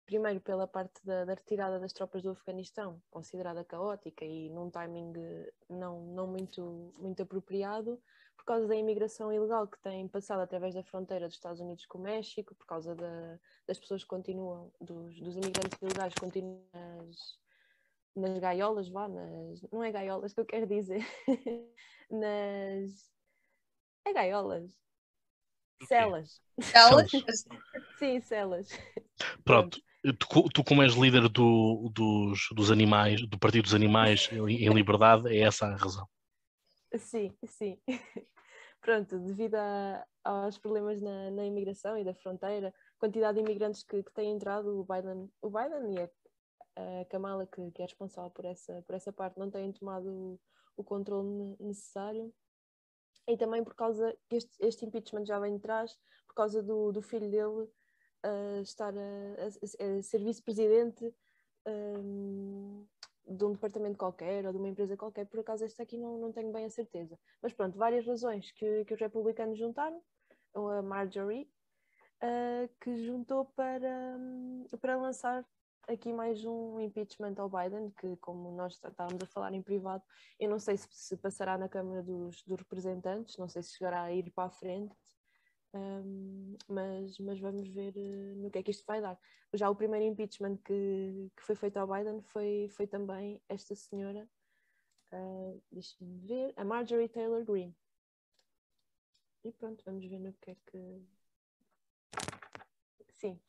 primeiro 0.06 0.39
pela 0.41 0.67
parte 0.67 1.04
da, 1.04 1.26
da 1.26 1.34
retirada 1.34 1.80
das 1.80 1.91
tropas 1.91 2.22
do 2.22 2.30
Afeganistão, 2.30 3.02
considerada 3.10 3.65
caótica 3.65 4.24
e 4.24 4.50
num 4.52 4.70
timing 4.70 5.12
eh, 5.17 5.52
não, 5.70 6.06
não 6.06 6.28
muito, 6.28 6.93
muito 7.00 7.24
apropriado, 7.24 8.00
por 8.38 8.46
causa 8.46 8.67
da 8.67 8.76
imigração 8.76 9.34
ilegal 9.34 9.67
que 9.67 9.80
tem 9.80 10.08
passado 10.08 10.41
através 10.41 10.76
da 10.76 10.84
fronteira 10.84 11.26
dos 11.28 11.36
Estados 11.36 11.60
Unidos 11.60 11.86
com 11.88 11.98
o 11.98 12.02
México, 12.02 12.54
por 12.54 12.65
causa 12.67 12.93
da- 12.96 13.39
das 13.67 13.80
pessoas 13.80 14.04
que 14.04 14.08
continuam, 14.10 14.72
dos, 14.80 15.20
dos 15.20 15.36
imigrantes 15.36 15.82
ilegais 15.82 16.13
que 16.13 16.22
continuam 16.22 16.62
nas, 16.72 17.39
nas 18.17 18.39
gaiolas, 18.39 18.89
vá, 18.89 19.08
nas, 19.08 19.62
não 19.71 19.84
é 19.84 19.91
gaiolas 19.91 20.34
que 20.34 20.39
eu 20.39 20.45
quero 20.45 20.67
dizer, 20.67 21.06
nas. 22.10 23.12
É 24.06 24.13
gaiolas. 24.13 24.77
Celas. 25.88 26.41
Elas, 26.73 27.12
Sim, 27.99 28.19
celas. 28.21 28.67
Pronto, 29.43 29.80
tu, 30.19 30.49
tu 30.49 30.63
como 30.63 30.82
és 30.84 30.93
líder 30.93 31.30
do- 31.30 31.89
dos, 31.93 32.47
dos 32.51 32.71
animais, 32.71 33.27
do 33.27 33.38
Partido 33.38 33.63
dos 33.63 33.73
Animais 33.73 34.30
em 34.32 34.65
em 34.65 34.73
Liberdade, 34.73 35.27
é 35.30 35.41
essa 35.41 35.67
a 35.67 35.75
razão. 35.75 36.08
Sim, 36.97 37.34
sim. 37.45 37.80
Pronto, 38.82 39.19
devido 39.19 39.56
a- 39.56 40.06
aos 40.23 40.58
problemas 40.58 41.01
na, 41.01 41.32
na 41.32 41.45
imigração 41.45 41.97
e 41.97 42.03
da 42.03 42.13
fronteira, 42.13 42.73
quantidade 42.97 43.36
de 43.38 43.43
imigrantes 43.43 43.84
que, 43.84 44.01
que 44.03 44.13
têm 44.13 44.32
entrado, 44.32 44.80
o 44.80 44.84
Biden, 44.86 45.30
o 45.41 45.49
Biden 45.49 45.93
e 45.95 46.01
a, 46.01 46.10
a 47.01 47.05
Kamala, 47.05 47.47
que, 47.47 47.71
que 47.71 47.81
é 47.81 47.85
responsável 47.85 48.29
por 48.31 48.45
essa, 48.45 48.81
por 48.83 48.95
essa 48.95 49.11
parte, 49.13 49.39
não 49.39 49.49
têm 49.49 49.71
tomado 49.71 50.09
o, 50.09 50.39
o 50.77 50.83
controle 50.83 51.27
ne- 51.27 51.57
necessário. 51.59 52.33
E 53.27 53.35
também 53.37 53.63
por 53.63 53.75
causa 53.75 54.17
este, 54.31 54.57
este 54.61 54.85
impeachment 54.85 55.25
já 55.25 55.39
vem 55.39 55.55
de 55.55 55.61
trás, 55.61 55.97
por 56.27 56.33
causa 56.35 56.63
do, 56.63 56.91
do 56.91 57.01
filho 57.01 57.29
dele 57.29 57.69
ah, 58.23 58.61
estar 58.61 58.93
a, 58.97 59.01
a- 59.01 59.97
a 59.97 60.01
ser 60.01 60.23
vice-presidente 60.23 61.13
hum, 61.67 62.87
de 63.27 63.43
um 63.45 63.51
departamento 63.53 63.97
qualquer 63.97 64.45
ou 64.45 64.51
de 64.53 64.57
uma 64.57 64.69
empresa 64.69 64.95
qualquer, 64.95 65.25
por 65.25 65.39
acaso 65.41 65.65
esta 65.65 65.83
aqui 65.83 65.97
não, 65.97 66.17
não 66.17 66.31
tenho 66.31 66.51
bem 66.51 66.65
a 66.65 66.69
certeza. 66.69 67.19
Mas 67.41 67.53
pronto, 67.53 67.77
várias 67.77 68.05
razões 68.05 68.51
que, 68.51 68.85
que 68.85 68.93
os 68.93 68.99
republicanos 68.99 69.57
juntaram, 69.59 70.01
a 70.53 70.81
Marjorie, 70.81 71.51
ah, 72.21 72.69
que 72.81 73.05
juntou 73.05 73.45
para, 73.45 74.17
hum, 74.17 74.65
para 74.81 74.95
lançar 74.97 75.45
aqui 75.88 76.12
mais 76.13 76.43
um 76.45 76.80
impeachment 76.80 77.36
ao 77.38 77.50
Biden, 77.50 77.91
que 77.91 78.15
como 78.17 78.52
nós 78.52 78.73
está- 78.73 78.89
estávamos 78.89 79.21
a 79.21 79.26
falar 79.26 79.54
em 79.54 79.62
privado, 79.62 80.04
eu 80.39 80.50
não 80.50 80.60
sei 80.60 80.78
se, 80.78 80.88
se 80.91 81.17
passará 81.17 81.58
na 81.58 81.69
Câmara 81.69 82.04
dos, 82.04 82.43
dos 82.43 82.60
Representantes, 82.60 83.38
não 83.38 83.47
sei 83.47 83.63
se 83.63 83.73
chegará 83.78 84.04
a 84.04 84.13
ir 84.13 84.30
para 84.32 84.45
a 84.45 84.50
frente, 84.50 84.95
hum, 85.73 86.56
mas, 86.67 87.17
mas 87.19 87.39
vamos 87.39 87.67
ver 87.69 87.93
eh, 87.95 88.36
no 88.36 88.52
que 88.52 88.60
é 88.60 88.63
que 88.63 88.71
isto 88.71 88.86
vai 88.86 89.02
dar. 89.02 89.17
Já 89.54 89.69
o 89.69 89.76
primeiro 89.76 90.06
impeachment 90.06 90.58
que, 90.58 91.32
que 91.36 91.43
foi 91.43 91.56
feito 91.56 91.78
ao 91.78 91.88
Biden 91.88 92.21
foi, 92.21 92.67
foi 92.69 92.86
também 92.88 93.41
esta 93.50 93.73
senhora, 93.76 94.28
ah, 95.12 95.54
deixa-me 95.71 96.19
ver, 96.28 96.54
a 96.58 96.65
Marjorie 96.65 97.10
Taylor 97.10 97.43
Greene. 97.45 97.76
E 99.43 99.52
pronto, 99.54 99.84
vamos 99.86 100.06
ver 100.06 100.19
no 100.19 100.34
que 100.34 100.52
é 100.52 100.56
que. 100.65 101.02
Sim, 103.13 103.39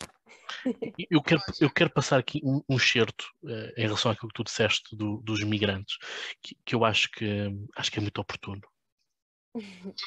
Eu 1.10 1.22
quero, 1.22 1.40
eu 1.60 1.70
quero 1.70 1.90
passar 1.90 2.18
aqui 2.18 2.40
um, 2.42 2.60
um 2.68 2.76
excerto 2.76 3.24
eh, 3.46 3.74
em 3.76 3.82
relação 3.82 4.10
àquilo 4.10 4.28
que 4.28 4.34
tu 4.34 4.44
disseste 4.44 4.96
do- 4.96 5.18
dos 5.22 5.44
migrantes, 5.44 5.96
que, 6.42 6.56
que 6.64 6.74
eu 6.74 6.84
acho 6.84 7.08
que, 7.12 7.48
acho 7.76 7.90
que 7.92 7.98
é 7.98 8.02
muito 8.02 8.18
oportuno. 8.20 8.60
do 9.54 9.60
not 9.60 9.84
come. 9.84 10.02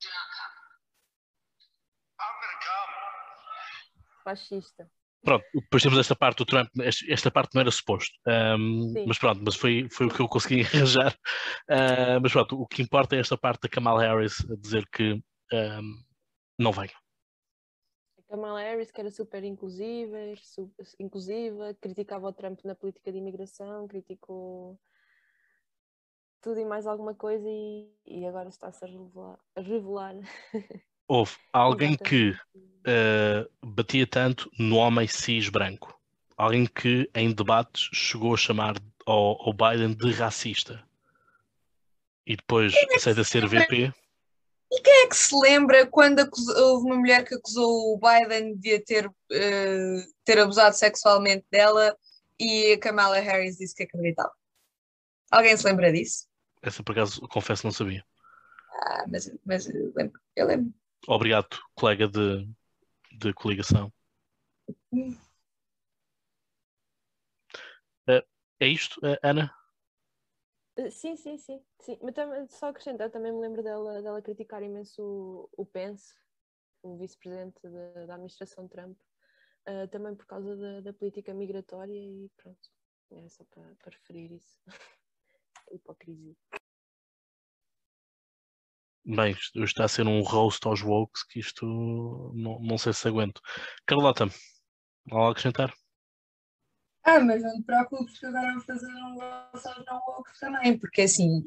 Do 0.00 0.08
not 0.08 0.28
come. 0.36 0.58
I'm 2.18 2.34
gonna 2.40 2.58
come. 2.66 2.92
fascista. 4.24 4.90
Pronto, 5.24 5.44
depois 5.54 5.82
temos 5.84 5.98
esta 6.00 6.16
parte 6.16 6.38
do 6.38 6.44
Trump, 6.44 6.68
esta, 6.80 7.30
parte 7.30 7.54
não 7.54 7.60
era 7.60 7.70
suposto, 7.70 8.12
Ahm, 8.26 8.92
Sim. 8.92 9.04
mas 9.06 9.18
pronto, 9.18 9.40
mas 9.44 9.54
foi, 9.54 9.88
foi 9.88 10.06
o 10.06 10.10
que 10.10 10.20
eu 10.20 10.26
consegui 10.28 10.62
arranjar. 10.66 11.16
Ah, 11.68 12.18
mas 12.20 12.32
pronto, 12.32 12.60
o 12.60 12.66
que 12.66 12.82
importa 12.82 13.14
é 13.14 13.20
esta 13.20 13.38
parte 13.38 13.62
da 13.62 13.68
Kamala 13.68 14.02
Harris 14.02 14.40
a 14.50 14.56
dizer 14.56 14.84
que 14.90 15.22
ahm, 15.52 16.02
não 16.58 16.72
vem. 16.72 16.90
A 18.32 18.34
Kamala 18.34 18.60
Harris, 18.62 18.90
que 18.90 18.98
era 18.98 19.10
super 19.10 19.44
inclusiva, 19.44 20.16
su- 20.40 20.72
inclusiva, 20.98 21.74
criticava 21.78 22.28
o 22.28 22.32
Trump 22.32 22.60
na 22.64 22.74
política 22.74 23.12
de 23.12 23.18
imigração, 23.18 23.86
criticou 23.86 24.80
tudo 26.40 26.58
e 26.58 26.64
mais 26.64 26.86
alguma 26.86 27.14
coisa 27.14 27.46
e, 27.46 27.90
e 28.06 28.24
agora 28.24 28.48
está-se 28.48 28.82
a 28.86 28.88
revelar. 28.88 29.38
A 29.54 29.60
revelar. 29.60 30.14
Houve 31.06 31.32
alguém 31.52 31.94
que 31.94 32.30
uh, 32.30 33.66
batia 33.66 34.06
tanto 34.06 34.50
no 34.58 34.76
homem 34.76 35.06
cis 35.06 35.50
branco. 35.50 35.94
Alguém 36.34 36.64
que 36.64 37.10
em 37.14 37.34
debates 37.34 37.90
chegou 37.92 38.32
a 38.32 38.38
chamar 38.38 38.76
ao, 39.04 39.42
ao 39.46 39.52
Biden 39.52 39.94
de 39.94 40.10
racista. 40.10 40.82
E 42.26 42.34
depois 42.34 42.72
aceita 42.94 43.24
ser 43.24 43.46
VP. 43.46 43.92
E 44.74 44.80
quem 44.80 45.04
é 45.04 45.06
que 45.06 45.14
se 45.16 45.36
lembra 45.38 45.86
quando 45.86 46.20
acus- 46.20 46.48
houve 46.48 46.86
uma 46.86 46.96
mulher 46.96 47.26
que 47.26 47.34
acusou 47.34 47.94
o 47.94 48.00
Biden 48.00 48.56
de 48.56 48.80
ter, 48.80 49.06
eh, 49.30 50.06
ter 50.24 50.38
abusado 50.38 50.74
sexualmente 50.74 51.44
dela 51.50 51.94
e 52.40 52.72
a 52.72 52.78
Kamala 52.80 53.18
Harris 53.20 53.58
disse 53.58 53.74
que 53.74 53.82
acreditava? 53.82 54.32
Alguém 55.30 55.54
se 55.58 55.66
lembra 55.66 55.92
disso? 55.92 56.26
Essa 56.62 56.82
por 56.82 56.92
acaso 56.92 57.20
confesso 57.28 57.66
não 57.66 57.72
sabia. 57.72 58.02
Ah, 58.72 59.04
mas, 59.08 59.30
mas 59.44 59.68
eu 59.68 59.92
lembro. 59.94 60.18
Eu 60.34 60.46
lembro. 60.46 60.72
Obrigado, 61.06 61.48
colega 61.74 62.08
de, 62.08 62.48
de 63.18 63.34
coligação. 63.34 63.92
Uh, 64.92 65.18
é 68.58 68.66
isto, 68.66 68.98
uh, 69.00 69.18
Ana? 69.22 69.54
Eh, 70.76 70.90
Sim, 70.90 71.16
sim, 71.16 71.36
sim, 71.38 71.60
sim. 71.80 71.98
Mas 72.02 72.14
também, 72.14 72.46
só 72.48 72.68
acrescentar, 72.68 73.10
também 73.10 73.32
me 73.32 73.40
lembro 73.40 73.62
dela, 73.62 74.02
dela 74.02 74.22
criticar 74.22 74.62
imenso 74.62 75.02
o, 75.02 75.62
o 75.62 75.66
Pence, 75.66 76.14
o 76.82 76.96
vice-presidente 76.96 77.60
da, 77.62 78.06
da 78.06 78.14
administração 78.14 78.68
Trump, 78.68 78.98
Uh, 79.64 79.86
também 79.92 80.12
por 80.16 80.26
causa 80.26 80.56
da, 80.56 80.80
da, 80.80 80.92
política 80.92 81.32
migratória 81.32 81.94
e 81.94 82.28
pronto. 82.36 82.68
É 83.12 83.28
só 83.28 83.44
para, 83.44 83.62
para 83.76 83.92
referir 83.92 84.32
isso. 84.32 84.60
hipocrisia. 85.70 86.34
Bem, 89.04 89.32
isto 89.32 89.62
está 89.62 89.84
a 89.84 89.88
ser 89.88 90.06
um 90.06 90.20
roast 90.22 90.66
aos 90.66 90.82
wokes 90.82 91.22
que 91.24 91.38
isto 91.38 91.64
não, 92.34 92.60
não 92.60 92.76
sei 92.76 92.92
se 92.92 93.06
aguento. 93.06 93.40
Carlota, 93.86 94.24
algo 95.10 95.28
a 95.28 95.30
acrescentar? 95.30 95.72
Ah, 97.04 97.18
mas 97.18 97.42
não 97.42 97.52
te 97.54 97.62
preocupes 97.62 98.16
que 98.16 98.26
agora 98.26 98.52
vou 98.52 98.62
fazer 98.62 98.86
um 98.86 99.20
aos 99.20 99.64
não 99.86 99.96
wokes 100.06 100.38
também, 100.38 100.78
porque 100.78 101.02
assim, 101.02 101.42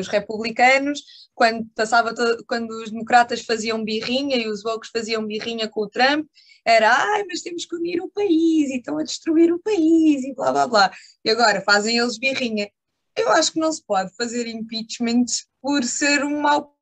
os 0.00 0.08
republicanos, 0.08 1.02
quando 1.34 1.64
passava 1.74 2.12
todo, 2.12 2.44
quando 2.46 2.70
os 2.82 2.90
democratas 2.90 3.42
faziam 3.42 3.84
birrinha 3.84 4.36
e 4.36 4.48
os 4.48 4.64
wokes 4.64 4.90
faziam 4.90 5.24
birrinha 5.24 5.68
com 5.68 5.82
o 5.82 5.88
Trump, 5.88 6.26
era 6.64 6.90
ai, 6.92 7.24
mas 7.28 7.42
temos 7.42 7.64
que 7.64 7.76
unir 7.76 8.00
o 8.02 8.10
país 8.10 8.70
e 8.70 8.78
estão 8.78 8.98
a 8.98 9.04
destruir 9.04 9.52
o 9.52 9.60
país 9.60 10.24
e 10.24 10.34
blá 10.34 10.50
blá 10.52 10.66
blá. 10.66 10.92
E 11.24 11.30
agora 11.30 11.60
fazem 11.60 11.96
eles 11.96 12.18
birrinha. 12.18 12.68
Eu 13.16 13.30
acho 13.30 13.52
que 13.52 13.60
não 13.60 13.72
se 13.72 13.84
pode 13.84 14.12
fazer 14.16 14.48
impeachment 14.48 15.26
por 15.62 15.84
ser 15.84 16.24
um 16.24 16.40
mau 16.40 16.76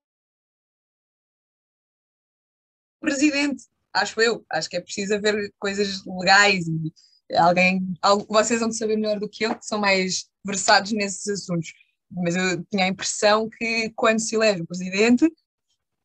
presidente, 2.98 3.64
acho 3.92 4.20
eu. 4.22 4.44
Acho 4.50 4.70
que 4.70 4.76
é 4.76 4.80
preciso 4.80 5.14
haver 5.14 5.52
coisas 5.58 6.02
legais 6.06 6.66
e 6.66 6.92
alguém, 7.34 7.94
vocês 8.28 8.60
vão 8.60 8.70
saber 8.70 8.96
melhor 8.96 9.18
do 9.18 9.28
que 9.28 9.44
eu, 9.44 9.54
que 9.54 9.66
são 9.66 9.78
mais 9.78 10.28
versados 10.44 10.92
nesses 10.92 11.26
assuntos. 11.28 11.72
Mas 12.10 12.36
eu 12.36 12.64
tinha 12.66 12.84
a 12.84 12.88
impressão 12.88 13.48
que 13.48 13.90
quando 13.96 14.20
se 14.20 14.36
elege 14.36 14.62
o 14.62 14.66
presidente, 14.66 15.30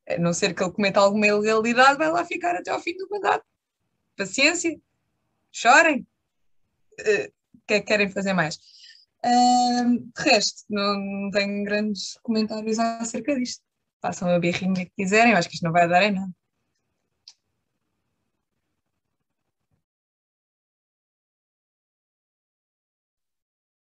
a 0.10 0.18
não 0.18 0.34
ser 0.34 0.54
que 0.54 0.64
ele 0.64 0.72
cometa 0.72 1.00
alguma 1.00 1.28
ilegalidade, 1.28 1.98
vai 1.98 2.12
lá 2.12 2.26
ficar 2.26 2.56
até 2.56 2.72
ao 2.72 2.80
fim 2.80 2.96
do 2.98 3.08
mandato. 3.10 3.46
Paciência, 4.18 4.80
chorem. 5.52 6.06
Uh, 7.00 7.32
o 7.56 7.62
que 7.68 7.76
é 7.76 7.80
que 7.80 7.88
querem 7.88 8.10
fazer 8.10 8.34
mais? 8.34 8.56
Uh, 9.24 10.00
de 10.00 10.24
resto, 10.24 10.64
não, 10.70 11.00
não 11.00 11.32
tenho 11.32 11.64
grandes 11.64 12.18
comentários 12.24 12.80
acerca 12.80 13.36
disto. 13.36 13.64
Façam 14.02 14.28
a 14.30 14.40
birrinha 14.40 14.86
que 14.86 14.92
quiserem, 14.98 15.34
eu 15.34 15.38
acho 15.38 15.48
que 15.48 15.56
isto 15.56 15.64
não 15.64 15.72
vai 15.72 15.88
dar 15.88 16.04
em 16.04 16.12
nada. 16.12 16.32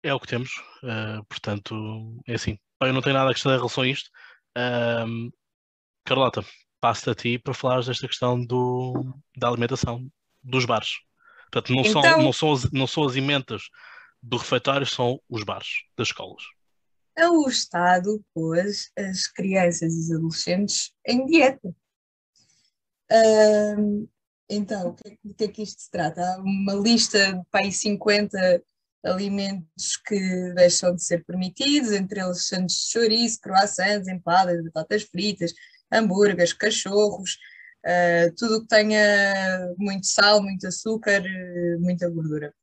É 0.05 0.13
o 0.13 0.21
que 0.21 0.29
temos, 0.29 0.51
uh, 0.83 1.25
portanto, 1.29 2.23
é 2.27 2.35
assim. 2.35 2.59
Eu 2.81 2.93
não 2.93 3.01
tenho 3.01 3.15
nada 3.15 3.29
a 3.29 3.31
acrescentar 3.31 3.55
em 3.55 3.59
relação 3.59 3.83
a 3.83 3.89
isto. 3.89 4.11
Carlota, 6.05 6.45
passo-te 6.81 7.11
a 7.11 7.15
ti 7.15 7.39
para 7.39 7.55
falares 7.55 7.87
desta 7.87 8.07
questão 8.07 8.45
do, 8.45 9.17
da 9.35 9.49
alimentação 9.49 10.07
dos 10.43 10.67
bares. 10.67 10.91
Portanto, 11.51 11.75
não, 11.75 11.81
então... 11.81 12.03
são, 12.03 12.23
não, 12.23 12.33
são 12.33 12.53
as, 12.53 12.71
não 12.71 12.87
são 12.87 13.05
as 13.05 13.17
emendas 13.17 13.63
do 14.23 14.37
refeitório, 14.37 14.87
são 14.87 15.19
os 15.29 15.43
bares 15.45 15.69
das 15.97 16.09
escolas. 16.09 16.43
O 17.19 17.49
Estado 17.49 18.23
pôs 18.35 18.91
as 18.99 19.27
crianças 19.29 19.95
e 19.95 19.99
os 20.01 20.13
adolescentes 20.13 20.93
em 21.07 21.25
dieta. 21.25 21.75
Uh, 23.11 24.09
então, 24.51 24.89
o 24.89 24.95
que, 24.95 25.09
é, 25.09 25.17
que 25.35 25.45
é 25.45 25.49
que 25.49 25.63
isto 25.63 25.81
se 25.81 25.91
trata? 25.91 26.21
Há 26.21 26.39
uma 26.39 26.75
lista 26.75 27.33
de 27.33 27.45
pai 27.51 27.71
50 27.71 28.63
alimentos 29.05 29.97
que 30.07 30.53
deixam 30.55 30.95
de 30.95 31.05
ser 31.05 31.25
permitidos, 31.25 31.93
entre 31.93 32.21
eles 32.21 32.47
sandes 32.47 32.77
de 32.77 32.93
chouriço, 32.93 33.41
croissants, 33.41 34.09
empadas, 34.09 34.63
batatas 34.65 35.03
fritas, 35.03 35.53
hambúrgueres, 35.93 36.53
cachorros, 36.53 37.39
uh, 37.85 38.35
tudo 38.37 38.63
que 38.63 38.69
tenha 38.69 39.75
muito 39.79 40.07
sal, 40.07 40.43
muito 40.43 40.67
açúcar, 40.67 41.23
uh, 41.23 41.81
muita 41.81 42.09
gordura. 42.09 42.55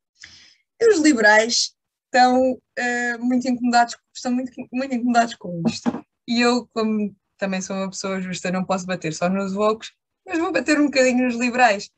E 0.79 0.91
os 0.91 0.99
liberais 0.99 1.73
estão 2.05 2.53
uh, 2.53 3.19
muito 3.19 3.47
incomodados, 3.47 3.95
estão 4.13 4.31
muito, 4.31 4.51
muito 4.71 4.95
incomodados 4.95 5.35
com 5.35 5.61
isto. 5.67 6.05
E 6.27 6.41
eu, 6.41 6.67
como 6.73 7.15
também 7.37 7.61
sou 7.61 7.75
uma 7.75 7.89
pessoa 7.89 8.21
justa, 8.21 8.51
não 8.51 8.65
posso 8.65 8.85
bater 8.85 9.13
só 9.13 9.29
nos 9.29 9.53
vocos, 9.53 9.91
mas 10.25 10.39
vou 10.39 10.51
bater 10.51 10.79
um 10.79 10.85
bocadinho 10.85 11.25
nos 11.25 11.35
liberais. 11.35 11.89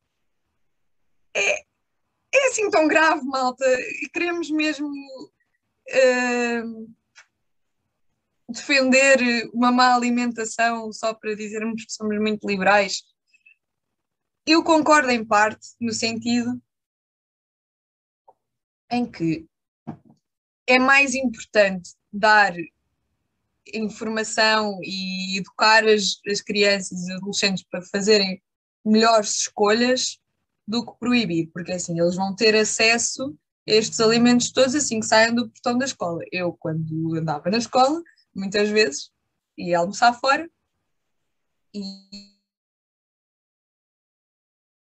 É, 1.35 1.63
é 2.33 2.47
assim 2.47 2.69
tão 2.69 2.87
grave, 2.87 3.23
malta. 3.23 3.65
E 4.01 4.09
queremos 4.11 4.49
mesmo 4.49 4.87
uh, 4.87 6.93
defender 8.49 9.49
uma 9.53 9.71
má 9.71 9.95
alimentação 9.95 10.91
só 10.91 11.13
para 11.13 11.35
dizermos 11.35 11.85
que 11.85 11.93
somos 11.93 12.19
muito 12.19 12.47
liberais. 12.47 13.03
Eu 14.45 14.63
concordo 14.63 15.09
em 15.09 15.23
parte, 15.23 15.67
no 15.79 15.93
sentido 15.93 16.61
em 18.91 19.09
que 19.09 19.47
é 20.67 20.77
mais 20.77 21.15
importante 21.15 21.93
dar 22.11 22.53
informação 23.73 24.79
e 24.83 25.37
educar 25.37 25.87
as, 25.87 26.19
as 26.27 26.41
crianças 26.41 27.07
e 27.07 27.13
adolescentes 27.13 27.63
para 27.63 27.81
fazerem 27.81 28.43
melhores 28.85 29.37
escolhas 29.37 30.19
do 30.67 30.85
que 30.85 30.97
proibir, 30.99 31.49
porque 31.53 31.71
assim 31.73 31.99
eles 31.99 32.15
vão 32.15 32.35
ter 32.35 32.55
acesso 32.55 33.35
a 33.67 33.71
estes 33.71 33.99
alimentos 33.99 34.51
todos 34.51 34.75
assim 34.75 34.99
que 34.99 35.05
saem 35.05 35.33
do 35.33 35.49
portão 35.49 35.77
da 35.77 35.85
escola. 35.85 36.23
Eu, 36.31 36.53
quando 36.53 37.15
andava 37.15 37.49
na 37.49 37.57
escola, 37.57 38.01
muitas 38.35 38.69
vezes 38.69 39.11
ia 39.57 39.79
almoçar 39.79 40.13
fora 40.13 40.49
e 41.73 41.83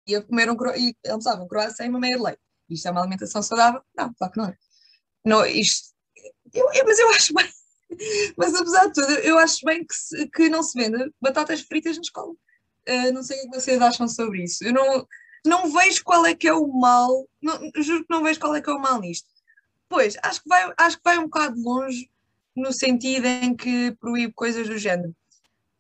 ia 0.08 0.22
comer 0.22 0.50
um 0.50 0.56
e 0.76 0.96
almoçava 1.08 1.44
um 1.44 1.48
croissant 1.48 1.86
e 1.86 1.90
uma 1.90 2.00
meia 2.00 2.18
de 2.18 2.24
leite. 2.24 2.42
Isto 2.70 2.88
é 2.88 2.92
uma 2.92 3.02
alimentação 3.02 3.42
saudável? 3.42 3.82
Não, 3.96 4.14
claro 4.14 4.34
que 4.34 4.40
não 4.40 4.48
é. 4.48 4.58
Não, 5.26 5.46
isto, 5.46 5.94
eu, 6.54 6.70
eu, 6.74 6.86
mas 6.86 7.00
eu 7.00 7.10
acho 7.12 7.34
bem, 7.34 7.50
mas 8.38 8.54
apesar 8.56 8.88
de 8.88 8.94
tudo, 8.94 9.12
eu 9.20 9.38
acho 9.38 9.66
bem 9.66 9.86
que, 9.86 9.94
se, 9.94 10.28
que 10.30 10.50
não 10.50 10.64
se 10.64 10.80
venda 10.80 11.12
batatas 11.22 11.62
fritas 11.62 11.96
na 11.96 12.02
escola. 12.02 12.34
Uh, 12.88 13.14
não 13.14 13.22
sei 13.22 13.40
o 13.40 13.52
que 13.52 13.60
vocês 13.60 13.80
acham 13.80 14.08
sobre 14.08 14.44
isso. 14.44 14.64
Eu 14.64 14.74
não, 14.74 15.08
não 15.46 15.72
vejo 15.72 16.04
qual 16.04 16.26
é 16.26 16.36
que 16.36 16.48
é 16.48 16.54
o 16.54 16.68
mal, 16.68 17.28
não, 17.42 17.60
juro 17.78 18.02
que 18.06 18.14
não 18.14 18.24
vejo 18.24 18.40
qual 18.40 18.56
é 18.56 18.62
que 18.62 18.70
é 18.70 18.74
o 18.74 18.80
mal 18.80 19.00
nisto. 19.00 19.28
Pois, 19.90 20.16
acho 20.24 20.42
que 20.42 20.50
vai, 20.50 20.74
acho 20.78 20.98
que 20.98 21.04
vai 21.04 21.18
um 21.18 21.24
bocado 21.24 21.62
longe 21.62 22.10
no 22.56 22.72
sentido 22.72 23.26
em 23.26 23.56
que 23.56 23.92
proíbe 24.00 24.34
coisas 24.34 24.68
do 24.68 24.78
género. 24.78 25.16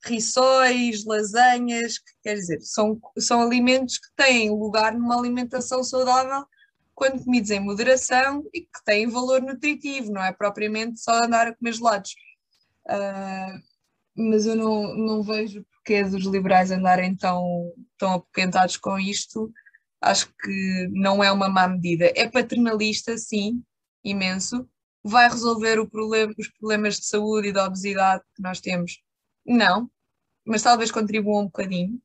Rissóis, 0.03 1.05
lasanhas, 1.05 1.99
que, 1.99 2.11
quer 2.23 2.33
dizer, 2.35 2.61
são, 2.61 2.99
são 3.17 3.41
alimentos 3.41 3.97
que 3.97 4.07
têm 4.15 4.49
lugar 4.49 4.93
numa 4.93 5.17
alimentação 5.17 5.83
saudável 5.83 6.45
quando 6.95 7.23
comidos 7.23 7.49
em 7.51 7.59
moderação 7.59 8.43
e 8.53 8.61
que 8.61 8.83
têm 8.85 9.07
valor 9.07 9.41
nutritivo, 9.41 10.11
não 10.11 10.23
é 10.23 10.31
propriamente 10.31 10.99
só 10.99 11.13
andar 11.23 11.47
a 11.47 11.55
comer 11.55 11.73
gelados. 11.73 12.13
Uh, 12.85 13.70
mas 14.15 14.45
eu 14.45 14.55
não, 14.55 14.95
não 14.95 15.23
vejo 15.23 15.65
porque 15.71 16.03
dos 16.03 16.25
liberais 16.25 16.69
andarem 16.69 17.15
tão, 17.15 17.73
tão 17.97 18.13
apoquentados 18.13 18.77
com 18.77 18.99
isto. 18.99 19.51
Acho 19.99 20.31
que 20.41 20.87
não 20.91 21.23
é 21.23 21.31
uma 21.31 21.49
má 21.49 21.67
medida. 21.67 22.11
É 22.15 22.29
paternalista, 22.29 23.17
sim, 23.17 23.63
imenso. 24.03 24.67
Vai 25.03 25.27
resolver 25.29 25.83
problema, 25.87 26.33
os 26.37 26.47
problemas 26.49 26.97
de 26.97 27.05
saúde 27.05 27.47
e 27.47 27.51
de 27.51 27.59
obesidade 27.59 28.23
que 28.35 28.41
nós 28.41 28.59
temos? 28.59 29.01
Não, 29.45 29.89
mas 30.45 30.61
talvez 30.61 30.91
contribua 30.91 31.41
um 31.41 31.45
bocadinho. 31.45 31.99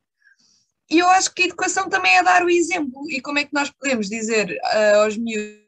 E 0.88 0.98
eu 0.98 1.08
acho 1.10 1.34
que 1.34 1.42
a 1.42 1.46
educação 1.46 1.88
também 1.88 2.16
é 2.16 2.22
dar 2.22 2.42
o 2.42 2.50
exemplo. 2.50 3.10
E 3.10 3.20
como 3.20 3.38
é 3.38 3.44
que 3.44 3.52
nós 3.52 3.70
podemos 3.70 4.08
dizer 4.08 4.50
uh, 4.50 5.02
aos 5.02 5.16
miúdos 5.16 5.66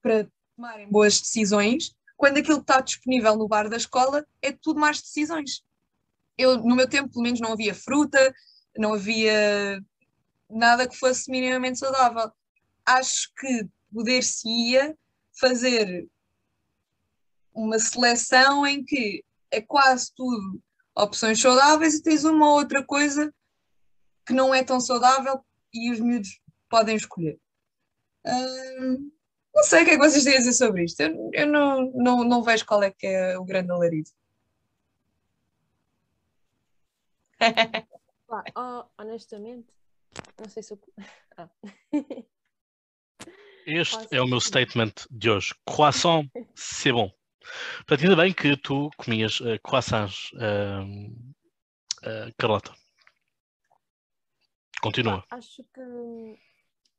para 0.00 0.26
tomarem 0.56 0.88
boas 0.88 1.20
decisões 1.20 1.94
quando 2.22 2.38
aquilo 2.38 2.60
está 2.60 2.80
disponível 2.80 3.36
no 3.36 3.48
bar 3.48 3.68
da 3.68 3.76
escola 3.76 4.24
é 4.40 4.52
tudo 4.52 4.78
mais 4.78 5.02
decisões. 5.02 5.64
Eu, 6.38 6.56
no 6.58 6.76
meu 6.76 6.88
tempo, 6.88 7.10
pelo 7.10 7.24
menos, 7.24 7.40
não 7.40 7.52
havia 7.52 7.74
fruta, 7.74 8.32
não 8.78 8.94
havia 8.94 9.84
nada 10.48 10.86
que 10.86 10.96
fosse 10.96 11.28
minimamente 11.28 11.80
saudável. 11.80 12.30
Acho 12.86 13.28
que 13.34 13.68
poder-se-ia 13.92 14.96
fazer 15.32 16.08
uma 17.52 17.80
seleção 17.80 18.64
em 18.64 18.84
que 18.84 19.24
é 19.50 19.60
quase 19.60 20.12
tudo 20.14 20.62
opções 20.94 21.40
saudáveis 21.40 21.94
e 21.94 22.02
tens 22.04 22.22
uma 22.22 22.52
outra 22.52 22.84
coisa 22.84 23.34
que 24.24 24.32
não 24.32 24.54
é 24.54 24.62
tão 24.62 24.78
saudável 24.78 25.44
e 25.74 25.90
os 25.90 25.98
miúdos 25.98 26.40
podem 26.70 26.94
escolher. 26.94 27.36
Hum, 28.24 29.10
não 29.54 29.62
sei 29.62 29.82
o 29.82 29.84
que 29.84 29.90
é 29.92 29.94
que 29.94 30.02
vocês 30.02 30.24
têm 30.24 30.34
a 30.34 30.38
dizer 30.38 30.52
sobre 30.52 30.84
isto. 30.84 31.00
Eu, 31.00 31.30
eu 31.32 31.46
não, 31.46 31.90
não, 31.92 32.24
não 32.24 32.42
vejo 32.42 32.64
qual 32.66 32.82
é 32.82 32.90
que 32.90 33.06
é 33.06 33.38
o 33.38 33.44
grande 33.44 33.70
alarido. 33.70 34.10
oh, 38.56 38.84
honestamente, 38.98 39.68
não 40.38 40.48
sei 40.48 40.62
se 40.62 40.72
eu... 40.72 40.80
ah. 41.36 41.48
Este 43.64 44.08
é 44.10 44.20
o 44.20 44.26
meu 44.26 44.40
statement 44.40 44.92
de 45.08 45.30
hoje. 45.30 45.54
Croissant, 45.64 46.28
c'est 46.52 46.92
bom. 46.92 47.12
Portanto, 47.86 48.02
ainda 48.02 48.16
bem 48.16 48.32
que 48.32 48.56
tu 48.56 48.90
comias 48.96 49.38
uh, 49.40 49.56
croissants, 49.62 50.32
uh, 50.32 50.84
uh, 52.02 52.32
Carlota. 52.36 52.74
Continua. 54.80 55.22
Pá, 55.28 55.36
acho 55.36 55.62
que 55.72 56.38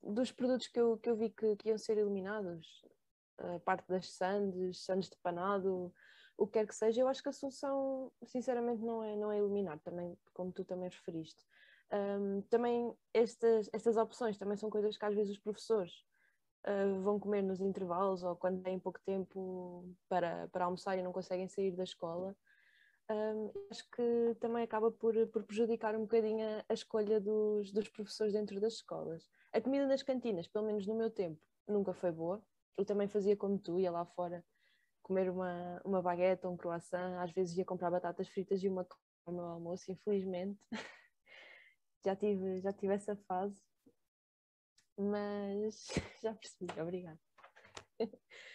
dos 0.04 0.32
produtos 0.32 0.68
que 0.68 0.80
eu, 0.80 0.98
que 0.98 1.10
eu 1.10 1.16
vi 1.16 1.30
que, 1.30 1.56
que 1.56 1.70
iam 1.70 1.78
ser 1.78 1.98
eliminados, 1.98 2.86
a 3.38 3.60
parte 3.60 3.88
das 3.88 4.10
sandes, 4.10 4.84
sandes 4.84 5.10
de 5.10 5.18
panado, 5.18 5.94
o 6.38 6.46
que 6.46 6.54
quer 6.54 6.68
que 6.68 6.76
seja, 6.76 7.02
eu 7.02 7.08
acho 7.08 7.22
que 7.22 7.30
a 7.30 7.34
solução, 7.34 8.12
sinceramente, 8.26 8.84
não 8.84 9.04
é, 9.04 9.16
não 9.16 9.32
é 9.32 9.38
eliminar, 9.38 9.80
também, 9.80 10.18
como 10.34 10.52
tu 10.52 10.64
também 10.64 10.90
referiste. 10.90 11.46
Um, 11.92 12.42
também 12.44 12.94
estas, 13.14 13.70
estas 13.72 13.98
opções 13.98 14.38
também 14.38 14.58
são 14.58 14.70
coisas 14.70 14.98
que 14.98 15.06
às 15.06 15.14
vezes 15.14 15.34
os 15.34 15.40
professores 15.40 15.92
uh, 16.66 17.00
vão 17.02 17.20
comer 17.20 17.44
nos 17.44 17.62
intervalos 17.62 18.24
ou 18.24 18.36
quando 18.36 18.64
têm 18.64 18.80
pouco 18.80 19.00
tempo 19.06 19.96
para, 20.10 20.48
para 20.48 20.66
almoçar 20.66 20.98
e 20.98 21.04
não 21.04 21.14
conseguem 21.14 21.48
sair 21.48 21.72
da 21.72 21.84
escola. 21.84 22.36
Um, 23.10 23.52
acho 23.70 23.84
que 23.92 24.36
também 24.40 24.64
acaba 24.64 24.92
por, 24.92 25.14
por 25.28 25.44
prejudicar 25.44 25.96
um 25.96 26.02
bocadinho 26.02 26.64
a, 26.68 26.74
escolha 26.74 27.20
dos, 27.20 27.72
dos 27.72 27.90
professores 27.90 28.34
dentro 28.34 28.60
das 28.60 28.74
escolas. 28.74 29.30
A 29.52 29.60
comida 29.60 29.86
nas 29.86 30.02
cantinas, 30.02 30.48
pelo 30.48 30.66
menos 30.66 30.88
no 30.88 30.96
meu 30.96 31.10
tempo, 31.10 31.40
nunca 31.68 31.94
foi 31.94 32.12
boa. 32.12 32.42
Eu 32.78 32.86
também 32.86 33.08
fazia 33.08 33.36
como 33.36 33.60
tu, 33.60 33.80
ia 33.80 33.92
lá 33.92 34.06
fora 34.06 34.44
comer 35.04 35.30
uma, 35.30 35.82
uma 35.84 36.02
baguete 36.02 36.48
ou 36.48 36.54
um 36.54 36.58
croissant, 36.58 37.20
às 37.20 37.32
vezes 37.32 37.58
ia 37.58 37.66
comprar 37.66 37.92
batatas 37.92 38.30
fritas 38.30 38.64
e 38.64 38.70
uma 38.70 38.88
no 39.28 39.34
meu 39.34 39.46
almoço, 39.46 39.92
infelizmente. 39.92 40.60
já, 42.06 42.16
tive, 42.16 42.62
já 42.62 42.72
tive 42.72 42.94
essa 42.94 43.16
fase, 43.28 43.62
mas 44.98 45.88
já 46.24 46.34
percebi, 46.34 46.82
obrigada. 46.82 47.20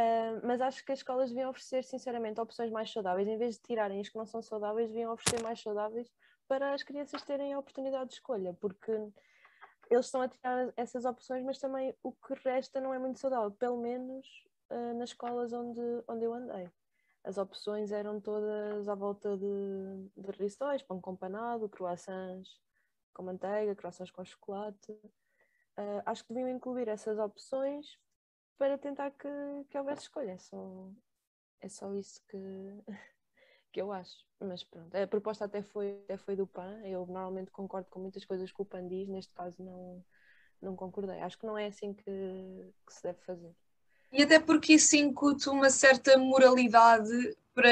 Uh, 0.00 0.40
mas 0.46 0.60
acho 0.60 0.84
que 0.84 0.92
as 0.92 1.00
escolas 1.00 1.28
deviam 1.28 1.50
oferecer, 1.50 1.84
sinceramente, 1.84 2.40
opções 2.40 2.70
mais 2.70 2.90
saudáveis. 2.90 3.28
Em 3.28 3.36
vez 3.36 3.56
de 3.56 3.62
tirarem 3.62 4.00
as 4.00 4.08
que 4.08 4.16
não 4.16 4.24
são 4.24 4.40
saudáveis, 4.40 4.88
deviam 4.88 5.12
oferecer 5.12 5.42
mais 5.42 5.60
saudáveis 5.60 6.10
para 6.48 6.72
as 6.72 6.82
crianças 6.82 7.22
terem 7.22 7.52
a 7.52 7.58
oportunidade 7.58 8.08
de 8.08 8.14
escolha, 8.14 8.56
porque 8.60 8.92
eles 9.90 10.06
estão 10.06 10.22
a 10.22 10.28
tirar 10.28 10.72
essas 10.76 11.04
opções, 11.04 11.44
mas 11.44 11.58
também 11.58 11.94
o 12.02 12.12
que 12.12 12.34
resta 12.44 12.80
não 12.80 12.94
é 12.94 12.98
muito 12.98 13.18
saudável, 13.20 13.50
pelo 13.50 13.76
menos 13.76 14.26
uh, 14.70 14.94
nas 14.94 15.10
escolas 15.10 15.52
onde, 15.52 15.80
onde 16.08 16.24
eu 16.24 16.32
andei. 16.32 16.70
As 17.22 17.36
opções 17.36 17.92
eram 17.92 18.20
todas 18.20 18.88
à 18.88 18.94
volta 18.94 19.36
de, 19.36 20.10
de 20.16 20.30
rissóis, 20.38 20.82
pão 20.82 21.00
com 21.00 21.14
panado, 21.14 21.68
croissants 21.68 22.58
com 23.12 23.22
manteiga, 23.22 23.74
croissants 23.74 24.10
com 24.10 24.24
chocolate. 24.24 24.92
Uh, 24.92 26.02
acho 26.06 26.24
que 26.24 26.32
deviam 26.32 26.48
incluir 26.48 26.88
essas 26.88 27.18
opções 27.18 27.98
para 28.60 28.76
tentar 28.76 29.10
que, 29.12 29.26
que 29.70 29.78
houvesse 29.78 30.02
escolha. 30.02 30.32
É 30.32 30.38
só, 30.38 30.90
é 31.62 31.68
só 31.70 31.94
isso 31.94 32.20
que, 32.28 32.38
que 33.72 33.80
eu 33.80 33.90
acho. 33.90 34.14
Mas 34.38 34.62
pronto, 34.62 34.94
a 34.94 35.06
proposta 35.06 35.46
até 35.46 35.62
foi, 35.62 35.98
até 36.04 36.18
foi 36.18 36.36
do 36.36 36.46
PAN. 36.46 36.78
Eu 36.84 37.06
normalmente 37.06 37.50
concordo 37.50 37.88
com 37.88 38.00
muitas 38.00 38.22
coisas 38.26 38.52
que 38.52 38.60
o 38.60 38.66
PAN 38.66 38.86
diz, 38.86 39.08
neste 39.08 39.32
caso 39.32 39.56
não, 39.58 40.04
não 40.60 40.76
concordei. 40.76 41.20
Acho 41.20 41.38
que 41.38 41.46
não 41.46 41.56
é 41.56 41.68
assim 41.68 41.94
que, 41.94 42.04
que 42.04 42.92
se 42.92 43.02
deve 43.02 43.18
fazer. 43.22 43.50
E 44.12 44.22
até 44.22 44.38
porque 44.38 44.74
isso 44.74 44.94
incute 44.94 45.48
uma 45.48 45.70
certa 45.70 46.18
moralidade 46.18 47.34
para, 47.54 47.70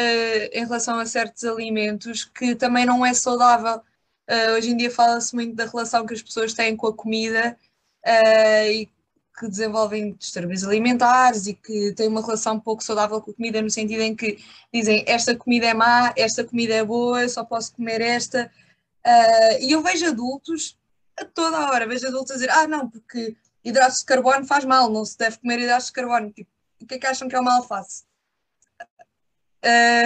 em 0.55 0.64
relação 0.64 0.99
a 0.99 1.05
certos 1.05 1.45
alimentos 1.45 2.24
que 2.24 2.55
também 2.55 2.86
não 2.86 3.05
é 3.05 3.12
saudável. 3.12 3.82
Uh, 4.30 4.53
hoje 4.57 4.70
em 4.70 4.76
dia 4.76 4.91
fala-se 4.91 5.34
muito 5.34 5.55
da 5.55 5.66
relação 5.66 6.07
que 6.07 6.14
as 6.14 6.22
pessoas 6.22 6.55
têm 6.55 6.76
com 6.76 6.86
a 6.86 6.95
comida 6.95 7.59
uh, 8.07 8.70
e 8.70 8.89
que 9.39 9.49
desenvolvem 9.49 10.14
distúrbios 10.14 10.64
alimentares 10.64 11.47
e 11.47 11.55
que 11.55 11.93
têm 11.93 12.09
uma 12.09 12.20
relação 12.20 12.59
pouco 12.59 12.82
saudável 12.82 13.20
com 13.20 13.30
a 13.30 13.34
comida, 13.34 13.62
no 13.62 13.70
sentido 13.70 14.03
em 14.03 14.14
que 14.14 14.39
dizem 14.72 15.05
esta 15.07 15.36
comida 15.36 15.66
é 15.66 15.74
má, 15.74 16.12
esta 16.16 16.45
comida 16.45 16.74
é 16.74 16.84
boa, 16.84 17.22
eu 17.22 17.28
só 17.28 17.45
posso 17.45 17.74
comer 17.74 18.01
esta. 18.01 18.51
Uh, 19.07 19.62
e 19.62 19.72
eu 19.72 19.82
vejo 19.82 20.07
adultos 20.07 20.76
a 21.16 21.24
toda 21.24 21.57
a 21.57 21.70
hora, 21.70 21.86
vejo 21.86 22.07
adultos 22.09 22.32
a 22.32 22.34
dizer: 22.34 22.51
ah, 22.51 22.66
não, 22.66 22.91
porque 22.91 23.36
hidratos 23.64 23.99
de 23.99 24.07
carbono 24.07 24.45
faz 24.45 24.64
mal, 24.64 24.91
não 24.91 25.05
se 25.05 25.16
deve 25.16 25.39
comer 25.39 25.61
hidratos 25.61 25.86
de 25.86 25.93
carbono. 25.93 26.32
Tipo, 26.32 26.51
o 26.82 26.86
que 26.86 26.95
é 26.95 26.99
que 26.99 27.07
acham 27.07 27.28
que 27.28 27.36
é 27.36 27.41
uma 27.41 27.57
alface? 27.57 28.05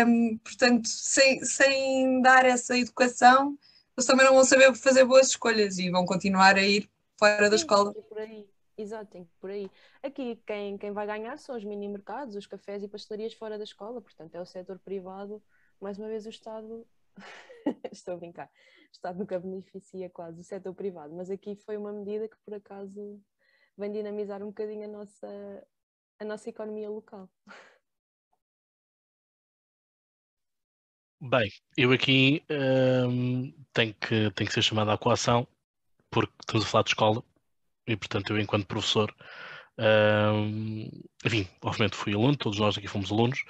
Um, 0.07 0.39
portanto, 0.39 0.89
sem, 0.89 1.45
sem 1.45 2.23
dar 2.23 2.45
essa 2.45 2.77
educação, 2.77 3.57
eles 3.97 4.07
também 4.07 4.25
não 4.25 4.35
vão 4.35 4.45
saber 4.45 4.75
fazer 4.75 5.05
boas 5.05 5.29
escolhas 5.29 5.79
e 5.79 5.91
vão 5.91 6.07
continuar 6.07 6.57
a 6.57 6.63
ir 6.63 6.89
fora 7.19 7.51
da 7.51 7.57
escola. 7.57 7.93
Por 7.93 8.19
aí. 8.19 8.52
Exato, 8.83 9.13
tem 9.13 9.25
que 9.25 9.31
por 9.41 9.49
aí. 9.49 9.71
Aqui 10.03 10.37
quem, 10.45 10.77
quem 10.77 10.91
vai 10.93 11.07
ganhar 11.07 11.39
são 11.39 11.57
os 11.57 11.65
mini 11.65 11.89
mercados, 11.89 12.35
os 12.35 12.47
cafés 12.47 12.83
e 12.83 12.89
pastelarias 12.89 13.33
fora 13.33 13.57
da 13.57 13.63
escola, 13.63 14.01
portanto 14.03 14.35
é 14.35 14.41
o 14.41 14.45
setor 14.45 14.79
privado, 14.81 15.41
mais 15.81 15.99
uma 15.99 16.09
vez 16.09 16.27
o 16.27 16.31
Estado, 16.31 16.85
estou 17.93 18.15
a 18.15 18.17
brincar, 18.17 18.47
o 18.47 18.93
Estado 18.93 19.19
nunca 19.21 19.39
beneficia 19.39 20.11
quase 20.11 20.41
o 20.41 20.45
setor 20.45 20.75
privado, 20.75 21.15
mas 21.15 21.31
aqui 21.31 21.55
foi 21.55 21.77
uma 21.77 21.93
medida 21.93 22.29
que 22.29 22.37
por 22.45 22.55
acaso 22.55 23.23
vem 23.79 23.93
dinamizar 23.93 24.43
um 24.43 24.47
bocadinho 24.47 24.85
a 24.85 24.89
nossa, 24.89 25.67
a 26.19 26.25
nossa 26.25 26.51
economia 26.51 26.91
local. 26.91 27.31
Bem, 31.21 31.53
eu 31.77 31.93
aqui 31.93 32.43
hum, 33.09 33.55
tenho, 33.73 33.95
que, 33.95 34.29
tenho 34.33 34.49
que 34.49 34.53
ser 34.53 34.63
chamado 34.63 34.91
à 34.91 34.99
coação, 34.99 35.47
porque 36.11 36.35
estamos 36.41 36.67
a 36.67 36.69
falar 36.69 36.83
de 36.83 36.91
escola, 36.91 37.23
e 37.87 37.97
portanto 37.97 38.33
eu 38.33 38.41
enquanto 38.41 38.67
professor 38.67 39.15
hum, 39.79 40.89
enfim, 41.25 41.49
obviamente 41.63 41.97
fui 41.97 42.15
aluno, 42.15 42.37
todos 42.37 42.59
nós 42.59 42.77
aqui 42.77 42.89
fomos 42.89 43.11
alunos 43.11 43.41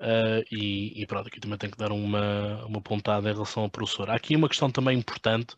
uh, 0.00 0.44
e, 0.50 1.02
e, 1.02 1.06
pronto, 1.06 1.28
aqui 1.28 1.40
também 1.40 1.58
tenho 1.58 1.72
que 1.72 1.78
dar 1.78 1.92
uma, 1.92 2.64
uma 2.66 2.80
pontada 2.80 3.28
em 3.28 3.32
relação 3.32 3.64
ao 3.64 3.70
professor. 3.70 4.10
Há 4.10 4.14
aqui 4.14 4.36
uma 4.36 4.48
questão 4.48 4.70
também 4.70 4.98
importante 4.98 5.54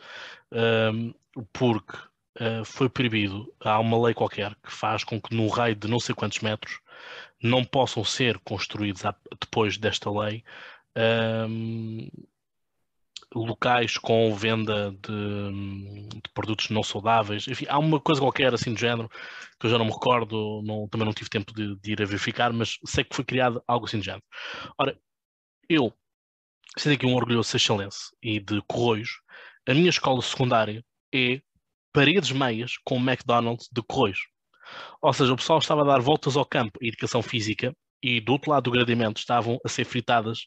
porque 1.52 1.96
uh, 2.40 2.64
foi 2.64 2.88
proibido, 2.88 3.52
há 3.60 3.78
uma 3.80 4.02
lei 4.04 4.14
qualquer 4.14 4.54
que 4.56 4.72
faz 4.72 5.04
com 5.04 5.20
que 5.20 5.34
no 5.34 5.48
raio 5.48 5.74
de 5.74 5.88
não 5.88 6.00
sei 6.00 6.14
quantos 6.14 6.40
metros 6.40 6.80
não 7.42 7.64
possam 7.64 8.04
ser 8.04 8.38
construídos 8.38 9.02
depois 9.40 9.76
desta 9.76 10.10
lei 10.10 10.44
um, 10.96 12.08
locais 13.34 13.98
com 13.98 14.34
venda 14.34 14.92
de, 14.92 16.08
de, 16.22 16.30
produtos 16.32 16.70
não 16.70 16.82
saudáveis. 16.82 17.46
Enfim, 17.48 17.66
há 17.68 17.78
uma 17.78 18.00
coisa 18.00 18.20
qualquer 18.20 18.54
assim 18.54 18.72
do 18.72 18.78
género 18.78 19.08
que 19.58 19.66
eu 19.66 19.70
já 19.70 19.78
não 19.78 19.86
me 19.86 19.92
recordo, 19.92 20.62
não, 20.64 20.88
também 20.88 21.06
não 21.06 21.12
tive 21.12 21.30
tempo 21.30 21.52
de, 21.52 21.76
de, 21.80 21.92
ir 21.92 22.02
a 22.02 22.06
verificar, 22.06 22.52
mas 22.52 22.78
sei 22.84 23.04
que 23.04 23.14
foi 23.14 23.24
criado 23.24 23.62
algo 23.66 23.86
assim 23.86 23.98
do 23.98 24.04
género. 24.04 24.22
Ora, 24.78 24.98
eu, 25.68 25.92
sendo 26.76 26.94
aqui 26.94 27.06
um 27.06 27.14
orgulhoso 27.14 27.48
seixalense 27.48 28.10
e 28.22 28.40
de 28.40 28.62
Corroios, 28.68 29.20
a 29.68 29.74
minha 29.74 29.90
escola 29.90 30.20
secundária 30.22 30.84
é 31.14 31.40
paredes 31.92 32.32
meias 32.32 32.76
com 32.84 32.96
McDonald's 32.96 33.68
de 33.72 33.82
Corroios. 33.82 34.20
Ou 35.00 35.12
seja, 35.12 35.32
o 35.32 35.36
pessoal 35.36 35.58
estava 35.58 35.82
a 35.82 35.84
dar 35.84 36.00
voltas 36.00 36.36
ao 36.36 36.44
campo 36.44 36.78
e 36.82 36.88
educação 36.88 37.22
física 37.22 37.74
e 38.04 38.20
do 38.20 38.32
outro 38.32 38.50
lado 38.50 38.64
do 38.64 38.70
gradimento 38.70 39.16
estavam 39.16 39.58
a 39.64 39.68
ser 39.68 39.86
fritadas, 39.86 40.46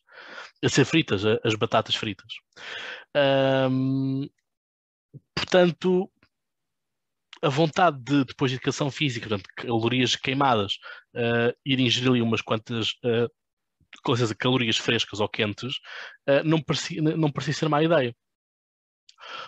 a 0.64 0.70
ser 0.70 0.86
fritas 0.86 1.24
as 1.44 1.56
batatas 1.56 1.96
fritas. 1.96 2.32
Portanto, 5.36 6.12
a 7.42 7.50
vontade 7.50 7.98
de, 8.00 8.26
depois 8.26 8.52
de 8.52 8.58
educação 8.58 8.92
física, 8.92 9.28
portanto, 9.28 9.50
calorias 9.56 10.16
queimadas, 10.16 10.74
uh, 11.16 11.56
ir 11.66 11.80
ingerir 11.80 12.10
ali 12.10 12.22
umas 12.22 12.42
quantas 12.42 12.90
uh, 13.06 13.30
coisas, 14.04 14.32
calorias 14.34 14.78
frescas 14.78 15.20
ou 15.20 15.30
quentes, 15.30 15.78
uh, 16.28 16.44
não, 16.44 16.62
parecia, 16.62 17.02
não 17.02 17.32
parecia 17.32 17.54
ser 17.54 17.70
má 17.70 17.82
ideia. 17.84 18.16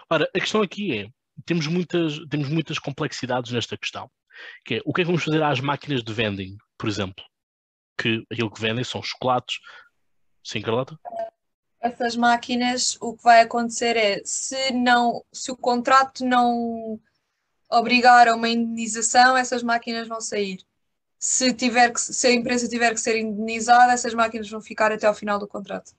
Ora, 0.10 0.30
a 0.36 0.40
questão 0.40 0.62
aqui 0.62 1.00
é, 1.00 1.08
temos 1.46 1.68
muitas, 1.68 2.20
temos 2.30 2.50
muitas 2.50 2.80
complexidades 2.80 3.52
nesta 3.52 3.78
questão, 3.78 4.10
que 4.66 4.76
é, 4.76 4.82
o 4.86 4.94
que 4.94 5.02
é 5.02 5.04
que 5.04 5.08
vamos 5.08 5.24
fazer 5.24 5.44
às 5.44 5.60
máquinas 5.60 6.04
de 6.04 6.14
vending, 6.14 6.58
por 6.78 6.88
exemplo? 6.88 7.24
Que 8.00 8.26
aquilo 8.32 8.52
que 8.52 8.62
vendem 8.62 8.84
são 8.84 9.04
chocolates. 9.04 9.60
Sim, 10.44 10.62
Carlota? 10.62 10.98
Essas 11.82 12.16
máquinas, 12.16 12.98
o 13.02 13.16
que 13.16 13.24
vai 13.24 13.42
acontecer 13.42 13.96
é, 13.96 14.22
se, 14.24 14.72
não, 14.72 15.24
se 15.32 15.52
o 15.52 15.58
contrato 15.58 16.26
não 16.26 17.00
obrigar 17.70 18.28
a 18.28 18.36
uma 18.36 18.50
indenização, 18.50 19.38
essas 19.38 19.62
máquinas 19.62 20.08
vão 20.08 20.20
sair. 20.20 20.60
Se, 21.18 21.54
tiver 21.54 21.92
que, 21.92 22.00
se 22.00 22.28
a 22.28 22.32
empresa 22.32 22.68
tiver 22.68 22.94
que 22.94 23.00
ser 23.00 23.20
indenizada, 23.20 23.94
essas 23.94 24.14
máquinas 24.14 24.50
vão 24.50 24.62
ficar 24.62 24.92
até 24.92 25.06
ao 25.06 25.14
final 25.14 25.38
do 25.38 25.48
contrato. 25.48 25.92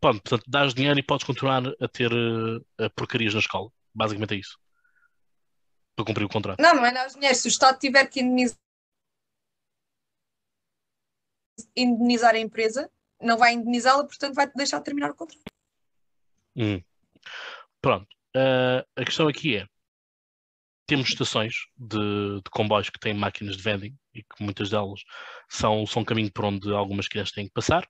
Pronto, 0.00 0.20
portanto, 0.22 0.44
dás 0.48 0.74
dinheiro 0.74 0.98
e 0.98 1.02
podes 1.02 1.26
continuar 1.26 1.62
a 1.80 1.88
ter 1.88 2.12
uh, 2.12 2.90
porcarias 2.94 3.34
na 3.34 3.40
escola. 3.40 3.70
Basicamente 3.94 4.34
é 4.34 4.38
isso. 4.38 4.58
Para 5.96 6.04
cumprir 6.04 6.24
o 6.24 6.28
contrato. 6.28 6.60
Não, 6.60 6.74
não 6.74 6.86
é 6.86 6.92
dar 6.92 7.06
dinheiro. 7.08 7.34
Se 7.34 7.48
o 7.48 7.50
Estado 7.50 7.78
tiver 7.78 8.06
que 8.06 8.20
indenizar 8.20 8.58
indenizar 11.76 12.34
a 12.34 12.38
empresa, 12.38 12.90
não 13.20 13.36
vai 13.36 13.54
indenizá-la, 13.54 14.04
portanto 14.04 14.34
vai 14.34 14.50
deixar 14.54 14.78
de 14.78 14.84
terminar 14.84 15.10
o 15.10 15.14
contrato. 15.14 15.42
Hum. 16.56 16.82
Pronto. 17.80 18.08
Uh, 18.36 18.84
a 18.96 19.04
questão 19.04 19.28
aqui 19.28 19.56
é: 19.56 19.66
temos 20.86 21.08
estações 21.08 21.54
de, 21.76 21.98
de, 22.36 22.50
comboios 22.50 22.90
que 22.90 22.98
têm 22.98 23.14
máquinas 23.14 23.56
de 23.56 23.62
vending 23.62 23.96
e 24.14 24.22
que 24.22 24.42
muitas 24.42 24.70
delas 24.70 25.02
são, 25.48 25.86
são 25.86 26.04
caminho 26.04 26.32
por 26.32 26.44
onde 26.44 26.72
algumas 26.72 27.08
crianças 27.08 27.32
têm 27.32 27.46
que 27.46 27.52
passar. 27.52 27.86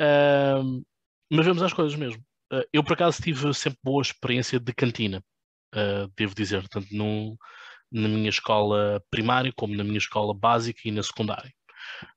Uh, 0.00 0.84
mas 1.30 1.46
vemos 1.46 1.62
as 1.62 1.72
coisas 1.72 1.98
mesmo. 1.98 2.22
uh, 2.52 2.64
eu 2.72 2.84
por 2.84 2.92
acaso 2.92 3.22
tive 3.22 3.52
sempre 3.54 3.78
boa 3.82 4.02
experiência 4.02 4.60
de 4.60 4.72
cantina, 4.72 5.22
uh, 5.74 6.12
devo 6.16 6.34
dizer, 6.34 6.66
tanto 6.68 6.94
no, 6.94 7.36
na 7.90 8.08
minha 8.08 8.28
escola 8.28 9.02
primária 9.10 9.52
como 9.56 9.74
na 9.74 9.84
minha 9.84 9.98
escola 9.98 10.34
básica 10.34 10.80
e 10.84 10.90
na 10.90 11.02
secundária. 11.02 11.52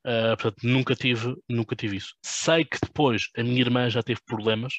Uh, 0.05 0.35
portanto, 0.37 0.57
nunca 0.63 0.95
tive, 0.95 1.35
nunca 1.49 1.75
tive 1.75 1.97
isso. 1.97 2.15
Sei 2.23 2.65
que 2.65 2.77
depois 2.81 3.29
a 3.37 3.43
minha 3.43 3.61
irmã 3.61 3.89
já 3.89 4.01
teve 4.03 4.21
problemas 4.25 4.73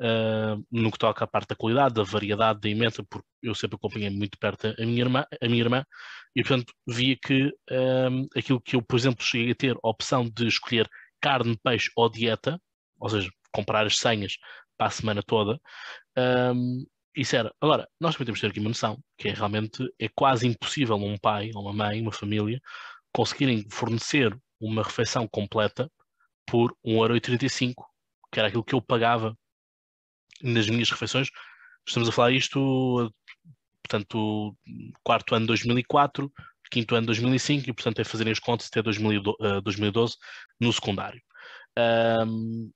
uh, 0.00 0.64
no 0.70 0.90
que 0.90 0.98
toca 0.98 1.24
à 1.24 1.26
parte 1.26 1.48
da 1.48 1.56
qualidade, 1.56 1.94
da 1.94 2.02
variedade 2.02 2.60
da 2.60 2.68
emenda, 2.68 3.04
porque 3.08 3.26
eu 3.42 3.54
sempre 3.54 3.76
acompanhei 3.76 4.10
muito 4.10 4.38
perto 4.38 4.74
a 4.78 4.86
minha 4.86 5.00
irmã, 5.00 5.24
a 5.40 5.48
minha 5.48 5.60
irmã 5.60 5.84
e 6.34 6.42
portanto 6.42 6.72
via 6.86 7.16
que 7.16 7.52
um, 7.70 8.26
aquilo 8.36 8.60
que 8.60 8.76
eu, 8.76 8.82
por 8.82 8.96
exemplo, 8.96 9.24
cheguei 9.24 9.52
a 9.52 9.54
ter 9.54 9.76
a 9.76 9.88
opção 9.88 10.28
de 10.28 10.46
escolher 10.46 10.88
carne, 11.20 11.58
peixe 11.62 11.90
ou 11.96 12.10
dieta, 12.10 12.60
ou 12.98 13.08
seja, 13.08 13.30
comprar 13.52 13.86
as 13.86 13.96
senhas 13.98 14.36
para 14.76 14.88
a 14.88 14.90
semana 14.90 15.22
toda, 15.22 15.60
um, 16.54 16.84
isso 17.16 17.36
era. 17.36 17.54
Agora, 17.60 17.88
nós 18.00 18.14
também 18.14 18.26
temos 18.26 18.40
que 18.40 18.46
ter 18.46 18.50
aqui 18.50 18.60
uma 18.60 18.70
noção, 18.70 18.98
que 19.16 19.28
é 19.28 19.32
realmente 19.32 19.88
é 20.00 20.08
quase 20.14 20.46
impossível 20.48 20.96
um 20.96 21.16
pai, 21.16 21.50
uma 21.54 21.72
mãe, 21.72 22.00
uma 22.00 22.12
família, 22.12 22.60
conseguirem 23.14 23.64
fornecer 23.70 24.36
uma 24.60 24.82
refeição 24.82 25.26
completa 25.28 25.90
por 26.46 26.76
1,35€, 26.84 27.74
que 28.32 28.38
era 28.38 28.48
aquilo 28.48 28.64
que 28.64 28.74
eu 28.74 28.82
pagava 28.82 29.38
nas 30.42 30.68
minhas 30.68 30.90
refeições. 30.90 31.28
Estamos 31.86 32.08
a 32.08 32.12
falar 32.12 32.32
isto, 32.32 33.12
portanto, 33.82 34.56
quarto 35.02 35.34
ano 35.34 35.46
2004, 35.46 36.30
quinto 36.70 36.94
ano 36.96 37.06
2005, 37.06 37.70
e 37.70 37.72
portanto 37.72 38.00
é 38.00 38.04
fazerem 38.04 38.32
as 38.32 38.40
contas 38.40 38.66
até 38.66 38.82
2012 38.82 40.16
no 40.60 40.72
secundário. 40.72 41.22
Um, 41.78 42.72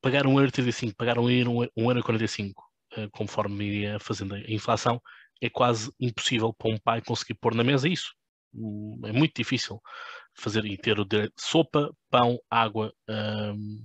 pagar 0.00 0.24
1,35€, 0.24 0.94
pagar 0.96 1.16
1,45€, 1.16 2.50
uh, 2.50 3.10
conforme 3.10 3.64
iria 3.64 4.00
fazendo 4.00 4.34
a 4.34 4.40
inflação, 4.50 5.00
é 5.40 5.48
quase 5.48 5.92
impossível 6.00 6.52
para 6.52 6.70
um 6.70 6.78
pai 6.78 7.02
conseguir 7.02 7.34
pôr 7.34 7.54
na 7.54 7.62
mesa 7.62 7.88
isso. 7.88 8.14
É 9.04 9.12
muito 9.12 9.34
difícil 9.36 9.80
fazer 10.34 10.64
e 10.64 10.76
ter 10.76 11.04
de 11.04 11.30
sopa, 11.38 11.90
pão, 12.10 12.38
água, 12.50 12.92
um, 13.08 13.84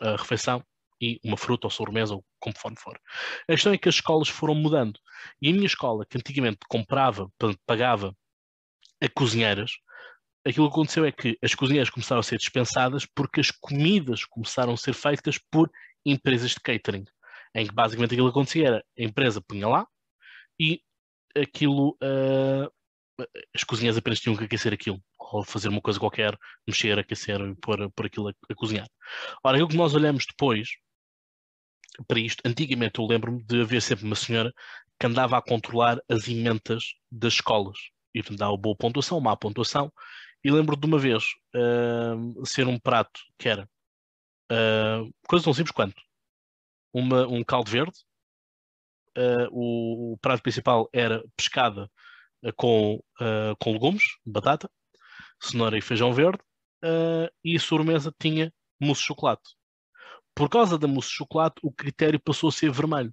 a 0.00 0.16
refeição 0.16 0.62
e 1.00 1.20
uma 1.24 1.36
fruta 1.36 1.66
ou 1.66 1.70
sobremesa 1.70 2.14
ou 2.14 2.24
conforme 2.40 2.76
for. 2.78 2.98
A 3.48 3.52
questão 3.52 3.72
é 3.72 3.78
que 3.78 3.88
as 3.88 3.96
escolas 3.96 4.28
foram 4.28 4.54
mudando. 4.54 4.98
E 5.40 5.50
a 5.50 5.52
minha 5.52 5.66
escola, 5.66 6.06
que 6.06 6.16
antigamente 6.16 6.60
comprava, 6.68 7.30
pagava 7.66 8.16
a 9.02 9.08
cozinheiras, 9.08 9.72
aquilo 10.46 10.68
que 10.68 10.72
aconteceu 10.72 11.04
é 11.04 11.12
que 11.12 11.36
as 11.42 11.54
cozinheiras 11.54 11.90
começaram 11.90 12.20
a 12.20 12.22
ser 12.22 12.38
dispensadas 12.38 13.04
porque 13.04 13.40
as 13.40 13.50
comidas 13.50 14.24
começaram 14.24 14.72
a 14.72 14.76
ser 14.76 14.94
feitas 14.94 15.38
por 15.50 15.70
empresas 16.04 16.52
de 16.52 16.60
catering, 16.60 17.04
em 17.54 17.66
que 17.66 17.74
basicamente 17.74 18.12
aquilo 18.12 18.28
que 18.28 18.38
acontecia 18.38 18.66
era 18.68 18.84
a 18.98 19.02
empresa 19.02 19.40
punha 19.40 19.68
lá 19.68 19.86
e 20.58 20.80
aquilo 21.36 21.96
uh, 22.02 22.72
as 23.54 23.64
cozinhas 23.64 23.96
apenas 23.96 24.20
tinham 24.20 24.36
que 24.36 24.44
aquecer 24.44 24.72
aquilo, 24.72 25.02
ou 25.18 25.44
fazer 25.44 25.68
uma 25.68 25.80
coisa 25.80 25.98
qualquer, 25.98 26.36
mexer, 26.66 26.98
aquecer, 26.98 27.38
pôr, 27.60 27.90
pôr 27.92 28.06
aquilo 28.06 28.28
a, 28.28 28.32
a 28.50 28.54
cozinhar. 28.54 28.88
Ora, 29.42 29.56
aquilo 29.56 29.68
que 29.68 29.76
nós 29.76 29.94
olhamos 29.94 30.26
depois 30.26 30.68
para 32.06 32.20
isto, 32.20 32.42
antigamente 32.44 32.98
eu 32.98 33.06
lembro-me 33.06 33.42
de 33.42 33.62
haver 33.62 33.80
sempre 33.80 34.04
uma 34.04 34.16
senhora 34.16 34.52
que 34.98 35.06
andava 35.06 35.36
a 35.38 35.42
controlar 35.42 35.98
as 36.08 36.28
emendas 36.28 36.94
das 37.10 37.34
escolas 37.34 37.78
e 38.14 38.22
portanto 38.22 38.38
dava 38.38 38.56
boa 38.56 38.76
pontuação, 38.76 39.20
má 39.20 39.36
pontuação. 39.36 39.92
E 40.42 40.50
lembro 40.50 40.76
de 40.76 40.86
uma 40.86 40.98
vez 40.98 41.24
uh, 41.54 42.46
ser 42.46 42.66
um 42.66 42.78
prato 42.78 43.20
que 43.38 43.48
era 43.48 43.68
uh, 44.52 45.12
coisa 45.28 45.44
tão 45.44 45.52
simples 45.52 45.74
quanto 45.74 46.00
uma, 46.92 47.26
um 47.26 47.44
caldo 47.44 47.70
verde, 47.70 47.92
uh, 49.18 49.48
o, 49.50 50.12
o, 50.12 50.18
prato 50.18 50.42
principal 50.42 50.88
era 50.92 51.22
pescada 51.36 51.90
com, 52.56 53.00
com 53.58 53.72
legumes, 53.72 54.04
batata, 54.24 54.70
cenoura 55.40 55.78
e 55.78 55.82
feijão 55.82 56.12
verde, 56.12 56.38
e 57.44 57.56
a 57.56 57.60
sobremesa 57.60 58.14
tinha 58.18 58.52
mousse 58.80 59.02
de 59.02 59.06
chocolate 59.06 59.56
por 60.36 60.50
causa 60.50 60.78
da 60.78 60.86
mousse 60.86 61.08
de 61.08 61.14
chocolate, 61.14 61.56
o 61.62 61.72
critério 61.72 62.20
passou 62.20 62.50
a 62.50 62.52
ser 62.52 62.70
vermelho. 62.70 63.10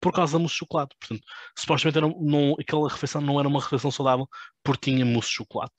Por 0.00 0.10
causa 0.10 0.32
da 0.32 0.38
mousse 0.38 0.54
de 0.54 0.60
chocolate. 0.60 0.96
Portanto, 0.98 1.22
supostamente 1.56 1.98
era, 1.98 2.08
não, 2.08 2.56
aquela 2.58 2.88
refeição 2.88 3.20
não 3.20 3.38
era 3.38 3.46
uma 3.46 3.60
refeição 3.60 3.90
saudável 3.90 4.26
porque 4.64 4.90
tinha 4.90 5.04
mousse 5.04 5.28
de 5.28 5.34
chocolate. 5.34 5.74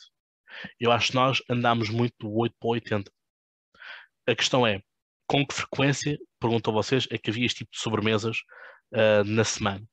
Eu 0.79 0.91
acho 0.91 1.09
que 1.09 1.15
nós 1.15 1.41
andámos 1.49 1.89
muito 1.89 2.13
do 2.19 2.31
8 2.31 2.55
para 2.59 2.69
80. 2.69 3.11
A 4.27 4.35
questão 4.35 4.67
é, 4.67 4.83
com 5.25 5.45
que 5.45 5.55
frequência, 5.55 6.15
pergunto 6.39 6.69
a 6.69 6.73
vocês, 6.73 7.07
é 7.09 7.17
que 7.17 7.31
havia 7.31 7.47
este 7.47 7.59
tipo 7.59 7.71
de 7.71 7.79
sobremesas 7.79 8.37
uh, 8.93 9.23
na 9.25 9.43
semana? 9.43 9.83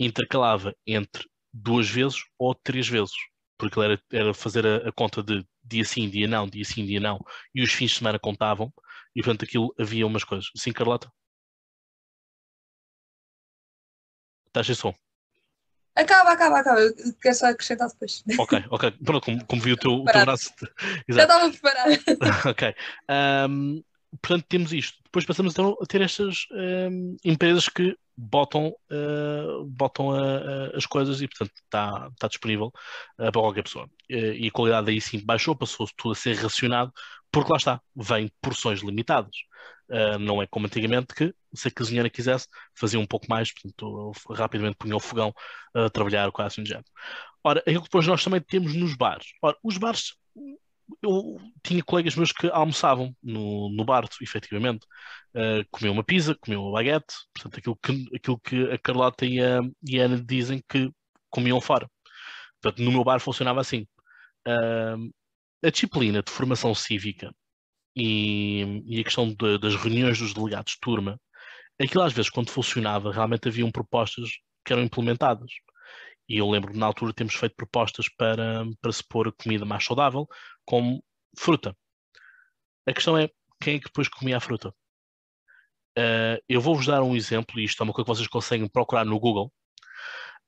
Intercalava 0.00 0.74
entre 0.86 1.28
duas 1.56 1.88
vezes 1.88 2.24
ou 2.38 2.54
três 2.54 2.88
vezes. 2.88 3.14
Porque 3.58 3.80
era, 3.80 4.00
era 4.12 4.34
fazer 4.34 4.66
a, 4.66 4.88
a 4.88 4.92
conta 4.92 5.22
de 5.22 5.46
dia 5.64 5.84
sim, 5.84 6.08
dia 6.08 6.28
não, 6.28 6.46
dia 6.46 6.64
sim, 6.64 6.84
dia 6.84 7.00
não, 7.00 7.18
e 7.54 7.62
os 7.62 7.72
fins 7.72 7.92
de 7.92 7.98
semana 7.98 8.18
contavam, 8.18 8.72
e 9.14 9.22
portanto 9.22 9.44
aquilo 9.44 9.74
havia 9.78 10.06
umas 10.06 10.24
coisas. 10.24 10.50
Sim, 10.54 10.72
Carlota? 10.72 11.10
Estás 14.48 14.66
sem 14.66 14.74
som? 14.74 14.94
Acaba, 15.94 16.32
acaba, 16.32 16.60
acaba. 16.60 16.80
Eu 16.80 16.94
quero 17.20 17.34
só 17.34 17.46
acrescentar 17.46 17.88
depois. 17.88 18.22
Ok, 18.38 18.64
ok. 18.70 18.90
Pronto, 19.02 19.24
como, 19.24 19.46
como 19.46 19.62
vi 19.62 19.72
o 19.72 19.76
teu, 19.78 19.92
o 19.92 20.04
teu 20.04 20.20
braço. 20.20 20.52
Já 21.08 21.22
estava 21.22 21.50
preparado. 21.50 21.90
ok. 22.50 22.74
Um, 23.48 23.82
portanto, 24.22 24.44
temos 24.48 24.72
isto. 24.72 24.98
Depois 25.04 25.24
passamos 25.24 25.52
então 25.52 25.76
a 25.80 25.86
ter 25.86 26.00
estas 26.00 26.46
um, 26.90 27.16
empresas 27.24 27.68
que 27.68 27.96
botam, 28.16 28.74
uh, 28.90 29.64
botam 29.66 30.10
a, 30.10 30.20
a, 30.20 30.76
as 30.76 30.86
coisas 30.86 31.20
e, 31.20 31.28
portanto, 31.28 31.52
está 31.54 32.10
tá 32.18 32.28
disponível 32.28 32.72
uh, 33.18 33.30
para 33.30 33.32
qualquer 33.32 33.62
pessoa. 33.62 33.86
Uh, 34.10 34.34
e 34.34 34.48
a 34.48 34.50
qualidade 34.50 34.90
aí 34.90 35.00
sim 35.00 35.24
baixou, 35.24 35.54
passou 35.54 35.86
tudo 35.96 36.12
a 36.12 36.14
ser 36.14 36.36
racionado 36.36 36.92
porque 37.30 37.50
lá 37.50 37.56
está, 37.58 37.80
vem 37.94 38.30
porções 38.40 38.80
limitadas. 38.80 39.36
Uh, 39.88 40.18
não 40.18 40.42
é 40.42 40.46
como 40.46 40.66
antigamente 40.66 41.14
que, 41.14 41.34
se 41.54 41.68
a 41.68 41.70
cozinheira 41.70 42.10
quisesse, 42.10 42.48
fazia 42.74 42.98
um 42.98 43.06
pouco 43.06 43.26
mais, 43.28 43.52
portanto, 43.52 44.12
rapidamente 44.30 44.76
punha 44.78 44.96
o 44.96 45.00
fogão 45.00 45.34
a 45.74 45.88
trabalhar 45.90 46.30
quase 46.32 46.54
assim 46.54 46.62
de 46.62 46.70
género. 46.70 46.86
Ora, 47.44 47.60
aquilo 47.60 47.82
que 47.82 47.88
depois 47.88 48.06
nós 48.06 48.24
também 48.24 48.40
temos 48.40 48.74
nos 48.74 48.96
bares. 48.96 49.26
Ora, 49.40 49.56
os 49.62 49.76
bares, 49.78 50.14
eu 51.02 51.38
tinha 51.62 51.82
colegas 51.82 52.16
meus 52.16 52.32
que 52.32 52.48
almoçavam 52.48 53.14
no, 53.22 53.70
no 53.70 53.84
bar, 53.84 54.04
efetivamente. 54.20 54.86
Uh, 55.34 55.90
uma 55.90 56.04
pizza, 56.04 56.34
comiam 56.40 56.62
uma 56.62 56.72
baguete, 56.72 57.14
portanto, 57.34 57.58
aquilo 57.58 57.76
que, 57.76 58.16
aquilo 58.16 58.40
que 58.40 58.70
a 58.72 58.78
Carlota 58.78 59.26
e 59.26 59.40
a, 59.40 59.60
e 59.82 60.00
a 60.00 60.04
Ana 60.04 60.22
dizem 60.22 60.62
que 60.68 60.90
comiam 61.30 61.60
fora. 61.60 61.88
Portanto, 62.60 62.82
no 62.82 62.92
meu 62.92 63.04
bar 63.04 63.20
funcionava 63.20 63.60
assim. 63.60 63.86
Uh, 64.46 65.12
a 65.64 65.70
disciplina 65.70 66.22
de 66.22 66.30
formação 66.30 66.74
cívica 66.74 67.34
e, 67.94 68.82
e 68.86 69.00
a 69.00 69.04
questão 69.04 69.28
de, 69.32 69.58
das 69.58 69.74
reuniões 69.74 70.18
dos 70.18 70.34
delegados 70.34 70.74
de 70.74 70.80
turma, 70.80 71.20
aquilo 71.80 72.02
às 72.04 72.12
vezes 72.12 72.30
quando 72.30 72.50
funcionava 72.50 73.12
realmente 73.12 73.48
haviam 73.48 73.70
propostas 73.70 74.30
que 74.64 74.72
eram 74.72 74.82
implementadas. 74.82 75.50
E 76.28 76.38
eu 76.38 76.50
lembro 76.50 76.72
que 76.72 76.78
na 76.78 76.86
altura 76.86 77.12
temos 77.12 77.34
feito 77.34 77.54
propostas 77.56 78.08
para, 78.08 78.64
para 78.80 78.92
se 78.92 79.02
pôr 79.08 79.28
a 79.28 79.32
comida 79.32 79.64
mais 79.64 79.84
saudável, 79.84 80.26
como 80.66 81.02
fruta. 81.38 81.76
A 82.86 82.92
questão 82.92 83.16
é 83.16 83.30
quem 83.60 83.76
é 83.76 83.78
que 83.78 83.86
depois 83.86 84.08
comia 84.08 84.36
a 84.36 84.40
fruta? 84.40 84.74
Uh, 85.98 86.36
eu 86.46 86.60
vou-vos 86.60 86.86
dar 86.86 87.02
um 87.02 87.16
exemplo, 87.16 87.58
e 87.58 87.64
isto 87.64 87.82
é 87.82 87.84
uma 87.84 87.92
coisa 87.92 88.04
que 88.04 88.16
vocês 88.16 88.28
conseguem 88.28 88.68
procurar 88.68 89.06
no 89.06 89.18
Google, 89.18 89.50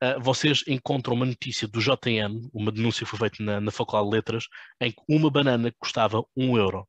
uh, 0.02 0.20
vocês 0.20 0.62
encontram 0.66 1.14
uma 1.14 1.24
notícia 1.24 1.66
do 1.66 1.80
JN, 1.80 2.50
uma 2.52 2.70
denúncia 2.70 3.04
que 3.04 3.10
foi 3.10 3.18
feita 3.18 3.42
na, 3.42 3.60
na 3.60 3.70
Faculdade 3.70 4.10
de 4.10 4.14
Letras, 4.14 4.44
em 4.80 4.92
que 4.92 5.02
uma 5.08 5.30
banana 5.30 5.72
custava 5.78 6.22
1 6.36 6.58
euro. 6.58 6.86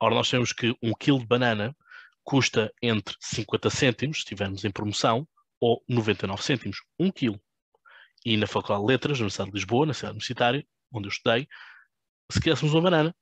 Ora, 0.00 0.14
nós 0.14 0.28
sabemos 0.28 0.54
que 0.54 0.74
um 0.82 0.94
quilo 0.94 1.18
de 1.18 1.26
banana 1.26 1.76
custa 2.24 2.72
entre 2.80 3.14
50 3.20 3.68
cêntimos, 3.68 4.16
se 4.16 4.20
estivermos 4.20 4.64
em 4.64 4.70
promoção, 4.70 5.28
ou 5.60 5.84
99 5.86 6.42
cêntimos, 6.42 6.78
1 6.98 7.10
quilo. 7.10 7.40
E 8.24 8.36
na 8.38 8.46
Faculdade 8.46 8.80
de 8.80 8.86
Letras, 8.86 9.18
na 9.18 9.24
Universidade 9.24 9.50
de 9.50 9.56
Lisboa, 9.56 9.86
na 9.86 9.92
cidade 9.92 10.12
universitária, 10.12 10.66
onde 10.92 11.08
eu 11.08 11.10
estudei, 11.10 11.46
se 12.30 12.40
quiséssemos 12.40 12.74
uma 12.74 12.82
banana, 12.82 13.14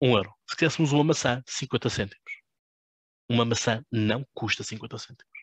1 0.00 0.16
euro. 0.16 0.34
Se 0.48 0.56
quiséssemos 0.56 0.92
uma 0.92 1.04
maçã, 1.04 1.42
50 1.46 1.88
cêntimos. 1.90 2.32
Uma 3.28 3.44
maçã 3.44 3.84
não 3.90 4.24
custa 4.34 4.62
50 4.62 4.98
cêntimos 4.98 5.36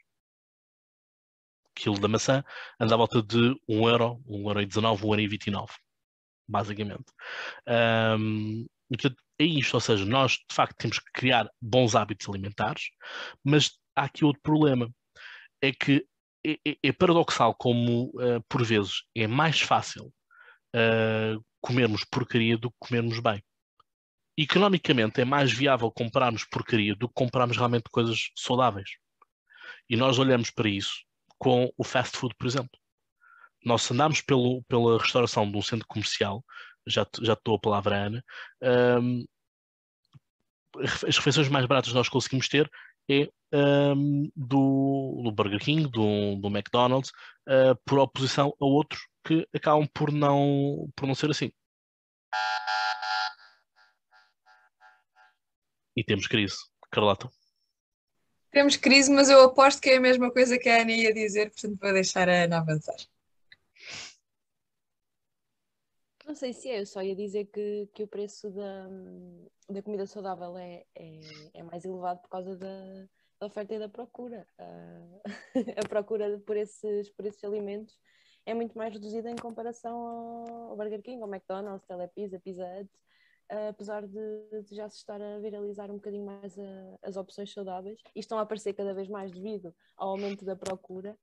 quilo 1.76 1.99
da 1.99 2.07
maçã 2.07 2.43
anda 2.80 2.93
à 2.93 2.97
volta 2.97 3.21
de 3.21 3.55
1 3.67 3.89
euro, 3.89 4.21
1 4.28 4.47
euro 4.47 4.61
e 4.61 4.65
19, 4.65 5.05
1 5.05 5.07
euro 5.07 5.21
e 5.21 5.28
29, 5.28 5.74
basicamente. 6.47 7.05
Um, 7.67 8.65
portanto, 8.89 9.24
é 9.39 9.43
isto, 9.43 9.74
ou 9.74 9.82
seja, 9.82 10.05
nós 10.05 10.34
de 10.34 10.55
facto 10.55 10.76
temos 10.78 10.99
que 10.99 11.11
criar 11.13 11.49
bons 11.61 11.95
hábitos 11.95 12.28
alimentares, 12.30 12.89
mas 13.43 13.71
há 13.95 14.03
aqui 14.03 14.24
outro 14.26 14.41
problema, 14.41 14.89
é 15.61 15.71
que 15.71 16.05
é, 16.45 16.53
é, 16.67 16.78
é 16.84 16.91
paradoxal 16.91 17.55
como 17.55 18.11
uh, 18.15 18.43
por 18.49 18.63
vezes 18.63 19.03
é 19.15 19.28
mais 19.28 19.61
fácil 19.61 20.13
uh, 20.76 21.43
comermos 21.64 22.03
porcaria 22.03 22.57
do 22.57 22.70
que 22.70 22.78
comermos 22.78 23.20
bem. 23.20 23.41
economicamente 24.38 25.22
é 25.22 25.26
mais 25.26 25.51
viável 25.53 25.89
comprarmos 25.89 26.43
porcaria 26.43 26.93
do 26.95 27.07
que 27.07 27.14
comprarmos 27.14 27.55
realmente 27.55 27.89
coisas 27.89 28.32
saudáveis. 28.36 28.89
E 29.89 29.95
nós 29.95 30.20
olhamos 30.20 30.51
para 30.51 30.68
isso 30.68 31.05
com 31.38 31.72
o 31.78 31.84
fast 31.84 32.18
food, 32.18 32.36
por 32.38 32.47
exemplo. 32.47 32.78
Nós 33.64 33.89
andamos 33.89 34.22
pelo, 34.22 34.61
pela 34.64 34.99
restauração 34.99 35.49
de 35.49 35.57
um 35.57 35.61
centro 35.61 35.88
comercial, 35.88 36.43
já, 36.86 37.07
já 37.22 37.34
estou 37.34 37.55
a 37.55 37.59
palavra 37.59 38.07
Ana, 38.07 38.26
um, 39.01 39.26
as 41.07 41.18
refeições 41.18 41.47
mais 41.47 41.66
baratas 41.66 41.91
que 41.91 41.95
nós 41.95 42.09
conseguimos 42.09 42.49
ter 42.49 42.70
é 43.09 43.30
um, 43.53 44.30
do, 44.36 45.22
do, 45.24 45.32
Burger 45.32 45.59
King, 45.59 45.89
do, 45.89 46.36
do 46.38 46.47
McDonald's, 46.47 47.11
uh, 47.47 47.78
por 47.86 47.99
oposição 47.99 48.53
a 48.59 48.66
outros 48.66 49.01
que 49.24 49.47
acabam 49.53 49.88
por 49.88 50.11
não, 50.11 50.89
por 50.95 51.07
não 51.07 51.15
ser 51.15 51.30
assim. 51.30 51.51
E 55.95 56.03
temos 56.03 56.28
crise. 56.28 56.57
Carlota. 56.91 57.30
Temos 58.51 58.76
crise, 58.76 59.11
mas 59.11 59.30
eu 59.30 59.41
aposto 59.41 59.82
que 59.82 59.89
é 59.89 59.97
a 59.97 60.01
mesma 60.01 60.32
coisa 60.32 60.59
que 60.59 60.69
a 60.69 60.82
Ana 60.82 60.91
ia 60.91 61.13
dizer, 61.13 61.49
portanto 61.51 61.80
vou 61.80 61.93
deixar 61.93 62.30
a 62.30 62.43
Ana 62.43 62.59
avançar. 62.59 62.95
Não 66.26 66.36
sei 66.36 66.53
se 66.53 66.69
é, 66.69 66.80
eu 66.80 66.86
só 66.86 67.01
ia 67.01 67.15
dizer 67.15 67.45
que, 67.45 67.89
que 67.93 68.03
o 68.03 68.07
preço 68.07 68.49
da, 68.51 68.88
da 69.69 69.82
comida 69.82 70.05
saudável 70.05 70.57
é, 70.57 70.86
é, 70.95 71.19
é 71.55 71.63
mais 71.63 71.84
elevado 71.84 72.21
por 72.21 72.30
causa 72.30 72.55
da, 72.55 73.07
da 73.39 73.47
oferta 73.47 73.74
e 73.76 73.80
da 73.80 73.89
procura. 73.89 74.47
Uh, 74.57 75.21
a 75.84 75.88
procura 75.88 76.39
por 76.39 76.55
esses, 76.55 77.09
por 77.09 77.26
esses 77.26 77.43
alimentos 77.43 77.97
é 78.46 78.54
muito 78.54 78.78
mais 78.78 78.94
reduzida 78.94 79.30
em 79.30 79.36
comparação 79.36 79.96
ao, 80.70 80.76
Burger 80.76 81.02
King, 81.02 81.22
ao 81.22 81.30
McDonald's, 81.30 81.86
Telepizza, 81.86 82.39
Pizza 82.39 82.66
Hut, 82.66 82.89
apesar 83.70 84.06
de, 84.06 84.64
de, 84.64 84.76
já 84.76 84.89
se 84.89 84.98
estar 84.98 85.22
a 85.22 85.39
viralizar 85.39 85.89
um 85.91 85.96
bocadinho 85.96 86.26
mais 86.26 86.58
a, 86.58 86.98
as 87.04 87.18
opções 87.18 87.52
saudáveis 87.54 88.00
e 88.16 88.20
estão 88.20 88.38
a 88.38 88.41
aparecer 88.41 88.74
cada 88.74 88.94
vez 88.94 89.08
mais 89.08 89.32
devido 89.32 89.74
ao 89.98 90.10
aumento 90.10 90.44
da 90.46 90.56
procura. 90.56 91.18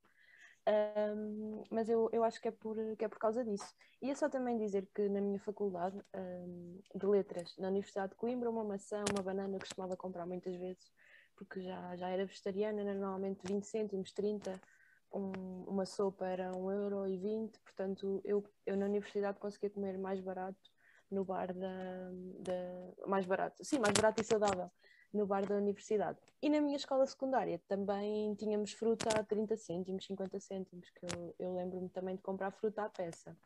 Um, 0.68 1.64
mas 1.70 1.88
eu, 1.88 2.08
eu 2.12 2.22
acho 2.22 2.40
que 2.40 2.48
é, 2.48 2.50
por, 2.50 2.76
que 2.96 3.04
é 3.04 3.08
por 3.08 3.18
causa 3.18 3.44
disso. 3.44 3.74
E 4.00 4.10
é 4.10 4.14
só 4.14 4.28
também 4.28 4.58
dizer 4.58 4.88
que 4.94 5.08
na 5.08 5.20
minha 5.20 5.40
faculdade 5.40 5.98
um, 6.14 6.80
de 6.94 7.06
letras, 7.06 7.54
na 7.58 7.68
Universidade 7.68 8.10
de 8.10 8.16
Coimbra, 8.16 8.50
uma 8.50 8.64
maçã, 8.64 9.02
uma 9.12 9.22
banana 9.22 9.56
eu 9.56 9.60
costumava 9.60 9.96
comprar 9.96 10.26
muitas 10.26 10.54
vezes, 10.56 10.90
porque 11.36 11.62
já, 11.62 11.96
já 11.96 12.08
era 12.08 12.24
vegetariana, 12.24 12.84
normalmente 12.94 13.40
20 13.46 13.64
cêntimos, 13.64 14.12
30, 14.12 14.60
um, 15.12 15.64
uma 15.66 15.86
sopa 15.86 16.26
era 16.26 16.52
1,20€, 16.52 17.58
portanto 17.64 18.20
eu, 18.24 18.44
eu 18.66 18.76
na 18.76 18.86
universidade 18.86 19.38
conseguia 19.38 19.70
comer 19.70 19.98
mais 19.98 20.20
barato 20.20 20.70
no 21.10 21.24
bar 21.24 21.52
da, 21.52 22.10
da. 22.38 23.06
mais 23.06 23.26
barato, 23.26 23.64
sim, 23.64 23.78
mais 23.78 23.94
barato 23.94 24.20
e 24.20 24.24
saudável 24.24 24.70
no 25.12 25.26
bar 25.26 25.44
da 25.44 25.56
universidade. 25.56 26.18
E 26.40 26.48
na 26.48 26.60
minha 26.60 26.76
escola 26.76 27.06
secundária 27.06 27.60
também 27.66 28.34
tínhamos 28.36 28.72
fruta 28.72 29.08
a 29.18 29.24
30 29.24 29.56
cêntimos, 29.56 30.06
50 30.06 30.38
cêntimos, 30.38 30.88
que 30.90 31.06
eu, 31.06 31.34
eu 31.38 31.54
lembro-me 31.54 31.88
também 31.88 32.16
de 32.16 32.22
comprar 32.22 32.52
fruta 32.52 32.84
à 32.84 32.88
peça. 32.88 33.36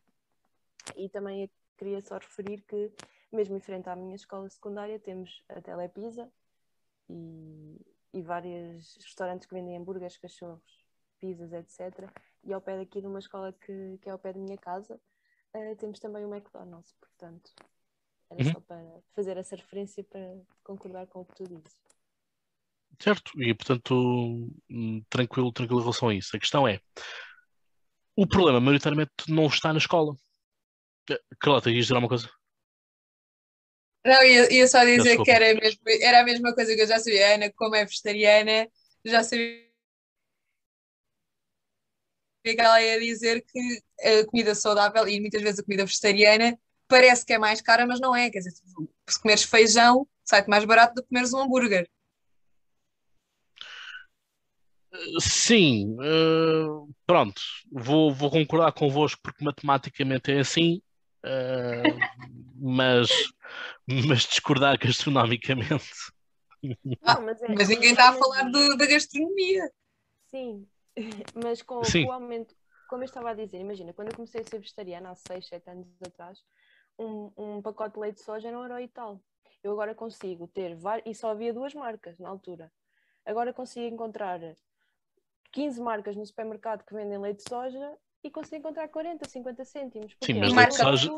E 0.95 1.09
também 1.09 1.49
queria 1.77 2.01
só 2.01 2.15
referir 2.17 2.61
que, 2.61 2.91
mesmo 3.31 3.57
em 3.57 3.59
frente 3.59 3.89
à 3.89 3.95
minha 3.95 4.15
escola 4.15 4.47
secundária, 4.47 4.99
temos 4.99 5.43
a 5.49 5.59
Telepisa 5.59 6.31
e, 7.09 7.81
e 8.13 8.21
vários 8.21 8.95
restaurantes 8.97 9.47
que 9.47 9.53
vendem 9.55 9.75
hambúrgueres, 9.75 10.17
cachorros, 10.17 10.84
pizzas, 11.19 11.53
etc. 11.53 12.09
E 12.43 12.53
ao 12.53 12.61
pé 12.61 12.77
daqui 12.77 13.01
de 13.01 13.07
uma 13.07 13.19
escola 13.19 13.53
que, 13.53 13.97
que 14.01 14.09
é 14.09 14.11
ao 14.11 14.19
pé 14.19 14.33
da 14.33 14.39
minha 14.39 14.57
casa, 14.57 14.99
uh, 15.55 15.75
temos 15.77 15.99
também 15.99 16.25
o 16.25 16.33
McDonald's, 16.33 16.93
portanto, 16.99 17.51
era 18.29 18.43
uhum. 18.43 18.51
só 18.53 18.59
para 18.61 19.01
fazer 19.15 19.37
essa 19.37 19.55
referência 19.55 20.03
para 20.03 20.41
concordar 20.63 21.07
com 21.07 21.21
o 21.21 21.25
que 21.25 21.35
tu 21.35 21.43
dizes. 21.47 21.77
Certo, 23.01 23.31
e 23.41 23.53
portanto, 23.53 24.49
hum, 24.69 25.03
tranquilo, 25.09 25.51
tranquilo 25.51 25.79
em 25.79 25.83
relação 25.83 26.09
a 26.09 26.15
isso. 26.15 26.35
A 26.35 26.39
questão 26.39 26.67
é: 26.67 26.79
o 28.15 28.25
problema, 28.25 28.59
maioritariamente, 28.59 29.11
não 29.27 29.47
está 29.47 29.73
na 29.73 29.79
escola. 29.79 30.15
Eh, 31.09 31.19
Carlota, 31.39 31.69
ias 31.69 31.85
dizer 31.85 31.95
alguma 31.95 32.09
coisa? 32.09 32.29
Não, 34.05 34.23
ia, 34.23 34.53
ia 34.53 34.67
só 34.67 34.83
dizer 34.85 35.21
que 35.23 35.31
era, 35.31 35.53
mesmo, 35.55 35.81
era 36.01 36.21
a 36.21 36.23
mesma 36.23 36.53
coisa 36.53 36.73
que 36.75 36.81
eu 36.81 36.87
já 36.87 36.99
sabia. 36.99 37.27
A 37.27 37.35
Ana, 37.35 37.51
como 37.53 37.75
é 37.75 37.85
vegetariana, 37.85 38.69
já 39.03 39.23
sabia 39.23 39.64
ela 42.47 42.81
ia 42.81 42.99
dizer 42.99 43.43
que 43.45 43.81
a 44.01 44.25
comida 44.25 44.53
saudável 44.53 45.07
e 45.07 45.19
muitas 45.19 45.41
vezes 45.41 45.59
a 45.59 45.63
comida 45.63 45.85
vegetariana 45.85 46.57
parece 46.87 47.25
que 47.25 47.33
é 47.33 47.37
mais 47.37 47.61
cara, 47.61 47.85
mas 47.85 47.99
não 47.99 48.15
é. 48.15 48.29
Quer 48.29 48.39
dizer, 48.39 48.51
se 49.07 49.21
comeres 49.21 49.43
feijão, 49.43 50.07
sai-te 50.23 50.49
mais 50.49 50.65
barato 50.65 50.95
do 50.95 51.01
que 51.01 51.09
comeres 51.09 51.33
um 51.33 51.39
hambúrguer. 51.39 51.89
Sim, 55.19 55.97
uh, 55.99 56.89
pronto, 57.05 57.41
vou, 57.71 58.13
vou 58.13 58.31
concordar 58.31 58.71
convosco 58.71 59.19
porque 59.21 59.43
matematicamente 59.43 60.31
é 60.31 60.39
assim, 60.39 60.81
uh, 61.25 61.99
mas, 62.55 63.09
mas 63.87 64.21
discordar 64.21 64.77
gastronomicamente. 64.79 65.91
Ah, 67.03 67.19
mas, 67.19 67.41
é, 67.41 67.53
mas 67.53 67.67
ninguém 67.67 67.91
está 67.91 68.09
a 68.09 68.13
falar 68.13 68.49
de, 68.49 68.77
da 68.77 68.85
gastronomia. 68.85 69.69
Sim, 70.27 70.65
mas 71.43 71.61
com, 71.61 71.81
com 71.81 72.05
o 72.05 72.11
aumento, 72.11 72.55
como 72.87 73.03
eu 73.03 73.05
estava 73.05 73.31
a 73.31 73.33
dizer, 73.33 73.59
imagina, 73.59 73.93
quando 73.93 74.09
eu 74.09 74.15
comecei 74.15 74.41
a 74.41 74.43
ser 74.43 74.59
vegetariana 74.59 75.11
há 75.11 75.15
6, 75.15 75.47
7 75.47 75.69
anos 75.69 75.87
atrás, 76.05 76.43
um, 76.97 77.31
um 77.37 77.61
pacote 77.61 77.95
de 77.95 77.99
leite 77.99 78.15
de 78.15 78.23
soja 78.23 78.47
era 78.47 78.57
um 78.57 78.63
euro 78.63 78.79
e 78.79 78.87
tal. 78.87 79.19
Eu 79.63 79.71
agora 79.71 79.95
consigo 79.95 80.47
ter 80.47 80.75
várias, 80.75 81.05
e 81.07 81.15
só 81.15 81.31
havia 81.31 81.53
duas 81.53 81.73
marcas 81.73 82.19
na 82.19 82.29
altura. 82.29 82.71
Agora 83.25 83.51
consigo 83.51 83.93
encontrar 83.93 84.39
15 85.51 85.81
marcas 85.81 86.15
no 86.15 86.25
supermercado 86.25 86.83
que 86.83 86.93
vendem 86.93 87.17
leite 87.17 87.43
de 87.43 87.49
soja 87.49 87.97
e 88.23 88.29
consigo 88.29 88.57
encontrar 88.57 88.87
40, 88.87 89.27
50 89.27 89.65
cêntimos. 89.65 90.15
Sim, 90.23 90.33
mas 90.35 90.53
leite 90.53 90.71
de 90.71 90.77
soja. 90.77 91.11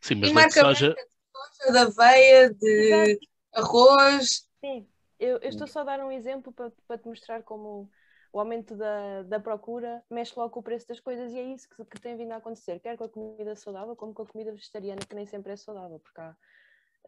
Sim, 0.00 0.14
mas 0.16 0.32
leite 0.32 0.48
de 0.48 0.60
soja. 0.60 0.94
De 0.94 1.06
soja, 1.32 1.72
de 1.72 1.78
aveia, 1.78 2.50
de 2.54 2.66
Exato. 2.66 3.28
arroz. 3.54 4.48
Sim, 4.60 4.88
eu, 5.18 5.38
eu, 5.38 5.48
estou 5.48 5.66
só 5.66 5.80
a 5.80 5.84
dar 5.84 6.00
um 6.00 6.12
exemplo 6.12 6.52
para, 6.52 6.70
para 6.86 6.98
te 6.98 7.08
mostrar 7.08 7.42
como 7.42 7.90
o 8.32 8.40
aumento 8.40 8.76
da, 8.76 9.22
da 9.22 9.40
procura 9.40 10.02
mexe 10.10 10.32
logo 10.36 10.50
com 10.50 10.60
o 10.60 10.62
preço 10.62 10.86
das 10.86 11.00
coisas 11.00 11.32
e 11.32 11.38
é 11.38 11.42
isso 11.42 11.68
que, 11.68 11.84
que, 11.84 12.00
tem 12.00 12.16
vindo 12.16 12.32
a 12.32 12.36
acontecer, 12.36 12.78
quer 12.80 12.96
com 12.96 13.04
a 13.04 13.08
comida 13.08 13.54
saudável 13.56 13.96
como 13.96 14.12
com 14.12 14.22
a 14.22 14.26
comida 14.26 14.52
vegetariana, 14.52 15.00
que 15.06 15.14
nem 15.14 15.26
sempre 15.26 15.52
é 15.52 15.56
saudável, 15.56 15.98
porque 15.98 16.20
há, 16.20 16.36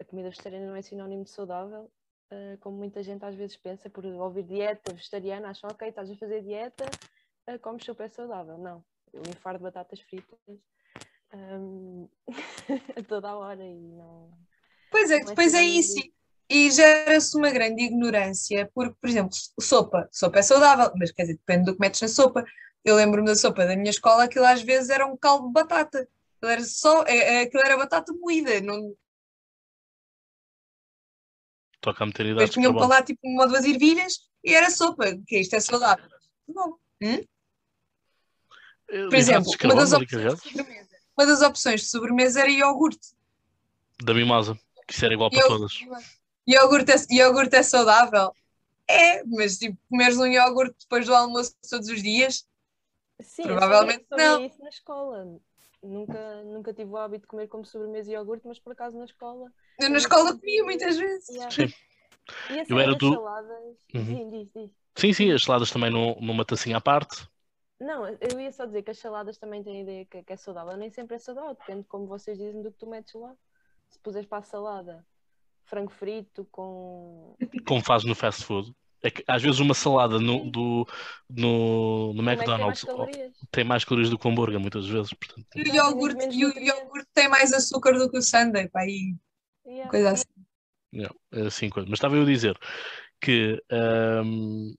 a 0.01 0.05
comida 0.05 0.31
vegetariana 0.31 0.67
não 0.67 0.77
é 0.77 0.83
sinónimo 0.83 1.25
de 1.25 1.31
saudável, 1.31 1.91
uh, 2.33 2.59
como 2.61 2.77
muita 2.79 3.03
gente 3.03 3.25
às 3.25 3.35
vezes 3.35 3.57
pensa, 3.57 3.91
por 3.91 4.05
ouvir 4.05 4.45
dieta 4.45 4.95
vegetariana, 4.95 5.51
acham, 5.51 5.69
ok, 5.71 5.89
estás 5.89 6.11
a 6.11 6.17
fazer 6.17 6.43
dieta, 6.43 6.85
uh, 7.49 7.59
comes 7.59 7.85
super 7.85 8.09
saudável. 8.09 8.57
Não, 8.57 8.85
eu 9.13 9.23
infarto 9.29 9.63
batatas 9.63 10.01
fritas 10.01 10.39
um, 11.33 12.09
a 12.97 13.03
toda 13.07 13.29
a 13.29 13.37
hora 13.37 13.65
e 13.65 13.89
não. 13.89 14.31
Pois 14.91 15.11
é, 15.11 15.17
é 15.17 15.25
depois 15.25 15.55
é 15.55 15.63
isso 15.63 16.01
e 16.51 16.69
gera-se 16.69 17.37
uma 17.37 17.49
grande 17.51 17.85
ignorância, 17.85 18.69
porque, 18.75 18.97
por 19.01 19.09
exemplo, 19.09 19.31
sopa, 19.61 20.09
sopa 20.11 20.41
é 20.41 20.43
saudável, 20.43 20.93
mas 20.97 21.13
quer 21.13 21.23
dizer, 21.23 21.35
depende 21.35 21.67
do 21.67 21.75
que 21.75 21.81
metes 21.81 22.01
na 22.01 22.09
sopa. 22.09 22.45
Eu 22.85 22.97
lembro-me 22.97 23.29
da 23.29 23.37
sopa 23.37 23.65
da 23.65 23.77
minha 23.77 23.91
escola, 23.91 24.25
aquilo 24.25 24.45
às 24.45 24.61
vezes 24.61 24.91
era 24.91 25.07
um 25.07 25.17
caldo 25.17 25.47
de 25.47 25.53
batata. 25.53 26.09
Aquilo 26.37 26.53
era 26.53 26.65
só, 26.65 27.05
é, 27.05 27.17
é, 27.17 27.41
aquilo 27.43 27.63
era 27.63 27.77
batata 27.77 28.13
moída, 28.13 28.61
não... 28.61 28.97
Toca 31.81 32.03
a 32.03 32.07
meter 32.07 32.27
idade. 32.27 32.39
Depois 32.41 32.51
tinham 32.51 32.75
para 32.75 32.87
lá 32.87 33.03
tipo 33.03 33.21
uma 33.23 33.45
ou 33.45 33.49
duas 33.49 33.65
ervilhas 33.65 34.29
e 34.43 34.53
era 34.53 34.71
sopa, 34.71 35.05
que 35.27 35.39
isto 35.39 35.55
é 35.55 35.61
saudável. 35.61 36.05
Bom. 36.49 36.75
Hum? 37.01 37.25
Por 38.87 39.15
exemplo, 39.15 39.53
uma 39.65 39.75
das, 39.77 39.93
opções 39.93 40.41
de 40.43 40.63
uma 41.17 41.27
das 41.27 41.43
opções 41.43 41.81
de 41.83 41.87
sobremesa 41.87 42.41
era 42.41 42.51
iogurte. 42.51 43.15
Da 44.03 44.13
mimosa, 44.13 44.59
que 44.89 44.95
isso 44.95 45.05
era 45.05 45.15
igual 45.15 45.31
para 45.31 45.47
todas. 45.47 45.79
Iogurte 46.49 46.93
é, 46.93 47.15
iogurte 47.15 47.57
é 47.57 47.63
saudável? 47.63 48.33
É, 48.89 49.23
mas 49.25 49.59
tipo, 49.59 49.79
comeres 49.89 50.19
um 50.19 50.27
iogurte 50.27 50.77
depois 50.81 51.07
do 51.07 51.15
almoço 51.15 51.55
todos 51.69 51.89
os 51.89 52.03
dias? 52.03 52.47
Sim, 53.21 53.45
provavelmente 53.45 54.05
eu 54.11 54.17
não. 54.17 54.45
isso 54.45 54.61
na 54.63 54.69
escola. 54.69 55.41
Nunca, 55.83 56.43
nunca 56.45 56.75
tive 56.75 56.91
o 56.91 56.97
hábito 56.97 57.23
de 57.23 57.27
comer 57.29 57.49
como 57.49 57.65
sobremesa 57.65 58.11
iogurte, 58.11 58.47
mas 58.47 58.59
por 58.59 58.73
acaso 58.73 58.99
na 58.99 59.05
escola. 59.05 59.51
Eu 59.79 59.91
na 59.91 59.99
escola 59.99 60.37
comia 60.37 60.65
muitas 60.65 60.99
vezes. 60.99 61.29
Yeah. 61.29 61.51
Sim. 61.51 61.73
E 62.51 62.61
assim, 62.61 62.73
eu 62.73 62.79
era 62.79 62.95
do. 62.95 63.15
Saladas... 63.15 63.77
Uhum. 63.95 64.05
Sim, 64.05 64.31
diz, 64.31 64.49
diz. 64.53 64.71
sim, 64.97 65.13
sim, 65.13 65.33
as 65.33 65.43
saladas 65.43 65.71
também 65.71 65.91
numa 65.91 66.45
tacinha 66.45 66.77
à 66.77 66.81
parte. 66.81 67.27
Não, 67.79 68.07
eu 68.07 68.39
ia 68.39 68.53
só 68.53 68.67
dizer 68.67 68.83
que 68.83 68.91
as 68.91 68.99
saladas 68.99 69.39
também 69.39 69.63
têm 69.63 69.79
a 69.79 69.83
ideia 69.83 70.05
que, 70.05 70.23
que 70.23 70.33
é 70.33 70.37
saudável. 70.37 70.77
Nem 70.77 70.91
sempre 70.91 71.17
é 71.17 71.19
saudável, 71.19 71.55
depende, 71.55 71.85
como 71.89 72.07
vocês 72.07 72.37
dizem, 72.37 72.61
do 72.61 72.71
que 72.71 72.79
tu 72.79 72.87
metes 72.87 73.15
lá. 73.15 73.35
Se 73.89 73.99
puseres 74.01 74.29
para 74.29 74.39
a 74.39 74.43
salada 74.43 75.07
frango 75.71 75.93
frito 75.93 76.45
com. 76.51 77.37
Como 77.65 77.81
faz 77.83 78.05
no 78.05 78.15
fast 78.15 78.45
food. 78.45 78.75
É 79.03 79.11
que 79.11 79.25
às 79.27 79.43
vezes 79.43 79.61
uma 79.61 79.73
salada 79.73 80.19
no, 80.19 80.51
do, 80.51 80.87
no, 81.31 82.13
no 82.13 82.23
McDonald's 82.23 82.83
tem 82.83 82.95
mais, 82.99 83.33
tem 83.51 83.65
mais 83.65 83.85
calorias 83.85 84.11
do 84.11 84.19
que 84.19 84.27
o 84.27 84.31
hambúrguer, 84.31 84.61
muitas 84.61 84.87
vezes. 84.87 85.15
Portanto... 85.15 85.47
E 85.57 85.63
o 85.63 85.75
iogurte, 85.75 86.29
e 86.29 86.45
o 86.45 86.59
iogurte 86.59 87.09
tem 87.15 87.27
mais 87.27 87.51
açúcar 87.51 87.93
do 87.93 88.11
que 88.11 88.19
o 88.19 88.23
sundae, 88.23 88.69
pá, 88.69 88.85
e 88.85 89.17
yeah. 89.65 89.91
coisa 89.91 90.11
assim. 90.11 90.25
Não, 90.93 91.15
é 91.33 91.47
assim 91.47 91.71
coisa. 91.71 91.89
Mas 91.89 91.97
estava 91.97 92.15
eu 92.15 92.23
a 92.23 92.27
dizer 92.27 92.59
que, 93.23 93.63
ahm, 93.71 94.75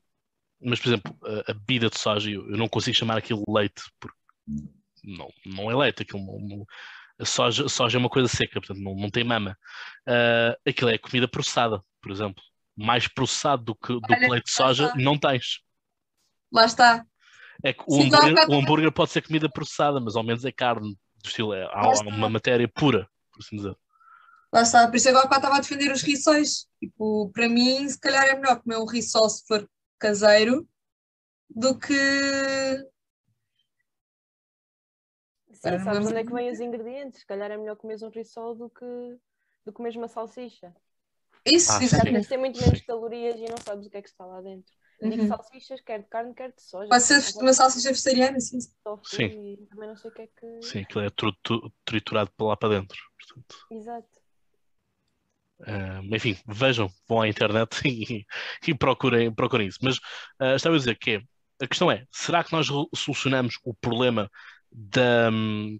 mas 0.61 0.79
por 0.79 0.89
exemplo, 0.89 1.17
a, 1.23 1.51
a 1.51 1.53
bebida 1.55 1.89
de 1.89 1.97
soja, 1.97 2.29
eu, 2.29 2.47
eu 2.47 2.57
não 2.57 2.69
consigo 2.69 2.95
chamar 2.95 3.17
aquilo 3.17 3.43
leite, 3.47 3.81
porque 3.99 4.17
não, 5.03 5.29
não 5.47 5.71
é 5.71 5.75
leite, 5.75 6.03
aquilo 6.03 6.23
não- 6.23 6.39
não- 6.39 6.65
a 7.22 7.26
soja, 7.26 7.65
a 7.65 7.69
soja 7.69 7.97
é 7.97 7.99
uma 7.99 8.09
coisa 8.09 8.28
seca, 8.28 8.59
portanto 8.59 8.80
não, 8.80 8.95
não 8.95 9.09
tem 9.09 9.24
mama. 9.24 9.57
Ah, 10.07 10.57
aquilo 10.67 10.89
é 10.89 10.97
comida 10.97 11.28
processada, 11.28 11.82
por 12.01 12.11
exemplo. 12.11 12.43
Mais 12.76 13.07
processado 13.07 13.63
do 13.63 13.76
que, 13.76 13.93
do 13.93 14.01
que 14.01 14.13
Olha, 14.13 14.30
leite 14.30 14.45
de 14.45 14.51
soja, 14.51 14.88
está. 14.88 14.97
não 14.97 15.17
tens. 15.17 15.59
Lá 16.51 16.65
está. 16.65 17.05
É 17.63 17.74
que 17.74 17.84
o 17.88 17.93
Sim, 17.93 18.07
hambúrguer, 18.07 18.34
está. 18.34 18.47
o 18.47 18.55
hambúrguer 18.55 18.91
pode 18.91 19.11
ser 19.11 19.22
comida 19.22 19.49
processada, 19.49 19.99
mas 19.99 20.15
ao 20.15 20.24
menos 20.24 20.43
é 20.43 20.51
carne, 20.51 20.97
do 21.24 21.28
estilo, 21.28 21.53
é, 21.53 21.63
há, 21.65 22.01
uma 22.07 22.30
matéria 22.30 22.67
pura, 22.67 23.07
por 23.32 23.43
assim 23.43 23.57
dizer. 23.57 23.76
Lá 24.51 24.63
está. 24.63 24.88
Por 24.88 24.95
isso 24.95 25.09
agora 25.09 25.30
cá 25.30 25.36
estava 25.38 25.55
a 25.57 25.59
defender 25.59 25.91
os 25.91 26.01
rissóis. 26.01 26.65
Tipo, 26.80 27.30
para 27.32 27.47
mim, 27.47 27.88
se 27.88 27.99
calhar 27.99 28.26
é 28.26 28.36
melhor 28.36 28.61
comer 28.61 28.78
um 28.78 28.86
rissol 28.86 29.30
se 29.30 29.45
for 29.47 29.67
caseiro 29.99 30.67
do 31.49 31.78
que. 31.78 32.90
Sim, 35.62 35.80
sabes 35.80 35.86
vamos- 35.86 36.07
onde 36.07 36.20
é 36.20 36.24
que 36.24 36.34
vêm 36.34 36.49
os 36.51 36.59
ingredientes? 36.59 37.20
Se 37.22 37.26
calhar 37.26 37.51
é 37.51 37.57
melhor 37.57 37.76
comeres 37.76 38.01
um 38.01 38.09
risol 38.09 38.55
do 38.55 38.70
que, 38.70 38.86
do 38.86 39.72
que 39.72 39.74
comeres 39.74 39.95
uma 39.97 40.07
salsicha. 40.07 40.74
Isso, 41.45 41.72
Ah, 41.72 41.84
exatamente. 41.84 42.28
ter 42.28 42.38
muito 42.38 42.59
menos 42.59 42.82
calorias 42.82 43.36
e 43.36 43.45
não 43.49 43.57
sabes 43.64 43.88
o 43.88 43.89
que 43.89 43.97
é 43.97 44.01
que 44.01 44.09
está 44.09 44.26
lá 44.26 44.41
dentro. 44.41 44.72
Digo 45.01 45.18
Uhum. 45.18 45.28
salsichas, 45.28 45.82
quer 45.82 45.99
de 46.01 46.07
carne, 46.07 46.34
quer 46.34 46.51
de 46.51 46.62
soja. 46.62 46.89
Pode 46.89 47.03
ser 47.03 47.41
uma 47.41 47.53
salsicha 47.53 47.89
vegetariana, 47.89 48.39
sim. 48.39 48.59
Sim. 49.03 49.28
E 49.28 49.57
também 49.70 49.88
não 49.89 49.95
sei 49.95 50.12
o 50.12 50.14
que 50.14 50.22
é 50.22 50.28
que. 50.28 50.45
Sim, 50.62 50.80
aquilo 50.82 51.03
é 51.05 51.09
triturado 51.86 52.32
para 52.38 52.45
lá 52.47 52.57
para 52.57 52.70
dentro. 52.80 52.97
Portanto, 53.18 53.55
Exato. 53.72 54.22
ah, 55.66 56.01
enfim, 56.12 56.38
vejam, 56.45 56.89
vão 57.07 57.22
à 57.22 57.28
internet 57.28 57.82
e, 57.88 58.26
e 58.68 58.76
procurem, 58.76 59.34
procurem 59.34 59.68
isso. 59.68 59.80
Mas 59.82 59.99
ah, 60.39 60.55
estava 60.55 60.76
a 60.76 60.80
dizer 60.80 60.97
que 60.97 61.12
é, 61.12 61.22
a 61.64 61.68
questão 61.68 61.91
é, 61.91 62.05
será 62.12 62.43
que 62.43 62.51
nós 62.51 62.68
solucionamos 62.95 63.55
o 63.64 63.74
problema 63.74 64.30
da, 64.72 65.30
hum, 65.32 65.80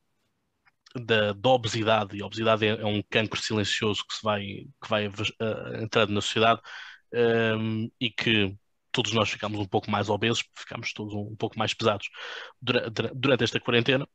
da, 0.96 1.34
da 1.34 1.50
obesidade? 1.50 2.18
E 2.18 2.22
a 2.22 2.26
obesidade 2.26 2.66
é, 2.66 2.70
é 2.82 2.86
um 2.86 3.02
cancro 3.10 3.42
silencioso 3.42 4.06
que 4.08 4.16
se 4.16 4.24
vai, 4.24 4.42
que 4.84 4.90
vai 4.90 5.08
ah, 5.08 5.82
entrando 5.84 6.12
na 6.14 6.22
sociedade 6.22 6.62
hum, 7.14 7.90
e 8.00 8.10
que 8.12 8.56
todos 8.92 9.14
nós 9.14 9.30
ficamos 9.30 9.60
um 9.60 9.66
pouco 9.68 9.90
mais 9.92 10.10
obesos, 10.10 10.44
ficamos 10.58 10.94
todos 10.94 11.14
um, 11.14 11.32
um 11.34 11.36
pouco 11.36 11.58
mais 11.58 11.74
pesados 11.74 12.10
dura- 12.62 12.90
dura- 12.90 13.12
durante 13.16 13.44
esta 13.44 13.60
quarentena. 13.60 14.08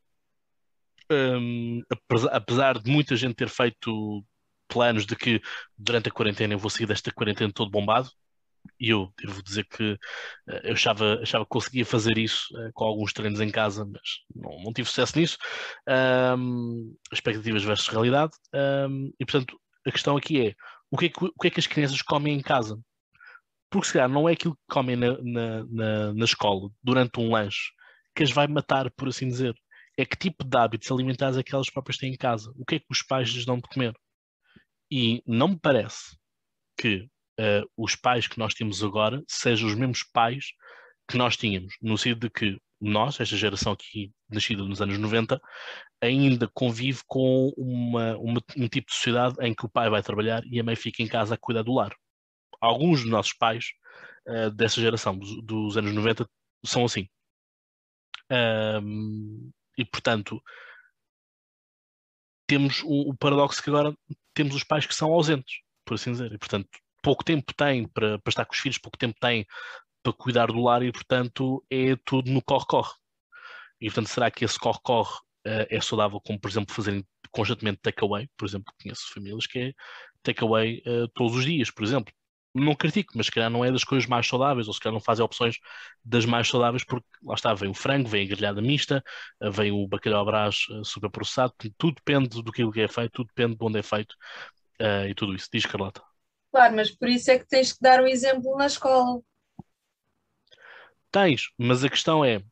Hum, 1.11 1.83
apesar, 1.91 2.29
apesar 2.35 2.79
de 2.83 2.91
muita 2.91 3.15
gente 3.17 3.35
ter 3.37 3.49
feito 3.49 4.25
planos 4.69 5.07
de 5.07 5.15
que 5.17 5.41
durante 5.79 6.09
a 6.09 6.13
quarentena 6.13 6.55
eu 6.55 6.59
vou 6.59 6.69
sair 6.71 6.87
desta 6.87 7.13
quarentena 7.13 7.53
todo 7.53 7.71
bombado, 7.71 8.11
e 8.81 8.91
eu 8.91 9.13
devo 9.19 9.43
dizer 9.43 9.65
que 9.69 9.99
eh, 10.49 10.61
eu 10.65 10.73
achava, 10.75 11.21
achava 11.23 11.45
que 11.45 11.51
conseguia 11.51 11.85
fazer 11.85 12.19
isso 12.19 12.47
eh, 12.59 12.71
com 12.75 12.85
alguns 12.85 13.13
treinos 13.13 13.41
em 13.41 13.51
casa, 13.51 13.85
mas 13.85 14.03
não, 14.35 14.63
não 14.65 14.73
tive 14.73 14.89
sucesso 14.89 15.19
nisso. 15.19 15.39
Ahm, 15.89 16.95
expectativas 17.13 17.65
versus 17.65 17.89
realidade. 17.89 18.33
Ahm, 18.55 19.11
e 19.19 19.25
portanto, 19.27 19.59
a 19.87 19.91
questão 19.93 20.17
aqui 20.17 20.49
é: 20.49 20.55
o 20.91 20.97
que 20.99 21.07
é 21.07 21.09
que, 21.11 21.25
o 21.25 21.33
que 21.41 21.49
é 21.49 21.51
que 21.51 21.61
as 21.61 21.67
crianças 21.67 22.03
comem 22.03 22.35
em 22.37 22.43
casa? 22.43 22.79
Porque 23.71 23.89
se 23.89 23.93
calhar 23.95 24.09
não 24.09 24.29
é 24.29 24.33
aquilo 24.33 24.55
que 24.55 24.63
comem 24.75 24.97
na, 24.97 25.19
na, 25.23 25.65
na, 25.67 26.15
na 26.15 26.25
escola 26.25 26.71
durante 26.83 27.21
um 27.21 27.31
lanche 27.33 27.73
que 28.15 28.23
as 28.23 28.31
vai 28.31 28.47
matar, 28.49 28.91
por 28.93 29.09
assim 29.09 29.29
dizer. 29.29 29.55
É 29.99 30.05
que 30.05 30.17
tipo 30.17 30.45
de 30.45 30.57
hábitos 30.59 30.91
alimentares 30.91 31.37
é 31.39 31.43
que 31.43 31.55
elas 31.55 31.71
próprias 31.71 31.99
têm 31.99 32.13
em 32.13 32.17
casa? 32.17 32.53
O 32.57 32.65
que 32.65 32.77
é 32.77 32.79
que 32.79 32.87
os 32.91 33.03
pais 33.03 33.29
lhes 33.31 33.47
dão 33.47 33.57
de 33.57 33.69
comer? 33.69 33.95
E 34.91 35.23
não 35.27 35.49
me 35.49 35.59
parece 35.59 36.17
que 36.79 37.09
eh, 37.39 37.63
os 37.77 37.95
pais 37.97 38.27
que 38.27 38.39
nós 38.39 38.55
temos 38.55 38.83
agora 38.83 39.23
sejam 39.29 39.69
os 39.69 39.75
mesmos 39.75 40.03
pais 40.13 40.47
que 41.09 41.17
nós 41.17 41.37
tínhamos, 41.37 41.75
no 41.81 41.97
sentido 41.97 42.21
de 42.21 42.31
que 42.31 42.59
nós, 42.81 43.19
esta 43.21 43.37
geração 43.37 43.73
aqui 43.73 44.13
nascida 44.29 44.63
nos 44.63 44.83
anos 44.83 44.99
90, 44.99 45.41
ainda 46.01 46.49
convive 46.53 47.01
com 47.07 47.53
uma, 47.57 48.17
uma- 48.19 48.43
um 48.57 48.69
tipo 48.69 48.89
de 48.89 48.95
sociedade 48.95 49.37
em 49.41 49.55
que 49.55 49.65
o 49.65 49.69
pai 49.69 49.89
vai 49.89 50.03
trabalhar 50.03 50.43
e 50.47 50.61
a 50.61 50.65
mãe 50.65 50.77
fica 50.77 51.03
em 51.03 51.09
casa 51.09 51.35
a 51.35 51.39
cuidar 51.39 51.63
do 51.63 51.73
lar. 51.75 51.95
Alguns 52.61 53.03
dos 53.03 53.11
nossos 53.11 53.33
pais 53.33 53.67
eh, 54.27 54.51
dessa 54.51 54.81
geração, 54.81 55.17
dos, 55.19 55.43
dos 55.43 55.77
anos 55.77 55.93
90, 55.95 56.29
são 56.65 56.85
assim. 56.85 57.09
Ahm, 58.31 59.51
e 59.79 59.85
portanto, 59.85 60.43
temos 62.47 62.83
o, 62.85 63.11
o 63.11 63.17
paradoxo 63.17 63.63
que 63.63 63.71
agora 63.71 63.97
temos 64.35 64.55
os 64.55 64.65
pais 64.65 64.87
que 64.87 64.95
são 64.95 65.13
ausentes, 65.13 65.61
por 65.85 65.95
assim 65.95 66.13
dizer, 66.13 66.33
e 66.33 66.39
portanto, 66.39 66.69
pouco 67.07 67.23
tempo 67.25 67.55
têm 67.55 67.87
para, 67.87 68.19
para 68.19 68.31
estar 68.33 68.45
com 68.45 68.53
os 68.53 68.59
filhos, 68.59 68.79
pouco 68.79 68.99
tempo 68.99 69.17
têm 69.21 69.47
para 70.03 70.13
cuidar 70.13 70.49
do 70.49 70.61
lar 70.61 70.83
e 70.83 70.93
portanto 70.93 71.65
é 71.71 71.97
tudo 72.05 72.33
no 72.33 72.43
corre-corre. 72.43 72.93
E 73.81 73.87
portanto, 73.87 74.09
será 74.09 74.31
que 74.31 74.45
esse 74.45 74.59
corre-corre 74.59 75.15
eh, 75.47 75.69
é 75.71 75.81
saudável, 75.81 76.21
como 76.21 76.41
por 76.41 76.51
exemplo 76.51 76.75
fazerem 76.75 77.05
constantemente 77.31 77.81
takeaway? 77.83 78.29
Por 78.37 78.47
exemplo, 78.49 78.73
conheço 78.83 79.13
famílias 79.15 79.47
que 79.47 79.59
é 79.61 79.73
takeaway 80.23 80.83
eh, 80.87 81.07
todos 81.15 81.37
os 81.37 81.45
dias, 81.45 81.71
por 81.71 81.85
exemplo. 81.85 82.13
Não 82.55 82.75
critico, 82.75 83.13
mas 83.17 83.27
se 83.27 83.33
calhar 83.33 83.51
não 83.51 83.65
é 83.65 83.71
das 83.71 83.85
coisas 83.85 84.09
mais 84.09 84.27
saudáveis, 84.27 84.67
ou 84.67 84.75
se 84.75 84.81
calhar 84.81 84.95
não 84.95 85.01
fazem 85.01 85.25
opções 85.25 85.57
das 86.05 86.25
mais 86.27 86.49
saudáveis, 86.49 86.85
porque 86.85 87.07
lá 87.23 87.35
está, 87.35 87.55
vem 87.55 87.69
o 87.71 87.75
frango, 87.75 88.09
vem 88.09 88.25
a 88.27 88.29
grelhada 88.29 88.63
mista, 88.63 89.05
eh, 89.43 89.51
vem 89.51 89.73
o 89.73 89.87
bacalhau 89.89 90.23
à 90.23 90.25
brás 90.25 90.57
super 90.85 91.11
processado, 91.11 91.55
tudo 91.79 91.97
depende 91.97 92.43
do 92.43 92.53
que 92.53 92.63
é 92.81 92.89
feito, 92.89 93.13
tudo 93.13 93.29
depende 93.29 93.57
de 93.59 93.65
onde 93.65 93.79
é 93.81 93.83
feito 93.83 94.17
e 95.09 95.15
tudo 95.15 95.35
isso. 95.35 95.49
Diz 95.53 95.67
Carlota. 95.67 96.16
Mas 96.75 96.91
por 96.91 97.09
isso 97.09 97.31
é 97.31 97.39
que 97.39 97.47
tens 97.47 97.73
que 97.73 97.81
dar 97.81 98.03
um 98.03 98.07
exemplo 98.07 98.57
na 98.57 98.67
escola. 98.67 99.21
Tens, 101.11 101.51
mas 101.57 101.85
a 101.85 101.89
questão 101.89 102.25
é. 102.25 102.43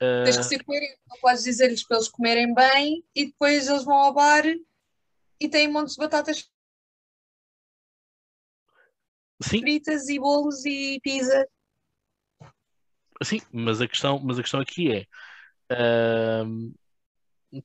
eh, 0.00 0.24
Tens 0.24 0.36
que 0.38 0.44
ser 0.44 0.64
coerente. 0.64 0.98
Não 1.08 1.18
podes 1.18 1.42
dizer-lhes 1.44 1.86
para 1.86 1.96
eles 1.96 2.08
comerem 2.08 2.54
bem 2.54 3.04
e 3.14 3.26
depois 3.26 3.68
eles 3.68 3.84
vão 3.84 3.96
ao 3.96 4.12
bar 4.14 4.44
e 5.40 5.48
têm 5.48 5.68
montes 5.68 5.94
de 5.94 5.98
batatas 6.00 6.48
sim, 9.42 9.60
fritas 9.60 10.08
e 10.08 10.18
bolos 10.18 10.64
e 10.64 11.00
pizza. 11.02 11.46
Sim, 13.22 13.40
mas 13.52 13.80
a 13.80 13.88
questão, 13.88 14.18
mas 14.18 14.38
a 14.38 14.42
questão 14.42 14.60
aqui 14.60 14.92
é 14.92 15.06
ahm, 15.70 16.72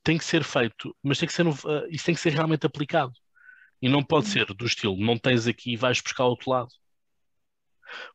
tem 0.02 0.18
que 0.18 0.24
ser 0.24 0.44
feito, 0.44 0.94
mas 1.02 1.18
tem 1.18 1.26
que 1.26 1.32
ser 1.32 1.46
ah, 1.46 1.86
isso 1.90 2.04
tem 2.04 2.14
que 2.14 2.20
ser 2.20 2.30
realmente 2.32 2.66
aplicado. 2.66 3.12
E 3.80 3.88
não 3.88 4.02
pode 4.02 4.26
ser 4.26 4.46
do 4.46 4.66
estilo, 4.66 4.96
não 4.96 5.16
tens 5.16 5.46
aqui 5.46 5.72
e 5.72 5.76
vais 5.76 6.00
buscar 6.00 6.24
outro 6.24 6.50
lado. 6.50 6.68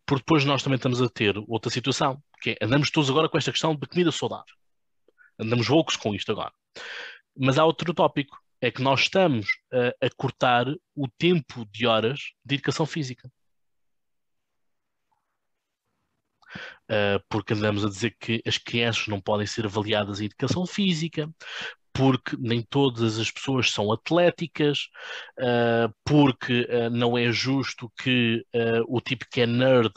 Porque 0.05 0.21
depois 0.21 0.45
nós 0.45 0.61
também 0.61 0.75
estamos 0.75 1.01
a 1.01 1.09
ter 1.09 1.35
outra 1.47 1.71
situação, 1.71 2.21
que 2.41 2.51
é 2.51 2.65
andamos 2.65 2.91
todos 2.91 3.09
agora 3.09 3.29
com 3.29 3.37
esta 3.37 3.51
questão 3.51 3.75
de 3.75 3.87
comida 3.87 4.11
saudável. 4.11 4.53
Andamos 5.39 5.67
loucos 5.67 5.95
com 5.95 6.13
isto 6.13 6.31
agora. 6.31 6.53
Mas 7.35 7.57
há 7.57 7.65
outro 7.65 7.93
tópico, 7.93 8.37
é 8.61 8.71
que 8.71 8.81
nós 8.81 9.01
estamos 9.01 9.47
a, 9.73 10.05
a 10.05 10.09
cortar 10.15 10.65
o 10.95 11.07
tempo 11.17 11.65
de 11.65 11.85
horas 11.85 12.31
de 12.45 12.55
educação 12.55 12.85
física. 12.85 13.29
Uh, 16.89 17.19
porque 17.27 17.53
andamos 17.53 17.83
a 17.83 17.89
dizer 17.89 18.15
que 18.19 18.41
as 18.45 18.57
crianças 18.57 19.07
não 19.07 19.19
podem 19.19 19.45
ser 19.45 19.65
avaliadas 19.65 20.21
em 20.21 20.25
educação 20.25 20.65
física, 20.65 21.29
porque 21.93 22.35
nem 22.39 22.61
todas 22.61 23.19
as 23.19 23.31
pessoas 23.31 23.71
são 23.71 23.91
atléticas, 23.91 24.87
uh, 25.39 25.93
porque 26.03 26.61
uh, 26.63 26.89
não 26.89 27.17
é 27.17 27.31
justo 27.31 27.91
que 28.01 28.45
uh, 28.55 28.83
o 28.87 28.99
tipo 28.99 29.25
que 29.31 29.41
é 29.41 29.45
nerd, 29.45 29.91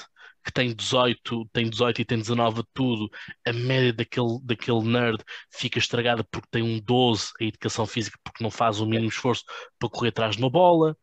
que 0.44 0.52
tem 0.52 0.74
18, 0.74 1.48
tem 1.52 1.68
18 1.68 2.00
e 2.00 2.04
tem 2.04 2.18
19 2.18 2.62
de 2.62 2.68
tudo, 2.72 3.10
a 3.44 3.52
média 3.52 3.92
daquele, 3.92 4.38
daquele 4.42 4.82
nerd 4.82 5.24
fica 5.50 5.78
estragada 5.78 6.22
porque 6.30 6.48
tem 6.50 6.62
um 6.62 6.80
12 6.80 7.32
em 7.40 7.48
educação 7.48 7.86
física, 7.86 8.18
porque 8.22 8.44
não 8.44 8.50
faz 8.50 8.80
o 8.80 8.86
mínimo 8.86 9.08
esforço 9.08 9.44
para 9.78 9.88
correr 9.88 10.10
atrás 10.10 10.36
de 10.36 10.42
uma 10.42 10.50
bola. 10.50 10.96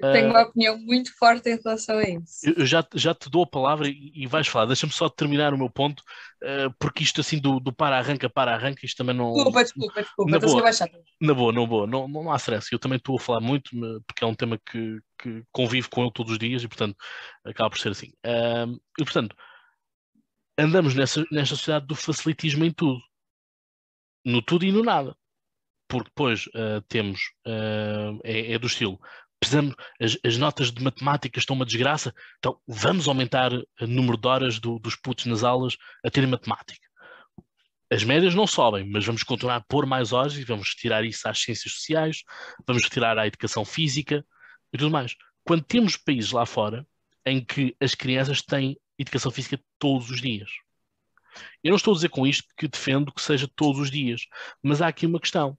Tenho 0.00 0.30
uma 0.30 0.42
opinião 0.42 0.76
muito 0.76 1.16
forte 1.16 1.48
em 1.48 1.58
relação 1.62 1.98
a 1.98 2.02
isso. 2.02 2.40
Eu 2.56 2.66
já, 2.66 2.84
já 2.94 3.14
te 3.14 3.30
dou 3.30 3.44
a 3.44 3.46
palavra 3.46 3.88
e, 3.88 4.26
vais 4.26 4.46
falar. 4.48 4.66
Deixa-me 4.66 4.92
só 4.92 5.08
terminar 5.08 5.54
o 5.54 5.58
meu 5.58 5.70
ponto, 5.70 6.02
eh, 6.42 6.68
porque 6.80 7.04
isto 7.04 7.20
assim 7.20 7.38
do, 7.38 7.60
do 7.60 7.72
para-arranca, 7.72 8.28
para-arranca, 8.28 8.84
isto 8.84 8.96
também 8.96 9.14
não. 9.14 9.32
Desculpa, 9.32 9.62
desculpa, 9.62 10.02
desculpa. 10.02 10.30
Na 10.30 10.36
Estou 10.38 10.50
boa. 10.50 10.70
Na 11.20 11.34
boa, 11.34 11.52
na 11.52 11.66
boa, 11.66 11.86
não, 11.86 12.08
não 12.08 12.32
há 12.32 12.36
stress. 12.36 12.72
Eu 12.72 12.78
também 12.78 12.98
estou 12.98 13.16
a 13.16 13.20
falar 13.20 13.40
muito, 13.40 13.70
porque 14.06 14.24
é 14.24 14.26
um 14.26 14.34
tema 14.34 14.58
que, 14.58 14.98
que 15.18 15.44
convivo 15.52 15.88
com 15.88 16.02
ele 16.02 16.12
todos 16.12 16.32
os 16.32 16.38
dias 16.38 16.64
e, 16.64 16.68
portanto, 16.68 16.96
acaba 17.44 17.70
por 17.70 17.78
ser 17.78 17.90
assim. 17.90 18.12
Ahm, 18.24 18.76
e, 18.98 19.04
portanto, 19.04 19.36
andamos 20.58 20.94
nessa, 20.94 21.24
nesta 21.30 21.54
sociedade 21.54 21.86
do 21.86 21.94
facilitismo 21.94 22.64
em 22.64 22.72
tudo. 22.72 23.00
No 24.24 24.42
tudo 24.42 24.64
e 24.64 24.72
no 24.72 24.82
nada. 24.82 25.16
Porque 25.86 26.08
depois 26.08 26.48
ah, 26.54 26.82
temos, 26.88 27.20
ah, 27.46 28.18
é, 28.24 28.54
é 28.54 28.58
do 28.58 28.66
estilo, 28.66 28.98
precisamos, 29.46 29.74
as, 30.00 30.18
as 30.24 30.36
notas 30.38 30.70
de 30.72 30.82
matemática 30.82 31.38
estão 31.38 31.56
uma 31.56 31.64
desgraça, 31.66 32.12
então 32.38 32.58
vamos 32.66 33.08
aumentar 33.08 33.52
o 33.52 33.86
número 33.86 34.16
de 34.16 34.26
horas 34.28 34.58
do- 34.58 34.78
dos 34.78 34.96
putos 34.96 35.26
nas 35.26 35.42
aulas 35.44 35.76
a 36.04 36.10
terem 36.10 36.28
matemática. 36.28 36.86
As 37.90 38.02
médias 38.02 38.34
não 38.34 38.46
sobem, 38.46 38.88
mas 38.90 39.04
vamos 39.04 39.22
continuar 39.22 39.56
a 39.56 39.60
pôr 39.60 39.86
mais 39.86 40.12
horas 40.12 40.36
e 40.36 40.44
vamos 40.44 40.70
retirar 40.70 41.04
isso 41.04 41.28
às 41.28 41.40
ciências 41.40 41.72
sociais, 41.74 42.22
vamos 42.66 42.82
retirar 42.82 43.18
à 43.18 43.26
educação 43.26 43.64
física 43.64 44.24
e 44.72 44.78
tudo 44.78 44.90
mais. 44.90 45.14
quando 45.46 45.62
temos 45.62 45.96
países 45.96 46.32
lá 46.32 46.46
fora 46.46 46.86
em 47.26 47.44
que 47.44 47.76
as 47.80 47.94
crianças 47.94 48.40
têm 48.42 48.78
educação 48.98 49.30
física 49.30 49.60
todos 49.78 50.10
os 50.10 50.20
dias. 50.20 50.50
Eu 51.62 51.70
não 51.70 51.76
estou 51.76 51.92
a 51.92 51.94
dizer 51.96 52.08
com 52.08 52.26
isto 52.26 52.44
que 52.56 52.68
defendo 52.68 53.12
que 53.12 53.20
seja 53.20 53.48
todos 53.54 53.80
os 53.80 53.90
dias, 53.90 54.22
mas 54.62 54.80
há 54.80 54.88
aqui 54.88 55.04
uma 55.06 55.20
questão, 55.20 55.58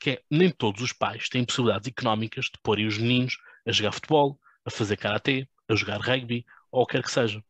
que 0.00 0.10
é 0.10 0.22
nem 0.30 0.50
todos 0.50 0.80
os 0.82 0.92
pais 0.92 1.28
têm 1.28 1.44
possibilidades 1.44 1.86
económicas 1.86 2.46
de 2.46 2.58
porem 2.62 2.86
os 2.86 2.98
meninos 2.98 3.36
a 3.66 3.70
jogar 3.70 3.92
futebol, 3.92 4.40
a 4.64 4.70
fazer 4.70 4.96
karatê, 4.96 5.46
a 5.68 5.74
jogar 5.74 6.00
rugby, 6.00 6.44
ou 6.72 6.82
o 6.82 6.86
que 6.86 6.92
quer 6.92 7.02
que 7.02 7.10
seja. 7.10 7.44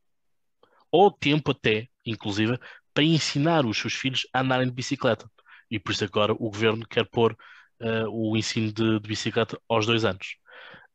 Ou 0.91 1.11
tempo 1.11 1.53
até, 1.53 1.89
inclusive, 2.05 2.59
para 2.93 3.05
ensinar 3.05 3.65
os 3.65 3.79
seus 3.79 3.95
filhos 3.95 4.27
a 4.33 4.41
andarem 4.41 4.67
de 4.67 4.73
bicicleta. 4.73 5.31
E 5.71 5.79
por 5.79 5.93
isso 5.93 6.05
agora 6.05 6.33
o 6.33 6.51
governo 6.51 6.87
quer 6.87 7.09
pôr 7.09 7.37
uh, 7.81 8.09
o 8.11 8.37
ensino 8.37 8.73
de, 8.73 8.99
de, 8.99 9.09
bicicleta 9.09 9.59
aos 9.69 9.87
dois 9.87 10.05
anos. 10.05 10.37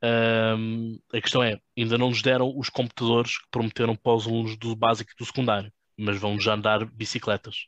Um, 0.03 0.99
a 1.13 1.21
questão 1.21 1.41
é, 1.41 1.59
ainda 1.77 1.97
não 1.97 2.09
nos 2.09 2.21
deram 2.21 2.53
os 2.55 2.69
computadores 2.69 3.37
que 3.37 3.47
prometeram 3.49 3.95
para 3.95 4.13
os 4.13 4.27
alunos 4.27 4.57
do 4.57 4.75
básico 4.75 5.11
e 5.11 5.17
do 5.17 5.25
secundário, 5.25 5.71
mas 5.97 6.19
vão 6.19 6.37
já 6.39 6.53
andar 6.53 6.85
bicicletas. 6.85 7.67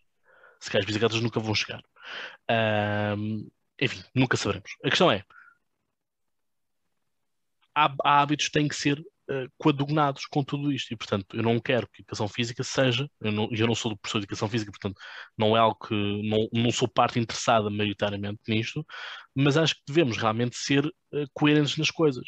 Se 0.60 0.70
calhar 0.70 0.82
as 0.82 0.86
bicicletas 0.86 1.22
nunca 1.22 1.40
vão 1.40 1.56
chegar. 1.56 1.82
Um, 3.18 3.48
enfim, 3.80 4.04
nunca 4.14 4.38
saberemos. 4.38 4.72
A 4.84 4.90
questão 4.90 5.12
é, 5.12 5.24
há, 7.76 7.94
há 8.04 8.22
hábitos 8.22 8.48
que 8.48 8.54
têm 8.54 8.68
que 8.68 8.76
ser 8.76 9.00
uh, 9.00 9.52
com 10.30 10.44
tudo 10.44 10.72
isto. 10.72 10.92
E, 10.92 10.98
portanto, 10.98 11.36
eu 11.36 11.44
não 11.44 11.60
quero 11.60 11.88
que 11.88 12.02
a 12.02 12.04
educação 12.04 12.28
física 12.28 12.64
seja. 12.64 13.10
Eu 13.22 13.50
eu 13.52 13.68
não 13.68 13.76
sou 13.76 13.92
do 13.92 13.98
professor 13.98 14.20
de 14.20 14.26
educação 14.26 14.50
física, 14.50 14.72
portanto, 14.72 15.00
não 15.38 15.56
é 15.56 15.60
algo 15.60 15.78
que. 15.88 15.94
Não, 15.94 16.48
não 16.54 16.72
sou 16.72 16.88
parte 16.88 17.20
interessada 17.20 17.70
maioritariamente 17.70 18.42
nisto, 18.48 18.86
mas 19.36 19.58
acho 19.58 19.76
que 19.76 19.82
devemos 19.88 20.18
realmente 20.18 20.58
ser 20.58 20.86
uh, 20.86 21.28
coerentes 21.34 21.78
nas 21.78 21.92
coisas. 21.92 22.28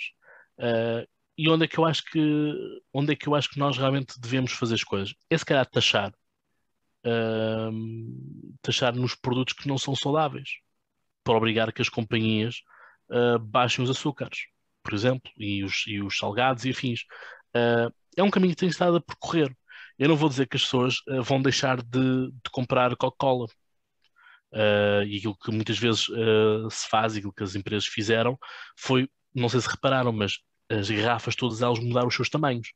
Uh, 0.57 1.07
e 1.37 1.49
onde 1.49 1.65
é 1.65 1.67
que 1.67 1.77
eu 1.79 1.85
acho 1.85 2.03
que 2.03 2.53
onde 2.93 3.13
é 3.13 3.15
que 3.15 3.27
eu 3.27 3.33
acho 3.33 3.49
que 3.49 3.59
nós 3.59 3.77
realmente 3.77 4.19
devemos 4.19 4.51
fazer 4.51 4.75
as 4.75 4.83
coisas 4.83 5.15
é 5.29 5.37
se 5.37 5.45
calhar 5.45 5.65
taxar 5.65 6.11
uh, 7.05 7.71
taxar 8.61 8.93
nos 8.93 9.15
produtos 9.15 9.53
que 9.53 9.65
não 9.65 9.77
são 9.77 9.95
saudáveis 9.95 10.49
para 11.30 11.38
obrigar 11.38 11.71
que 11.71 11.82
as 11.84 11.89
companhias 11.89 12.63
uh, 13.11 13.38
baixem 13.38 13.84
os 13.84 13.89
açúcares 13.91 14.39
por 14.82 14.95
exemplo, 14.95 15.32
e 15.38 15.63
os, 15.63 15.84
e 15.86 16.01
os 16.01 16.17
salgados 16.17 16.65
e 16.65 16.71
afins. 16.71 17.01
Uh, 17.55 17.93
é 18.17 18.23
um 18.23 18.32
caminho 18.32 18.55
que 18.55 18.59
tem 18.59 18.69
estado 18.69 18.97
a 18.97 19.01
percorrer. 19.01 19.55
Eu 19.99 20.09
não 20.09 20.15
vou 20.15 20.27
dizer 20.27 20.47
que 20.47 20.57
as 20.57 20.63
pessoas 20.63 20.95
uh, 21.07 21.21
vão 21.21 21.39
deixar 21.39 21.80
de, 21.84 22.32
de 22.32 22.49
comprar 22.51 22.95
Coca-Cola. 22.95 23.45
E 24.51 25.17
aquilo 25.17 25.38
que 25.38 25.51
muitas 25.51 25.77
vezes 25.77 26.05
se 26.71 26.89
faz, 26.89 27.15
aquilo 27.15 27.32
que 27.32 27.43
as 27.43 27.53
empresas 27.53 27.86
fizeram, 27.86 28.36
foi, 28.75 29.07
não 29.36 29.47
sei 29.47 29.61
se 29.61 29.69
repararam, 29.69 30.11
mas 30.11 30.39
as 30.71 30.89
garrafas 30.89 31.36
todas 31.36 31.61
elas 31.61 31.77
mudaram 31.77 32.07
os 32.07 32.15
seus 32.15 32.30
tamanhos. 32.32 32.69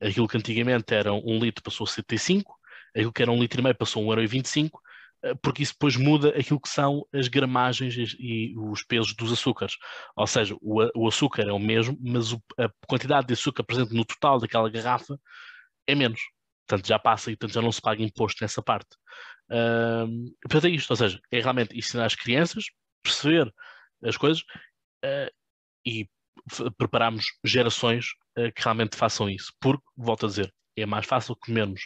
Aquilo 0.00 0.26
que 0.26 0.38
antigamente 0.38 0.94
era 0.94 1.12
um 1.12 1.38
litro 1.38 1.62
passou 1.62 1.84
a 1.84 1.88
75, 1.88 2.56
aquilo 2.94 3.12
que 3.12 3.20
era 3.20 3.30
um 3.30 3.38
litro 3.38 3.60
e 3.60 3.62
meio 3.62 3.74
passou 3.74 4.10
a 4.10 4.16
1,25€, 4.16 4.70
eh, 4.72 4.78
porque 5.42 5.62
isso 5.62 5.72
depois 5.72 5.96
muda 5.96 6.30
aquilo 6.30 6.60
que 6.60 6.68
são 6.68 7.06
as 7.12 7.28
gramagens 7.28 7.94
e 8.18 8.54
os 8.56 8.82
pesos 8.82 9.14
dos 9.14 9.32
açúcares. 9.32 9.76
Ou 10.16 10.26
seja, 10.26 10.56
o, 10.60 11.06
açúcar 11.06 11.42
é 11.48 11.52
o 11.52 11.58
mesmo, 11.58 11.96
mas 12.00 12.32
a 12.58 12.70
quantidade 12.86 13.26
de 13.26 13.34
açúcar 13.34 13.62
presente 13.64 13.94
no 13.94 14.04
total 14.04 14.38
daquela 14.38 14.70
garrafa 14.70 15.18
é 15.86 15.94
menos. 15.94 16.20
Portanto, 16.66 16.86
já 16.86 16.98
passa 16.98 17.30
e 17.30 17.36
portanto, 17.36 17.54
já 17.54 17.62
não 17.62 17.72
se 17.72 17.82
paga 17.82 18.02
imposto 18.02 18.42
nessa 18.42 18.62
parte. 18.62 18.96
Uh, 19.50 20.32
portanto, 20.42 20.66
é 20.66 20.70
isto. 20.70 20.90
Ou 20.90 20.96
seja, 20.96 21.20
é 21.30 21.40
realmente 21.40 21.76
ensinar 21.76 22.06
as 22.06 22.14
crianças, 22.14 22.64
perceber 23.02 23.52
as 24.04 24.16
coisas 24.16 24.42
uh, 25.04 25.30
e 25.84 26.08
prepararmos 26.78 27.26
gerações 27.44 28.06
uh, 28.38 28.52
que 28.54 28.62
realmente 28.62 28.96
façam 28.96 29.28
isso. 29.28 29.52
Porque, 29.60 29.84
volto 29.96 30.26
a 30.26 30.28
dizer, 30.28 30.54
é 30.82 30.86
mais 30.86 31.06
fácil 31.06 31.36
comermos 31.36 31.82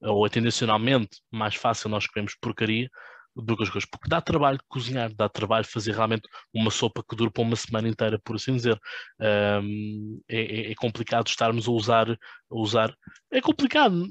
ou 0.00 0.26
é 0.26 0.28
tendencionalmente 0.28 1.20
mais 1.30 1.54
fácil 1.54 1.88
nós 1.88 2.06
comermos 2.06 2.34
porcaria 2.40 2.88
do 3.34 3.54
que 3.56 3.62
as 3.64 3.68
coisas, 3.68 3.88
porque 3.90 4.08
dá 4.08 4.18
trabalho 4.20 4.58
cozinhar, 4.66 5.12
dá 5.14 5.28
trabalho 5.28 5.64
fazer 5.66 5.92
realmente 5.92 6.26
uma 6.54 6.70
sopa 6.70 7.04
que 7.06 7.14
dure 7.14 7.30
para 7.30 7.42
uma 7.42 7.54
semana 7.56 7.86
inteira, 7.86 8.18
por 8.24 8.36
assim 8.36 8.56
dizer. 8.56 8.80
Um, 9.20 10.20
é, 10.26 10.40
é, 10.40 10.72
é, 10.72 10.74
complicado 10.74 11.26
estarmos 11.28 11.68
a 11.68 11.70
usar, 11.70 12.10
a 12.10 12.16
usar. 12.50 12.94
É 13.30 13.40
complicado. 13.42 14.06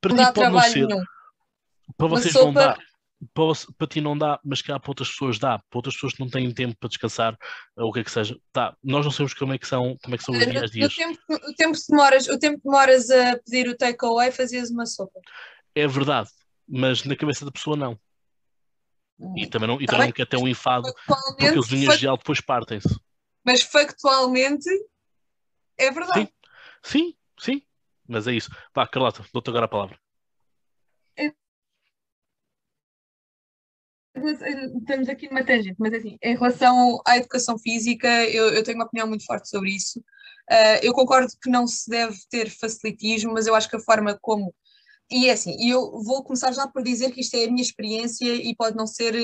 Para 0.00 0.10
não 0.10 0.16
ti 0.18 0.24
dá 0.24 0.32
pode 0.32 0.46
não 0.46 0.52
trabalho 0.52 0.72
ser. 0.72 0.86
nenhum. 0.86 1.04
Para 1.96 2.06
Uma 2.08 2.16
vocês 2.16 2.34
não 2.34 2.42
sopa- 2.52 2.60
dá. 2.60 2.78
Para, 3.32 3.46
para 3.78 3.86
ti 3.86 4.00
não 4.00 4.16
dá, 4.16 4.38
mas 4.44 4.60
cá 4.60 4.78
para 4.78 4.90
outras 4.90 5.08
pessoas 5.08 5.38
dá. 5.38 5.58
Para 5.58 5.78
outras 5.78 5.94
pessoas 5.94 6.12
que 6.12 6.20
não 6.20 6.28
têm 6.28 6.52
tempo 6.52 6.76
para 6.78 6.88
descansar, 6.88 7.36
ou 7.76 7.88
o 7.88 7.92
que 7.92 8.00
é 8.00 8.04
que 8.04 8.10
seja. 8.10 8.38
Tá, 8.52 8.76
nós 8.84 9.04
não 9.04 9.10
sabemos 9.12 9.32
como 9.34 9.54
é 9.54 9.58
que 9.58 9.66
são, 9.66 9.96
como 10.02 10.14
é 10.14 10.18
que 10.18 10.24
são 10.24 10.36
os 10.36 10.46
dias 10.46 10.70
dias. 10.70 10.94
tempo, 10.94 11.18
o, 11.30 11.54
tempo 11.54 11.72
que 11.78 11.86
demoras, 11.88 12.28
o 12.28 12.38
tempo 12.38 12.58
que 12.58 12.64
demoras 12.64 13.10
a 13.10 13.38
pedir 13.38 13.68
o 13.68 13.76
takeaway, 13.76 14.30
fazias 14.30 14.70
uma 14.70 14.84
sopa. 14.84 15.18
É 15.74 15.86
verdade, 15.86 16.28
mas 16.68 17.04
na 17.04 17.16
cabeça 17.16 17.44
da 17.44 17.50
pessoa 17.50 17.76
não. 17.76 17.98
E 19.34 19.46
também 19.46 19.66
não, 19.66 19.80
e 19.80 19.86
Tá 19.86 19.92
também 19.92 20.08
não 20.08 20.12
quer 20.12 20.26
ter 20.26 20.36
um 20.36 20.46
enfado, 20.46 20.92
porque 21.38 21.58
as 21.58 21.66
fac- 21.66 21.68
de 21.68 21.90
gel 21.96 22.16
depois 22.18 22.40
partem-se. 22.40 23.00
mas 23.44 23.62
factualmente 23.62 24.68
é 25.78 25.90
verdade. 25.90 26.30
Sim, 26.82 27.14
sim, 27.38 27.62
mas 28.06 28.26
é 28.26 28.32
isso. 28.34 28.50
Vá, 28.74 28.86
Carlota, 28.86 29.24
dou-te 29.32 29.48
agora 29.48 29.64
a 29.64 29.68
palavra. 29.68 29.98
Estamos 34.16 35.08
aqui 35.08 35.28
numa 35.28 35.44
tangente, 35.44 35.76
mas 35.78 35.92
assim, 35.92 36.16
em 36.22 36.34
relação 36.34 37.00
à 37.06 37.18
educação 37.18 37.58
física, 37.58 38.08
eu, 38.24 38.48
eu 38.48 38.62
tenho 38.62 38.78
uma 38.78 38.86
opinião 38.86 39.06
muito 39.06 39.24
forte 39.24 39.48
sobre 39.48 39.70
isso. 39.70 40.02
Ah, 40.48 40.78
eu 40.82 40.92
concordo 40.94 41.32
que 41.42 41.50
não 41.50 41.66
se 41.66 41.90
deve 41.90 42.16
ter 42.30 42.50
facilitismo, 42.50 43.32
mas 43.32 43.46
eu 43.46 43.54
acho 43.54 43.68
que 43.68 43.76
a 43.76 43.80
forma 43.80 44.18
como. 44.20 44.54
E 45.10 45.28
é 45.28 45.32
assim, 45.32 45.56
eu 45.70 46.02
vou 46.02 46.24
começar 46.24 46.52
já 46.52 46.66
por 46.66 46.82
dizer 46.82 47.12
que 47.12 47.20
isto 47.20 47.36
é 47.36 47.44
a 47.44 47.50
minha 47.50 47.62
experiência 47.62 48.34
e 48.34 48.54
pode 48.56 48.76
não 48.76 48.86
ser 48.86 49.14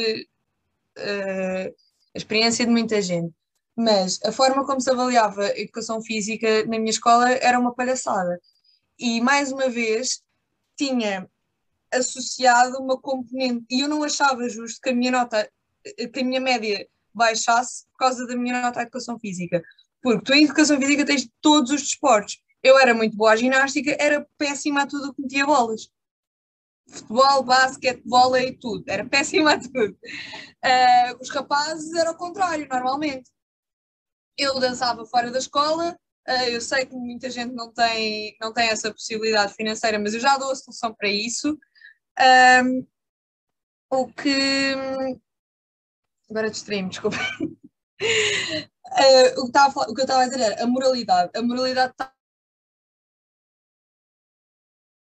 eh, 0.96 1.72
a 2.14 2.18
experiência 2.18 2.64
de 2.64 2.70
muita 2.70 3.00
gente, 3.02 3.32
mas 3.76 4.20
a 4.24 4.32
forma 4.32 4.66
como 4.66 4.80
se 4.80 4.90
avaliava 4.90 5.46
a 5.46 5.58
educação 5.58 6.02
física 6.02 6.64
na 6.66 6.78
minha 6.78 6.90
escola 6.90 7.30
era 7.30 7.58
uma 7.58 7.74
palhaçada. 7.74 8.40
E 8.98 9.20
mais 9.20 9.52
uma 9.52 9.68
vez 9.68 10.22
tinha 10.76 11.28
associado 11.92 12.78
uma 12.78 12.98
componente, 13.00 13.64
e 13.70 13.80
eu 13.80 13.88
não 13.88 14.02
achava 14.02 14.48
justo 14.48 14.80
que 14.80 14.90
a 14.90 14.94
minha 14.94 15.10
nota, 15.10 15.50
que 15.84 16.20
a 16.20 16.24
minha 16.24 16.40
média 16.40 16.86
baixasse 17.14 17.84
por 17.92 17.98
causa 17.98 18.26
da 18.26 18.36
minha 18.36 18.60
nota 18.62 18.80
à 18.80 18.82
educação 18.82 19.18
física. 19.18 19.62
Porque 20.02 20.24
tu 20.24 20.34
em 20.34 20.44
educação 20.44 20.78
física 20.78 21.04
tens 21.04 21.28
todos 21.40 21.70
os 21.70 21.82
desportos. 21.82 22.42
Eu 22.62 22.78
era 22.78 22.94
muito 22.94 23.16
boa 23.16 23.32
à 23.32 23.36
ginástica, 23.36 23.96
era 23.98 24.26
péssima 24.38 24.82
a 24.82 24.86
tudo 24.86 25.08
o 25.10 25.14
que 25.14 25.22
metia 25.22 25.46
bolas. 25.46 25.88
Futebol, 26.88 27.42
basquete, 27.42 28.02
vôlei, 28.04 28.56
tudo. 28.56 28.84
Era 28.86 29.04
péssima 29.04 29.54
a 29.54 29.60
tudo. 29.60 29.96
Ah, 30.62 31.16
os 31.20 31.28
rapazes 31.30 31.92
era 31.94 32.10
o 32.10 32.16
contrário, 32.16 32.68
normalmente. 32.68 33.30
Eu 34.36 34.58
dançava 34.58 35.04
fora 35.06 35.30
da 35.30 35.38
escola, 35.38 35.96
ah, 36.26 36.48
eu 36.48 36.60
sei 36.60 36.86
que 36.86 36.94
muita 36.94 37.28
gente 37.30 37.52
não 37.52 37.72
tem, 37.72 38.36
não 38.40 38.52
tem 38.52 38.68
essa 38.68 38.92
possibilidade 38.92 39.54
financeira, 39.54 39.98
mas 39.98 40.14
eu 40.14 40.20
já 40.20 40.38
dou 40.38 40.50
a 40.50 40.56
solução 40.56 40.94
para 40.94 41.08
isso. 41.08 41.58
Ahm, 42.18 42.86
o 43.90 44.06
que. 44.12 44.74
Agora 46.30 46.50
distraí-me, 46.50 46.88
desculpa. 46.90 47.16
Ah, 48.94 49.38
o, 49.38 49.42
que 49.42 49.46
estava 49.46 49.80
o 49.82 49.94
que 49.94 50.00
eu 50.00 50.04
estava 50.04 50.22
a 50.22 50.26
dizer 50.26 50.40
era 50.40 50.62
a 50.62 50.66
moralidade. 50.66 51.30
A 51.34 51.40
moralidade 51.42 51.92
está 51.92 52.12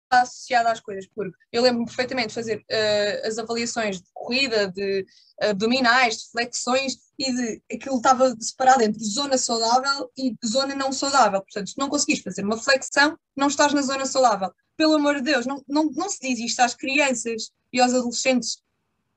associada 0.09 0.71
às 0.71 0.79
coisas, 0.79 1.07
porque 1.13 1.35
eu 1.51 1.61
lembro-me 1.61 1.85
perfeitamente 1.85 2.29
de 2.29 2.33
fazer 2.33 2.63
ah, 2.71 3.27
as 3.27 3.37
avaliações 3.37 3.97
de 4.01 4.07
corrida, 4.13 4.67
de 4.71 5.05
abdominais, 5.41 6.17
de 6.17 6.31
flexões, 6.31 6.97
e 7.17 7.33
de 7.33 7.61
aquilo 7.73 7.97
estava 7.97 8.35
separado 8.39 8.83
entre 8.83 9.03
zona 9.03 9.37
saudável 9.37 10.11
e 10.17 10.35
zona 10.45 10.75
não 10.75 10.91
saudável. 10.91 11.41
Portanto, 11.41 11.69
se 11.69 11.77
não 11.77 11.89
conseguires 11.89 12.23
fazer 12.23 12.43
uma 12.43 12.57
flexão, 12.57 13.17
não 13.35 13.47
estás 13.47 13.73
na 13.73 13.81
zona 13.81 14.05
saudável. 14.05 14.51
Pelo 14.81 14.95
amor 14.95 15.17
de 15.17 15.21
Deus, 15.21 15.45
não, 15.45 15.63
não, 15.67 15.91
não 15.91 16.09
se 16.09 16.19
diz 16.19 16.39
isto 16.39 16.59
às 16.59 16.73
crianças 16.73 17.51
e 17.71 17.79
aos 17.79 17.93
adolescentes. 17.93 18.63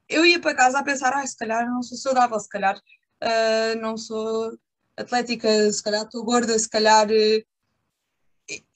Eu 0.06 0.26
ia 0.26 0.38
para 0.38 0.54
casa 0.54 0.78
a 0.78 0.84
pensar, 0.84 1.14
ah, 1.14 1.26
se 1.26 1.34
calhar 1.34 1.66
não 1.66 1.82
sou 1.82 1.96
saudável, 1.96 2.38
se 2.38 2.50
calhar 2.50 2.78
ah, 3.22 3.74
não 3.80 3.96
sou 3.96 4.58
atlética, 4.94 5.72
se 5.72 5.82
calhar 5.82 6.02
estou 6.04 6.22
gorda, 6.22 6.58
se 6.58 6.68
calhar. 6.68 7.10
e 7.10 7.42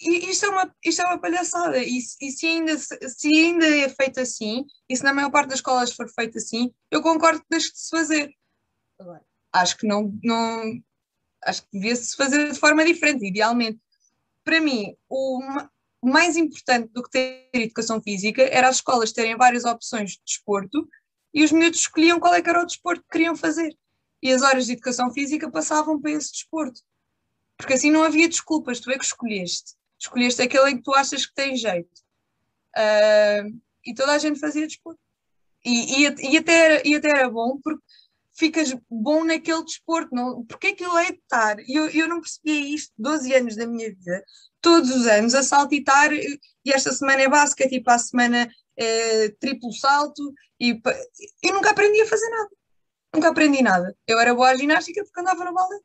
isto, 0.00 0.46
é 0.46 0.48
uma, 0.48 0.74
isto 0.82 1.02
é 1.02 1.04
uma 1.04 1.18
palhaçada. 1.20 1.76
E, 1.76 1.98
e 1.98 2.32
se, 2.32 2.46
ainda, 2.46 2.78
se 2.78 3.28
ainda 3.28 3.68
é 3.68 3.90
feito 3.90 4.20
assim, 4.20 4.64
e 4.88 4.96
se 4.96 5.04
na 5.04 5.12
maior 5.12 5.30
parte 5.30 5.50
das 5.50 5.58
escolas 5.58 5.92
for 5.92 6.08
feito 6.08 6.38
assim, 6.38 6.72
eu 6.90 7.02
concordo 7.02 7.40
que 7.40 7.48
deixe 7.50 7.70
de 7.70 7.80
se 7.80 7.90
fazer. 7.90 8.32
Acho 9.52 9.76
que 9.76 9.86
não, 9.86 10.18
não 10.24 10.62
acho 11.44 11.60
que 11.64 11.68
devia-se 11.70 12.16
fazer 12.16 12.50
de 12.50 12.58
forma 12.58 12.82
diferente, 12.82 13.28
idealmente. 13.28 13.78
Para 14.42 14.58
mim, 14.58 14.96
o 15.06 15.42
mais 16.02 16.36
importante 16.36 16.90
do 16.92 17.02
que 17.02 17.10
ter 17.10 17.50
educação 17.52 18.00
física 18.00 18.42
era 18.42 18.68
as 18.68 18.76
escolas 18.76 19.12
terem 19.12 19.36
várias 19.36 19.64
opções 19.64 20.12
de 20.12 20.20
desporto 20.24 20.88
e 21.34 21.44
os 21.44 21.52
miúdos 21.52 21.80
escolhiam 21.80 22.20
qual 22.20 22.34
é 22.34 22.42
que 22.42 22.48
era 22.48 22.62
o 22.62 22.66
desporto 22.66 23.02
que 23.02 23.10
queriam 23.10 23.36
fazer. 23.36 23.76
E 24.22 24.32
as 24.32 24.42
horas 24.42 24.66
de 24.66 24.72
educação 24.72 25.12
física 25.12 25.50
passavam 25.50 26.00
para 26.00 26.10
esse 26.12 26.32
desporto. 26.32 26.80
Porque 27.56 27.74
assim 27.74 27.90
não 27.90 28.02
havia 28.02 28.28
desculpas, 28.28 28.80
tu 28.80 28.90
é 28.90 28.98
que 28.98 29.04
escolheste. 29.04 29.74
Escolheste 29.98 30.42
aquele 30.42 30.70
em 30.70 30.76
que 30.76 30.82
tu 30.82 30.94
achas 30.94 31.26
que 31.26 31.34
tem 31.34 31.56
jeito. 31.56 31.90
Uh, 32.76 33.60
e 33.84 33.94
toda 33.94 34.12
a 34.12 34.18
gente 34.18 34.38
fazia 34.38 34.66
desporto. 34.66 35.00
E, 35.64 36.04
e, 36.04 36.32
e, 36.32 36.38
até 36.38 36.52
era, 36.52 36.88
e 36.88 36.94
até 36.94 37.10
era 37.10 37.30
bom 37.30 37.58
porque 37.62 37.82
ficas 38.32 38.74
bom 38.88 39.24
naquele 39.24 39.64
desporto. 39.64 40.14
Não, 40.14 40.44
porque 40.44 40.68
aquilo 40.68 40.96
é 40.98 41.10
estar. 41.10 41.56
Eu, 41.68 41.88
eu 41.90 42.08
não 42.08 42.20
percebia 42.20 42.74
isto 42.74 42.92
12 42.96 43.34
anos 43.34 43.56
da 43.56 43.66
minha 43.66 43.88
vida, 43.88 44.24
todos 44.60 44.90
os 44.90 45.06
anos, 45.06 45.34
a 45.34 45.42
saltitar. 45.42 46.12
E 46.12 46.72
esta 46.72 46.92
semana 46.92 47.22
é 47.22 47.26
e 47.70 47.80
para 47.80 47.94
a 47.94 47.98
semana 47.98 48.50
é 48.76 49.28
triplo 49.40 49.72
salto. 49.72 50.32
E 50.60 50.80
eu 51.42 51.54
nunca 51.54 51.70
aprendi 51.70 52.00
a 52.02 52.06
fazer 52.06 52.28
nada. 52.30 52.50
Nunca 53.14 53.28
aprendi 53.28 53.62
nada. 53.62 53.96
Eu 54.06 54.18
era 54.18 54.34
boa 54.34 54.50
à 54.50 54.56
ginástica 54.56 55.02
porque 55.04 55.20
andava 55.20 55.44
no 55.44 55.54
balé. 55.54 55.78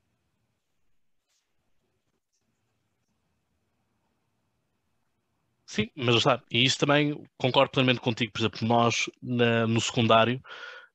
Sim, 5.74 5.90
mas 5.96 6.16
está. 6.16 6.40
E 6.52 6.64
isso 6.64 6.78
também 6.78 7.28
concordo 7.36 7.72
plenamente 7.72 8.00
contigo. 8.00 8.32
Por 8.32 8.42
exemplo, 8.42 8.68
nós 8.68 9.10
na, 9.20 9.66
no 9.66 9.82
secundário, 9.82 10.40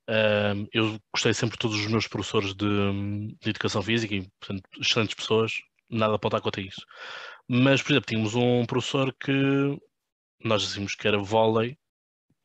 uh, 0.08 0.68
eu 0.72 1.00
gostei 1.12 1.34
sempre 1.34 1.56
de 1.56 1.58
todos 1.58 1.76
os 1.80 1.86
meus 1.88 2.06
professores 2.06 2.54
de, 2.54 3.34
de 3.40 3.50
educação 3.50 3.82
física 3.82 4.14
e, 4.14 4.28
portanto, 4.38 4.62
excelentes 4.80 5.16
pessoas, 5.16 5.52
nada 5.90 6.12
a 6.12 6.16
apontar 6.16 6.40
contra 6.40 6.60
isso. 6.62 6.86
Mas, 7.48 7.82
por 7.82 7.92
exemplo, 7.92 8.06
tínhamos 8.06 8.34
um 8.34 8.66
professor 8.66 9.14
que 9.18 9.32
nós 10.44 10.62
dizíamos 10.62 10.94
que 10.94 11.08
era 11.08 11.18
vôlei 11.18 11.78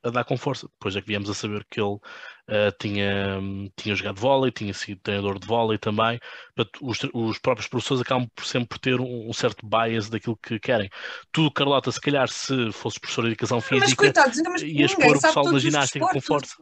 a 0.04 0.10
dar 0.10 0.26
com 0.26 0.38
força. 0.38 0.68
Depois 0.68 0.95
é 0.95 1.01
que 1.01 1.08
viemos 1.08 1.30
a 1.30 1.34
saber 1.34 1.66
que 1.70 1.80
ele 1.80 1.95
uh, 1.95 2.72
tinha, 2.80 3.39
tinha 3.76 3.95
jogado 3.95 4.20
vôlei, 4.20 4.51
tinha 4.51 4.74
sido 4.74 4.99
treinador 5.01 5.39
de 5.39 5.47
vôlei 5.47 5.78
também. 5.78 6.20
Os, 6.82 6.99
os, 7.14 7.39
próprios 7.39 7.68
professores 7.68 8.01
acabam 8.01 8.28
por 8.36 8.45
sempre 8.45 8.70
por 8.70 8.80
ter 8.80 8.99
um, 8.99 9.30
um, 9.30 9.34
certo 9.34 9.66
bias 9.66 10.10
daquilo 10.10 10.38
que 10.38 10.60
querem. 10.60 10.89
Tu, 11.32 11.49
Carlota, 11.51 11.91
se 11.91 12.01
calhar 12.01 12.28
se 12.28 12.72
fosses 12.74 12.99
professor 12.99 13.24
de 13.24 13.30
educação 13.30 13.62
física, 13.62 13.86
mas, 13.86 13.93
coitados, 13.93 14.41
mas 14.45 14.62
ias 14.62 14.93
pôr 14.93 15.16
o 15.16 15.22
pessoal 15.22 15.51
na 15.51 15.60
ginástica 15.60 16.06
com 16.06 16.22
força. 16.22 16.56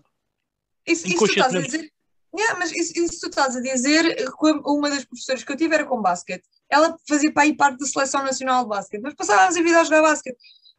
Isso, 0.85 1.07
isso 1.07 1.17
tu 1.17 1.25
estás 1.25 1.55
a 1.55 1.61
dizer... 1.61 1.91
Yeah, 2.33 2.57
mas 2.57 2.71
isso, 2.71 2.97
isso 2.97 3.19
tu 3.19 3.27
estás 3.27 3.57
a 3.57 3.61
dizer, 3.61 4.25
uma 4.65 4.89
das 4.89 5.03
professoras 5.03 5.43
que 5.43 5.51
eu 5.51 5.57
tive 5.57 5.75
era 5.75 5.85
com 5.85 6.01
basquete. 6.01 6.47
Ela 6.71 6.97
fazia 7.07 7.31
para 7.33 7.43
aí 7.43 7.55
parte 7.55 7.79
da 7.79 7.85
seleção 7.85 8.23
nacional 8.23 8.63
de 8.63 8.69
basquete, 8.69 9.01
mas 9.01 9.13
passávamos 9.13 9.57
a 9.57 9.61
vida 9.61 9.79
a 9.79 9.83
jogar 9.83 10.01
basquete. 10.03 10.37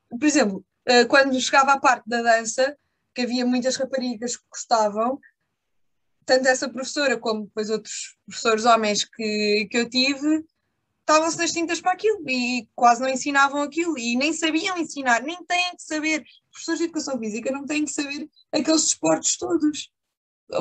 Por 0.09 0.25
exemplo, 0.25 0.65
eh, 0.87 1.05
quando 1.05 1.39
chegava 1.39 1.73
à 1.73 1.79
parte 1.79 2.09
da 2.09 2.23
dança, 2.23 2.77
que 3.15 3.23
havia 3.23 3.45
muitas 3.45 3.77
raparigas 3.77 4.37
que 4.37 4.45
gostavam, 4.51 5.21
tanto 6.25 6.49
essa 6.49 6.69
professora 6.69 7.19
como 7.19 7.45
depois 7.45 7.69
outros 7.69 8.17
professores 8.27 8.65
homens 8.65 9.05
que, 9.05 9.69
que 9.71 9.77
eu 9.77 9.91
tive, 9.91 10.45
estavam-se 11.01 11.37
nas 11.37 11.53
tintas 11.53 11.81
para 11.81 11.93
aquilo 11.93 12.23
e 12.27 12.67
quase 12.75 13.03
não 13.03 13.09
ensinavam 13.09 13.61
aquilo 13.61 13.99
e 13.99 14.17
nem 14.17 14.33
sabiam 14.33 14.79
ensinar, 14.79 15.23
nem 15.23 15.45
têm 15.45 15.77
que 15.77 15.83
saber. 15.83 16.25
Professores 16.51 16.79
de 16.79 16.85
educação 16.85 17.19
física 17.19 17.51
não 17.51 17.67
têm 17.67 17.85
que 17.85 17.93
saber 17.93 18.29
aqueles 18.51 18.85
desportos 18.85 19.37
todos. 19.37 19.91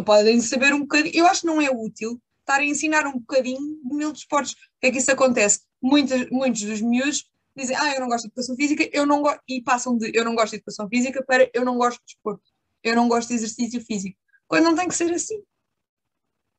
Podem 0.06 0.42
saber 0.42 0.74
um 0.74 0.82
bocadinho. 0.82 1.16
Eu 1.16 1.28
acho 1.28 1.42
que 1.42 1.48
não 1.48 1.62
é 1.62 1.70
útil 1.70 2.22
estar 2.42 2.60
a 2.60 2.66
ensinar 2.66 3.08
um 3.08 3.20
bocadinho 3.20 3.80
de 3.84 3.96
mil 3.96 4.12
desportos. 4.12 4.54
O 4.54 4.56
que 4.82 4.88
é 4.88 4.92
que 4.92 4.98
isso 4.98 5.12
acontece? 5.12 5.62
Muitos, 5.82 6.30
muitos 6.30 6.62
dos 6.62 6.82
miúdos 6.82 7.26
dizem, 7.56 7.76
ah, 7.76 7.94
eu 7.94 8.02
não 8.02 8.08
gosto 8.08 8.24
de 8.24 8.28
educação 8.28 8.56
física, 8.56 8.90
eu 8.94 9.06
não 9.06 9.24
e 9.48 9.62
passam 9.62 9.98
de 9.98 10.12
eu 10.14 10.24
não 10.24 10.36
gosto 10.36 10.52
de 10.52 10.58
educação 10.58 10.88
física 10.88 11.24
para 11.24 11.50
eu 11.54 11.66
não 11.66 11.78
gosto 11.78 12.00
de 12.00 12.06
desporto, 12.06 12.44
eu 12.84 12.96
não 12.96 13.08
gosto 13.08 13.30
de 13.30 13.36
exercício 13.36 13.82
físico. 13.82 14.18
Quando 14.48 14.66
não 14.66 14.76
tem 14.76 14.88
que 14.88 14.96
ser 14.96 15.12
assim. 15.14 15.42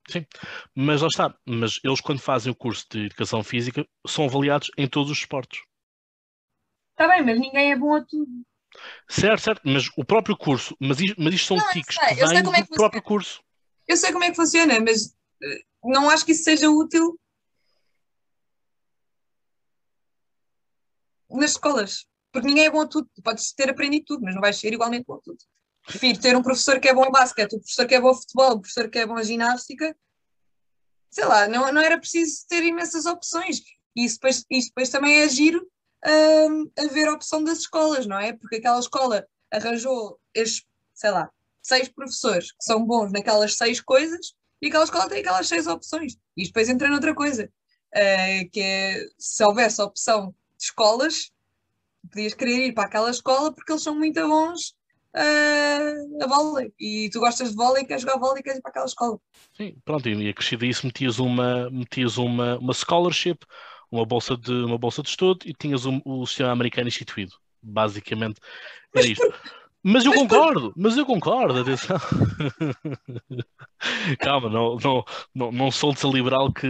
Sim, 0.09 0.27
mas 0.75 1.01
lá 1.01 1.09
está. 1.09 1.37
Mas 1.47 1.79
eles, 1.85 2.01
quando 2.01 2.21
fazem 2.21 2.51
o 2.51 2.57
curso 2.57 2.87
de 2.91 3.07
educação 3.07 3.43
física, 3.45 3.87
são 4.07 4.25
avaliados 4.25 4.71
em 4.77 4.89
todos 4.89 5.11
os 5.11 5.19
esportes. 5.19 5.63
Está 6.91 7.09
bem, 7.09 7.25
mas 7.25 7.39
ninguém 7.39 7.73
é 7.73 7.77
bom 7.77 7.95
a 7.95 8.05
tudo. 8.05 8.31
Certo, 9.09 9.43
certo, 9.43 9.61
mas 9.65 9.89
o 9.97 10.05
próprio 10.05 10.37
curso, 10.37 10.77
mas 10.81 10.99
isto, 11.01 11.17
mas 11.19 11.35
isto 11.35 11.49
são 11.49 11.57
não, 11.57 11.71
tiques 11.71 11.97
que 11.97 12.15
vêm 12.15 12.39
é 12.39 12.43
do 12.43 12.69
próprio 12.69 13.03
curso. 13.03 13.43
Eu 13.87 13.97
sei 13.97 14.13
como 14.13 14.25
é 14.25 14.31
que 14.31 14.37
funciona, 14.37 14.81
mas 14.81 15.15
eh, 15.43 15.63
não 15.85 16.09
acho 16.09 16.25
que 16.25 16.33
isso 16.33 16.45
seja 16.45 16.71
útil 16.71 17.19
nas 21.31 21.53
escolas, 21.53 22.07
porque 22.31 22.47
ninguém 22.47 22.67
é 22.67 22.71
bom 22.71 22.83
a 22.83 22.87
tudo. 22.87 23.09
Tu 23.15 23.23
podes 23.23 23.53
ter 23.53 23.71
aprendido 23.71 24.05
tudo, 24.07 24.23
mas 24.23 24.35
não 24.35 24.41
vais 24.41 24.57
ser 24.57 24.73
igualmente 24.73 25.05
bom 25.07 25.15
a 25.15 25.21
tudo. 25.21 25.39
Prefiro 25.87 26.21
ter 26.21 26.37
um 26.37 26.43
professor 26.43 26.79
que 26.79 26.89
é 26.89 26.95
bom 26.95 27.05
em 27.05 27.11
basquete, 27.11 27.55
um 27.55 27.59
professor 27.59 27.87
que 27.87 27.95
é 27.95 28.01
bom 28.01 28.13
em 28.13 28.15
futebol, 28.15 28.57
um 28.57 28.61
professor 28.61 28.89
que 28.89 28.99
é 28.99 29.07
bom 29.07 29.19
em 29.19 29.25
ginástica. 29.25 29.97
Sei 31.11 31.25
lá, 31.25 31.49
não, 31.49 31.73
não 31.73 31.81
era 31.81 31.99
preciso 31.99 32.47
ter 32.49 32.63
imensas 32.63 33.07
opções. 33.07 33.61
E 33.97 34.05
isso 34.05 34.17
depois, 34.17 34.45
isso 34.49 34.69
depois 34.69 34.89
também 34.89 35.21
é 35.21 35.29
giro 35.29 35.67
um, 36.07 36.71
a 36.79 36.87
ver 36.87 37.09
a 37.09 37.13
opção 37.13 37.43
das 37.43 37.59
escolas, 37.59 38.07
não 38.07 38.19
é? 38.19 38.33
Porque 38.33 38.57
aquela 38.57 38.79
escola 38.79 39.27
arranjou 39.51 40.19
estes, 40.35 40.65
sei 40.95 41.11
lá, 41.11 41.31
seis 41.61 41.89
professores 41.89 42.53
que 42.53 42.65
são 42.65 42.85
bons 42.85 43.13
naquelas 43.13 43.57
seis 43.57 43.81
coisas 43.81 44.35
e 44.63 44.69
aquela 44.69 44.85
escola 44.85 45.09
tem 45.09 45.19
aquelas 45.19 45.49
seis 45.49 45.67
opções. 45.67 46.17
E 46.37 46.45
depois 46.45 46.69
entra 46.69 46.89
noutra 46.89 47.15
coisa, 47.15 47.51
uh, 47.95 48.51
que 48.51 48.61
é 48.61 49.05
se 49.19 49.45
houvesse 49.45 49.81
a 49.81 49.85
opção 49.85 50.33
escolas, 50.59 51.33
podias 52.09 52.33
querer 52.33 52.69
ir 52.69 52.73
para 52.73 52.85
aquela 52.85 53.11
escola 53.11 53.53
porque 53.53 53.73
eles 53.73 53.83
são 53.83 53.95
muito 53.95 54.21
bons 54.27 54.75
uh, 55.17 56.23
a 56.23 56.27
vôlei. 56.29 56.73
E 56.79 57.11
tu 57.11 57.19
gostas 57.19 57.51
de 57.51 57.57
vôlei, 57.57 57.85
queres 57.85 58.03
jogar 58.03 58.19
vôlei 58.19 58.41
e 58.41 58.43
queres 58.45 58.61
ir 58.61 58.63
para 58.63 58.71
aquela 58.71 58.87
escola. 58.87 59.19
Sim, 59.57 59.77
pronto, 59.85 60.09
e 60.09 60.29
acrescido 60.29 60.65
isso 60.65 60.87
metias 60.87 61.19
uma, 61.19 61.69
metias 61.71 62.17
uma, 62.17 62.57
uma 62.59 62.73
scholarship, 62.73 63.41
uma 63.91 64.07
bolsa 64.07 64.37
de, 64.37 64.53
uma 64.53 64.79
bolsa 64.79 65.03
de 65.03 65.09
estudo 65.09 65.41
e 65.45 65.53
tinhas 65.53 65.85
um, 65.85 66.01
o 66.05 66.25
sistema 66.25 66.53
americano 66.53 66.87
instituído. 66.87 67.35
Basicamente 67.61 68.41
era 68.95 69.07
isto. 69.07 69.35
Mas 69.85 70.05
eu 70.05 70.13
concordo, 70.13 70.73
mas 70.77 70.97
eu 70.97 71.05
concordo, 71.05 71.59
atenção. 71.59 71.99
Calma, 74.21 74.49
não, 74.49 74.77
não, 74.77 75.05
não, 75.35 75.51
não 75.51 75.71
sou 75.73 75.93
dessa 75.93 76.07
liberal 76.07 76.53
que 76.53 76.69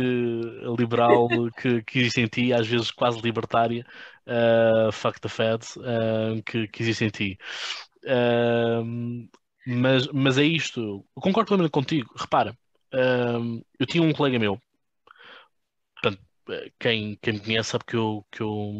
liberal 0.78 1.28
que, 1.60 1.82
que 1.82 1.98
existe 1.98 2.22
em 2.22 2.26
ti, 2.26 2.52
às 2.54 2.66
vezes 2.66 2.90
quase 2.90 3.20
libertária, 3.20 3.84
uh, 4.26 4.90
fuck 4.90 5.20
the 5.20 5.28
feds, 5.28 5.76
uh, 5.76 6.42
que, 6.46 6.66
que 6.68 6.82
existe 6.82 7.04
em 7.04 7.10
ti. 7.10 7.38
Uh, 8.04 9.28
mas, 9.66 10.08
mas 10.08 10.38
é 10.38 10.44
isto, 10.44 11.04
eu 11.14 11.22
concordo 11.22 11.48
plenamente 11.48 11.72
contigo. 11.72 12.10
Repara, 12.16 12.56
uh, 12.94 13.62
eu 13.78 13.86
tinha 13.86 14.02
um 14.02 14.12
colega 14.14 14.38
meu, 14.38 14.58
portanto, 16.00 16.22
quem, 16.78 17.18
quem 17.20 17.34
me 17.34 17.40
conhece 17.40 17.70
sabe 17.70 17.84
que 17.84 17.96
eu, 17.96 18.24
que 18.32 18.42
eu, 18.42 18.72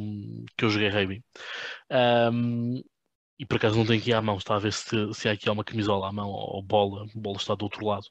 que 0.56 0.64
eu 0.64 0.70
joguei 0.70 0.88
rugby. 0.88 1.22
Um, 2.32 2.82
e 3.42 3.46
por 3.46 3.56
acaso 3.56 3.76
não 3.76 3.84
tenho 3.84 3.98
aqui 3.98 4.12
à 4.12 4.22
mão, 4.22 4.36
está 4.36 4.54
a 4.54 4.58
ver 4.60 4.72
se, 4.72 5.12
se 5.14 5.28
há 5.28 5.32
aqui 5.32 5.50
uma 5.50 5.64
camisola 5.64 6.08
à 6.08 6.12
mão 6.12 6.28
ou 6.28 6.62
bola, 6.62 7.02
a 7.02 7.18
bola 7.18 7.36
está 7.36 7.56
do 7.56 7.64
outro 7.64 7.84
lado. 7.84 8.06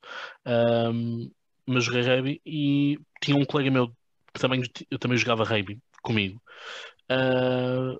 Um, 0.45 1.32
mas 1.66 1.86
joguei 1.86 2.02
rugby 2.02 2.41
e 2.45 2.99
tinha 3.22 3.38
um 3.38 3.45
colega 3.45 3.72
meu 3.72 3.88
que 4.34 4.41
também, 4.41 4.62
eu 4.90 4.99
também 4.99 5.18
jogava 5.18 5.45
rugby 5.45 5.80
comigo. 6.02 6.41
Uh, 7.10 7.98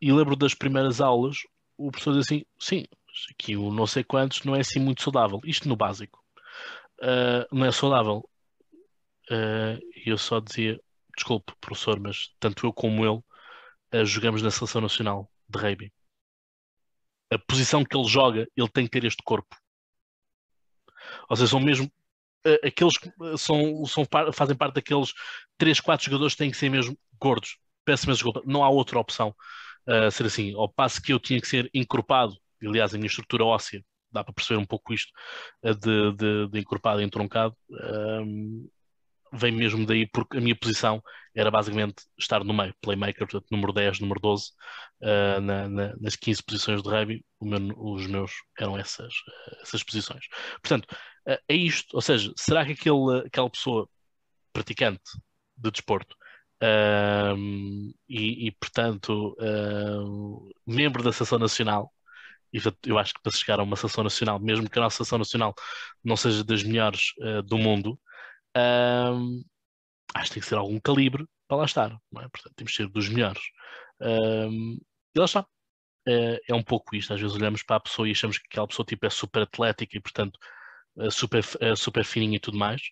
e 0.00 0.10
lembro 0.10 0.34
das 0.34 0.54
primeiras 0.54 1.02
aulas, 1.02 1.36
o 1.76 1.90
professor 1.90 2.18
dizia 2.18 2.38
assim: 2.38 2.44
sim, 2.58 2.84
aqui 3.32 3.54
o 3.54 3.70
não 3.70 3.86
sei 3.86 4.02
quantos 4.02 4.42
não 4.44 4.56
é 4.56 4.60
assim 4.60 4.80
muito 4.80 5.02
saudável. 5.02 5.40
Isto 5.44 5.68
no 5.68 5.76
básico. 5.76 6.24
Uh, 7.02 7.54
não 7.54 7.66
é 7.66 7.72
saudável. 7.72 8.26
Uh, 9.30 9.76
e 9.94 10.08
eu 10.08 10.16
só 10.16 10.40
dizia: 10.40 10.80
desculpe, 11.14 11.52
professor, 11.60 12.00
mas 12.00 12.30
tanto 12.40 12.66
eu 12.66 12.72
como 12.72 13.04
ele 13.04 14.06
jogamos 14.06 14.40
na 14.40 14.50
seleção 14.50 14.80
nacional 14.80 15.30
de 15.50 15.58
rugby 15.58 15.92
a 17.34 17.38
posição 17.38 17.84
que 17.84 17.96
ele 17.96 18.08
joga, 18.08 18.46
ele 18.56 18.68
tem 18.68 18.84
que 18.84 18.90
ter 18.90 19.04
este 19.04 19.22
corpo. 19.24 19.56
Ou 21.28 21.36
seja, 21.36 21.50
são 21.50 21.60
mesmo 21.60 21.90
aqueles 22.64 22.98
que 22.98 23.10
são, 23.38 23.84
são, 23.86 24.04
fazem 24.32 24.56
parte 24.56 24.74
daqueles 24.74 25.12
3, 25.58 25.80
4 25.80 26.04
jogadores 26.04 26.34
que 26.34 26.38
têm 26.38 26.50
que 26.50 26.56
ser 26.56 26.68
mesmo 26.68 26.96
gordos. 27.20 27.58
Peço 27.84 28.06
mesmo 28.06 28.24
desculpa, 28.24 28.42
não 28.44 28.64
há 28.64 28.68
outra 28.68 28.98
opção 28.98 29.34
uh, 29.86 30.10
ser 30.10 30.26
assim. 30.26 30.54
Ao 30.54 30.68
passo 30.68 31.00
que 31.00 31.12
eu 31.12 31.18
tinha 31.20 31.40
que 31.40 31.46
ser 31.48 31.70
encorpado, 31.74 32.36
aliás, 32.62 32.94
a 32.94 32.96
minha 32.96 33.06
estrutura 33.06 33.44
óssea, 33.44 33.82
dá 34.10 34.22
para 34.22 34.34
perceber 34.34 34.60
um 34.60 34.64
pouco 34.64 34.92
isto, 34.92 35.10
uh, 35.64 35.74
de, 35.74 36.12
de, 36.12 36.48
de 36.48 36.60
encorpado 36.60 37.00
e 37.00 37.04
entroncado, 37.04 37.56
vem 39.32 39.52
mesmo 39.52 39.86
daí 39.86 40.06
porque 40.06 40.38
a 40.38 40.40
minha 40.40 40.56
posição 40.56 41.02
era 41.34 41.50
basicamente 41.50 42.04
estar 42.18 42.44
no 42.44 42.52
meio, 42.52 42.74
playmaker, 42.80 43.26
portanto, 43.26 43.46
número 43.50 43.72
10, 43.72 44.00
número 44.00 44.20
12, 44.20 44.50
uh, 45.02 45.40
na, 45.40 45.68
na, 45.68 45.96
nas 45.98 46.16
15 46.16 46.42
posições 46.42 46.82
de 46.82 46.88
rugby, 46.88 47.24
meu, 47.40 47.58
os 47.78 48.06
meus 48.06 48.32
eram 48.58 48.78
essas, 48.78 49.14
essas 49.62 49.82
posições. 49.82 50.26
Portanto, 50.62 50.86
uh, 51.28 51.38
é 51.48 51.54
isto, 51.54 51.94
ou 51.94 52.02
seja, 52.02 52.32
será 52.36 52.64
que 52.66 52.72
aquele, 52.72 53.26
aquela 53.26 53.48
pessoa 53.48 53.88
praticante 54.52 55.02
de 55.56 55.70
desporto 55.70 56.14
uh, 56.62 57.36
e, 58.08 58.48
e, 58.48 58.52
portanto, 58.52 59.34
membro 60.66 61.02
da 61.02 61.12
Seleção 61.12 61.38
Nacional, 61.38 61.90
e 62.52 62.60
eu 62.84 62.98
acho 62.98 63.14
que 63.14 63.22
para 63.22 63.32
chegar 63.32 63.60
a 63.60 63.62
uma 63.62 63.76
Seleção 63.76 64.04
Nacional, 64.04 64.38
mesmo 64.38 64.68
que 64.68 64.78
a 64.78 64.82
nossa 64.82 64.96
Seleção 64.96 65.18
Nacional 65.18 65.54
não 66.04 66.16
seja 66.16 66.44
das 66.44 66.62
melhores 66.62 67.14
do 67.46 67.56
mundo, 67.56 67.98
acho 70.14 70.28
que 70.28 70.34
tem 70.34 70.42
que 70.42 70.48
ser 70.48 70.56
algum 70.56 70.78
calibre 70.80 71.26
para 71.48 71.58
lá 71.58 71.64
estar, 71.64 71.90
não 72.10 72.22
é? 72.22 72.28
Portanto, 72.28 72.54
temos 72.56 72.72
que 72.72 72.82
ser 72.82 72.88
dos 72.88 73.08
melhores. 73.08 73.42
Um, 74.00 74.78
e 75.14 75.18
lá 75.18 75.24
está. 75.24 75.46
É, 76.06 76.40
é, 76.48 76.54
um 76.54 76.62
pouco 76.62 76.96
isto. 76.96 77.12
Às 77.14 77.20
vezes 77.20 77.36
olhamos 77.36 77.62
para 77.62 77.76
a 77.76 77.80
pessoa 77.80 78.08
e 78.08 78.12
achamos 78.12 78.38
que 78.38 78.46
aquela 78.50 78.66
pessoa 78.66 78.86
tipo, 78.86 79.06
é 79.06 79.10
super 79.10 79.42
atlética 79.42 79.96
e, 79.96 80.00
portanto, 80.00 80.38
é 80.98 81.10
super, 81.10 81.44
é 81.60 81.76
super 81.76 82.04
fininha 82.04 82.36
e 82.36 82.40
tudo 82.40 82.58
mais. 82.58 82.82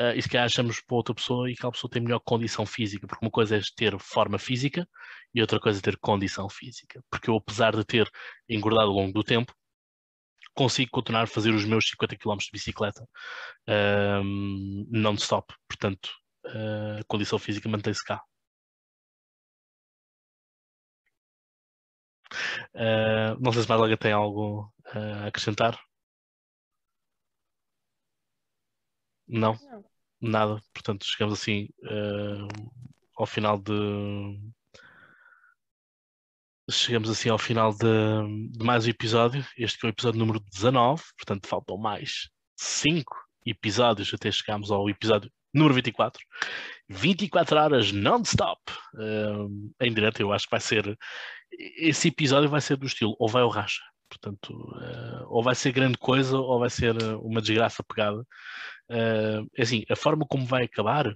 Uh, 0.00 0.12
e 0.16 0.22
se 0.22 0.28
calhar 0.28 0.46
achamos 0.46 0.80
para 0.80 0.96
outra 0.96 1.14
pessoa 1.14 1.48
e 1.48 1.54
aquela 1.54 1.72
pessoa 1.72 1.90
tem 1.90 2.02
melhor 2.02 2.20
condição 2.20 2.66
física, 2.66 3.06
porque 3.06 3.24
uma 3.24 3.30
coisa 3.30 3.56
é 3.56 3.60
ter 3.76 3.96
forma 4.00 4.38
física 4.38 4.88
e 5.32 5.40
outra 5.40 5.60
coisa 5.60 5.78
é 5.78 5.82
ter 5.82 5.96
condição 5.98 6.48
física. 6.48 7.02
Porque 7.10 7.30
eu, 7.30 7.36
apesar 7.36 7.76
de 7.76 7.84
ter 7.84 8.10
engordado 8.48 8.88
ao 8.90 8.96
longo 8.96 9.12
do 9.12 9.22
tempo, 9.22 9.54
consigo 10.54 10.90
continuar 10.90 11.22
a 11.24 11.26
fazer 11.26 11.50
os 11.50 11.64
meus 11.64 11.88
50 11.88 12.16
km 12.16 12.36
de 12.38 12.50
bicicleta 12.52 13.06
um, 14.24 14.86
non-stop. 14.90 15.54
Portanto, 15.68 16.10
a 16.46 17.04
condição 17.06 17.38
física 17.38 17.68
mantém-se 17.68 18.04
cá. 18.04 18.22
Uh, 22.74 23.38
não 23.40 23.52
sei 23.52 23.62
se 23.62 23.68
mais 23.68 23.80
alguém 23.80 23.96
tem 23.96 24.12
algo 24.12 24.72
a 24.86 25.26
acrescentar. 25.26 25.78
Não, 29.26 29.54
Não. 29.54 29.84
nada. 30.20 30.62
Portanto, 30.72 31.04
chegamos 31.04 31.40
assim 31.40 31.68
uh, 31.84 32.48
ao 33.16 33.26
final 33.26 33.58
de. 33.58 33.72
Chegamos 36.70 37.10
assim 37.10 37.28
ao 37.28 37.36
final 37.36 37.74
de, 37.74 38.50
de 38.52 38.64
mais 38.64 38.86
um 38.86 38.88
episódio. 38.88 39.44
Este 39.58 39.78
que 39.78 39.86
é 39.86 39.88
o 39.88 39.92
episódio 39.92 40.18
número 40.18 40.40
19. 40.40 41.02
Portanto, 41.18 41.46
faltam 41.46 41.76
mais 41.76 42.30
5 42.56 43.14
episódios 43.44 44.14
até 44.14 44.32
chegarmos 44.32 44.70
ao 44.70 44.88
episódio 44.88 45.30
número 45.52 45.74
24. 45.74 46.22
24 46.88 47.58
horas 47.58 47.92
non-stop 47.92 48.62
uh, 48.94 49.74
em 49.78 49.92
direto. 49.92 50.20
Eu 50.20 50.32
acho 50.32 50.46
que 50.46 50.52
vai 50.52 50.60
ser. 50.60 50.98
Esse 51.52 52.08
episódio 52.08 52.48
vai 52.48 52.62
ser 52.62 52.78
do 52.78 52.86
estilo 52.86 53.14
ou 53.18 53.28
vai 53.28 53.42
ou 53.42 53.50
racha. 53.50 53.82
Portanto, 54.08 54.54
uh, 54.54 55.26
ou 55.26 55.42
vai 55.42 55.54
ser 55.54 55.70
grande 55.70 55.98
coisa 55.98 56.38
ou 56.38 56.58
vai 56.58 56.70
ser 56.70 56.96
uma 57.20 57.42
desgraça 57.42 57.84
pegada. 57.84 58.20
Uh, 58.90 59.46
assim, 59.60 59.84
a 59.90 59.96
forma 59.96 60.24
como 60.26 60.46
vai 60.46 60.64
acabar 60.64 61.14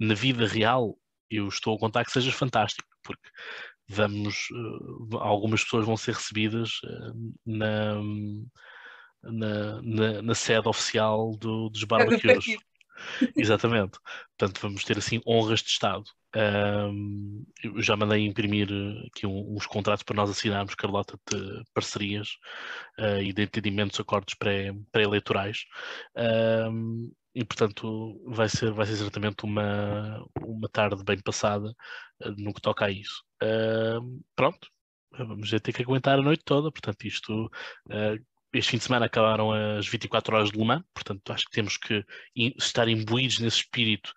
na 0.00 0.14
vida 0.14 0.46
real, 0.46 0.96
eu 1.30 1.46
estou 1.46 1.76
a 1.76 1.78
contar 1.78 2.06
que 2.06 2.12
seja 2.12 2.32
fantástico, 2.32 2.88
porque 3.02 3.28
vamos, 3.92 4.48
uh, 4.50 5.18
algumas 5.18 5.62
pessoas 5.62 5.86
vão 5.86 5.96
ser 5.96 6.14
recebidas 6.14 6.80
uh, 6.84 7.34
na, 7.44 7.94
na, 9.22 9.82
na, 9.82 10.22
na, 10.22 10.34
sede 10.34 10.68
oficial 10.68 11.36
do, 11.36 11.68
dos 11.68 11.84
barbecues. 11.84 12.46
Exatamente. 13.36 13.98
Portanto, 14.36 14.60
vamos 14.60 14.84
ter 14.84 14.98
assim 14.98 15.20
honras 15.26 15.60
de 15.60 15.70
Estado. 15.70 16.04
Um, 16.34 17.44
eu 17.62 17.82
já 17.82 17.94
mandei 17.94 18.24
imprimir 18.24 18.68
aqui 19.06 19.26
um, 19.26 19.54
uns 19.54 19.66
contratos 19.66 20.02
para 20.02 20.16
nós 20.16 20.30
assinarmos, 20.30 20.74
Carlota, 20.74 21.18
de 21.30 21.62
parcerias 21.74 22.28
uh, 22.98 23.20
e 23.20 23.32
de 23.32 23.42
entendimentos, 23.42 24.00
acordos 24.00 24.34
pré-eleitorais. 24.34 25.64
Pré 26.14 26.68
um, 26.68 27.12
e 27.34 27.44
portanto 27.44 28.20
vai 28.26 28.48
ser, 28.48 28.72
vai 28.72 28.86
ser 28.86 28.96
certamente 28.96 29.44
uma, 29.44 30.24
uma 30.40 30.68
tarde 30.68 31.02
bem 31.04 31.18
passada 31.20 31.68
uh, 32.24 32.34
no 32.38 32.52
que 32.52 32.60
toca 32.60 32.86
a 32.86 32.90
isso. 32.90 33.22
Uh, 33.42 34.22
pronto, 34.36 34.68
vamos 35.12 35.50
ter 35.50 35.72
que 35.72 35.82
aguentar 35.82 36.18
a 36.18 36.22
noite 36.22 36.42
toda, 36.44 36.70
portanto 36.70 37.04
isto 37.06 37.50
este 38.52 38.72
fim 38.72 38.76
de 38.76 38.84
semana 38.84 39.06
acabaram 39.06 39.52
as 39.52 39.86
24 39.88 40.36
horas 40.36 40.50
de 40.50 40.58
Le 40.58 40.64
Mans, 40.64 40.84
portanto 40.92 41.32
acho 41.32 41.46
que 41.46 41.52
temos 41.52 41.76
que 41.76 42.04
estar 42.58 42.86
imbuídos 42.86 43.38
nesse 43.38 43.58
espírito 43.58 44.12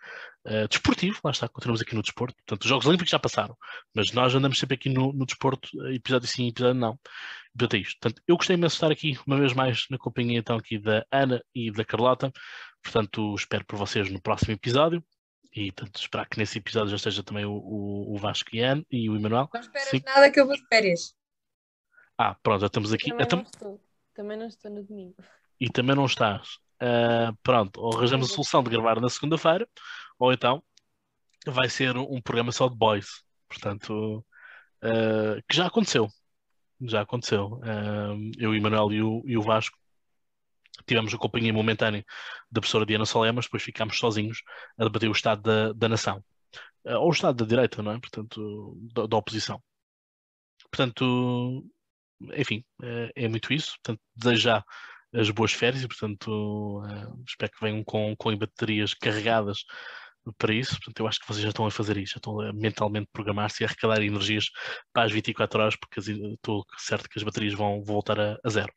uh, 0.46 0.68
desportivo, 0.68 1.20
lá 1.24 1.32
está, 1.32 1.48
continuamos 1.48 1.82
aqui 1.82 1.96
no 1.96 2.02
desporto, 2.02 2.36
portanto 2.46 2.64
os 2.64 2.70
Jogos 2.70 2.86
Olímpicos 2.86 3.12
já 3.12 3.20
passaram, 3.20 3.56
mas 3.94 4.12
nós 4.12 4.36
andamos 4.36 4.60
sempre 4.60 4.76
aqui 4.76 4.90
no, 4.90 5.14
no 5.14 5.26
desporto, 5.26 5.70
episódio 5.92 6.28
sim, 6.28 6.50
episódio 6.50 6.80
não, 6.80 7.00
portanto 7.58 7.74
é 7.76 7.78
isto. 7.78 7.98
Portanto, 8.00 8.22
eu 8.28 8.36
gostei 8.36 8.56
imenso 8.56 8.74
de 8.74 8.78
estar 8.78 8.92
aqui, 8.92 9.18
uma 9.26 9.38
vez 9.38 9.54
mais, 9.54 9.86
na 9.90 9.98
companhia 9.98 10.40
então 10.40 10.58
aqui 10.58 10.78
da 10.78 11.06
Ana 11.12 11.42
e 11.54 11.72
da 11.72 11.86
Carlota, 11.86 12.32
portanto 12.86 13.34
espero 13.36 13.66
por 13.66 13.78
vocês 13.78 14.12
no 14.12 14.22
próximo 14.22 14.54
episódio, 14.54 15.04
e 15.56 15.72
portanto, 15.72 16.00
esperar 16.00 16.28
que 16.28 16.38
nesse 16.38 16.60
episódio 16.60 16.90
já 16.90 16.98
esteja 16.98 17.24
também 17.24 17.46
o, 17.46 17.54
o, 17.54 18.14
o 18.14 18.18
Vasco 18.18 18.54
e, 18.54 18.60
Ana, 18.60 18.86
e 18.92 19.10
o 19.10 19.16
Emanuel. 19.16 19.50
Não 19.52 19.62
esperas 19.62 19.90
sim. 19.90 20.02
nada 20.06 20.30
que 20.30 20.40
eu 20.40 20.46
vou 20.46 20.56
de 20.56 20.68
férias. 20.68 21.16
Ah, 22.18 22.36
pronto, 22.44 22.62
já 22.62 22.68
estamos 22.68 22.94
aqui. 22.94 23.10
Também, 23.10 23.28
não 23.32 23.42
estou. 23.42 23.82
também 24.14 24.38
não 24.38 24.48
estou 24.48 24.72
no 24.72 24.84
domingo. 24.84 25.16
E 25.60 25.70
também 25.70 25.96
não 25.96 26.06
estás. 26.06 26.58
Uh, 26.76 27.34
pronto, 27.42 27.80
ou 27.80 27.98
arranjamos 27.98 28.30
a 28.30 28.34
solução 28.34 28.62
de 28.62 28.70
gravar 28.70 29.00
na 29.00 29.10
segunda-feira, 29.10 29.68
ou 30.20 30.34
então 30.34 30.62
vai 31.48 31.70
ser 31.70 31.96
um 31.98 32.22
programa 32.22 32.52
só 32.52 32.68
de 32.68 32.76
boys. 32.76 33.24
Portanto, 33.48 34.26
uh, 34.84 35.42
que 35.48 35.56
já 35.56 35.68
aconteceu. 35.68 36.10
Já 36.82 37.02
aconteceu. 37.02 37.62
Uh, 37.64 38.32
eu, 38.38 38.52
o 38.52 38.56
Emanuel 38.56 38.92
e 38.92 39.02
o, 39.02 39.24
e 39.26 39.38
o 39.38 39.42
Vasco 39.42 39.78
tivemos 40.86 41.14
a 41.14 41.18
companhia 41.18 41.54
momentânea 41.54 42.04
da 42.52 42.62
professora 42.62 42.86
Diana 42.86 43.06
Solé, 43.06 43.32
mas 43.32 43.46
depois 43.46 43.64
ficámos 43.64 43.98
sozinhos 43.98 44.42
a 44.78 44.84
debater 44.84 45.10
o 45.10 45.14
estado 45.14 45.42
da, 45.42 45.74
da 45.74 45.90
nação. 45.90 46.24
Uh, 46.86 46.98
ou 47.00 47.10
o 47.10 47.12
estado 47.12 47.36
da 47.38 47.46
direita, 47.46 47.82
não 47.82 47.94
é? 47.94 48.00
Portanto, 48.00 48.78
da, 48.94 49.08
da 49.08 49.18
oposição. 49.18 49.62
Portanto, 50.72 51.66
enfim, 52.34 52.64
é, 52.84 53.12
é, 53.16 53.28
muito 53.28 53.54
isso. 53.54 53.74
Portanto, 53.84 54.02
desejar 54.16 54.64
as 55.14 55.30
boas 55.30 55.54
férias 55.54 55.84
e, 55.84 55.88
portanto, 55.88 56.82
uh, 56.84 57.24
espero 57.28 57.52
que 57.52 57.62
venham 57.62 57.84
com, 57.84 58.16
com 58.18 58.38
baterias 58.38 58.94
carregadas 58.94 59.64
para 60.38 60.54
isso. 60.54 60.76
Portanto, 60.78 61.00
eu 61.00 61.08
acho 61.08 61.20
que 61.20 61.28
vocês 61.28 61.44
já 61.44 61.50
estão 61.50 61.66
a 61.66 61.72
fazer 61.72 61.98
isso, 61.98 62.14
já 62.14 62.18
estão 62.18 62.40
a 62.42 62.52
mentalmente 62.54 63.10
programar-se 63.14 63.64
e 63.64 63.66
a 63.66 63.68
arrecadar 63.68 64.02
energias 64.02 64.50
para 64.94 65.04
as 65.04 65.12
24 65.12 65.62
horas, 65.62 65.76
porque 65.76 66.00
estou 66.00 66.66
certo 66.78 67.10
que 67.10 67.20
as 67.20 67.24
baterias 67.24 67.54
vão 67.54 67.84
voltar 67.84 68.20
a, 68.20 68.38
a 68.44 68.50
zero. 68.50 68.74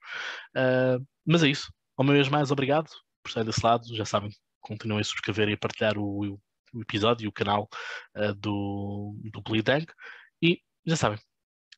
Mas 1.27 1.43
é 1.43 1.49
isso. 1.49 1.71
Uma 1.99 2.13
vez 2.13 2.29
mais, 2.29 2.53
obrigado 2.53 2.89
por 3.23 3.29
estar 3.29 3.43
desse 3.43 3.65
lado. 3.65 3.85
Já 3.93 4.05
sabem, 4.05 4.31
continuem 4.61 5.01
a 5.01 5.05
subscrever 5.05 5.49
e 5.49 5.55
a 5.55 5.59
partilhar 5.59 5.99
o, 5.99 6.39
o 6.73 6.81
episódio 6.81 7.25
e 7.25 7.29
o 7.29 7.33
canal 7.33 7.69
uh, 8.17 8.33
do, 8.35 9.17
do 9.33 9.43
Polytank. 9.43 9.93
E 10.41 10.63
já 10.87 10.95
sabem, 10.95 11.19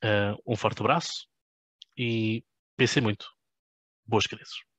uh, 0.04 0.36
um 0.46 0.56
forte 0.56 0.80
abraço 0.80 1.26
e 1.96 2.44
pensem 2.76 3.02
muito. 3.02 3.26
Boas 4.04 4.26
crianças. 4.26 4.69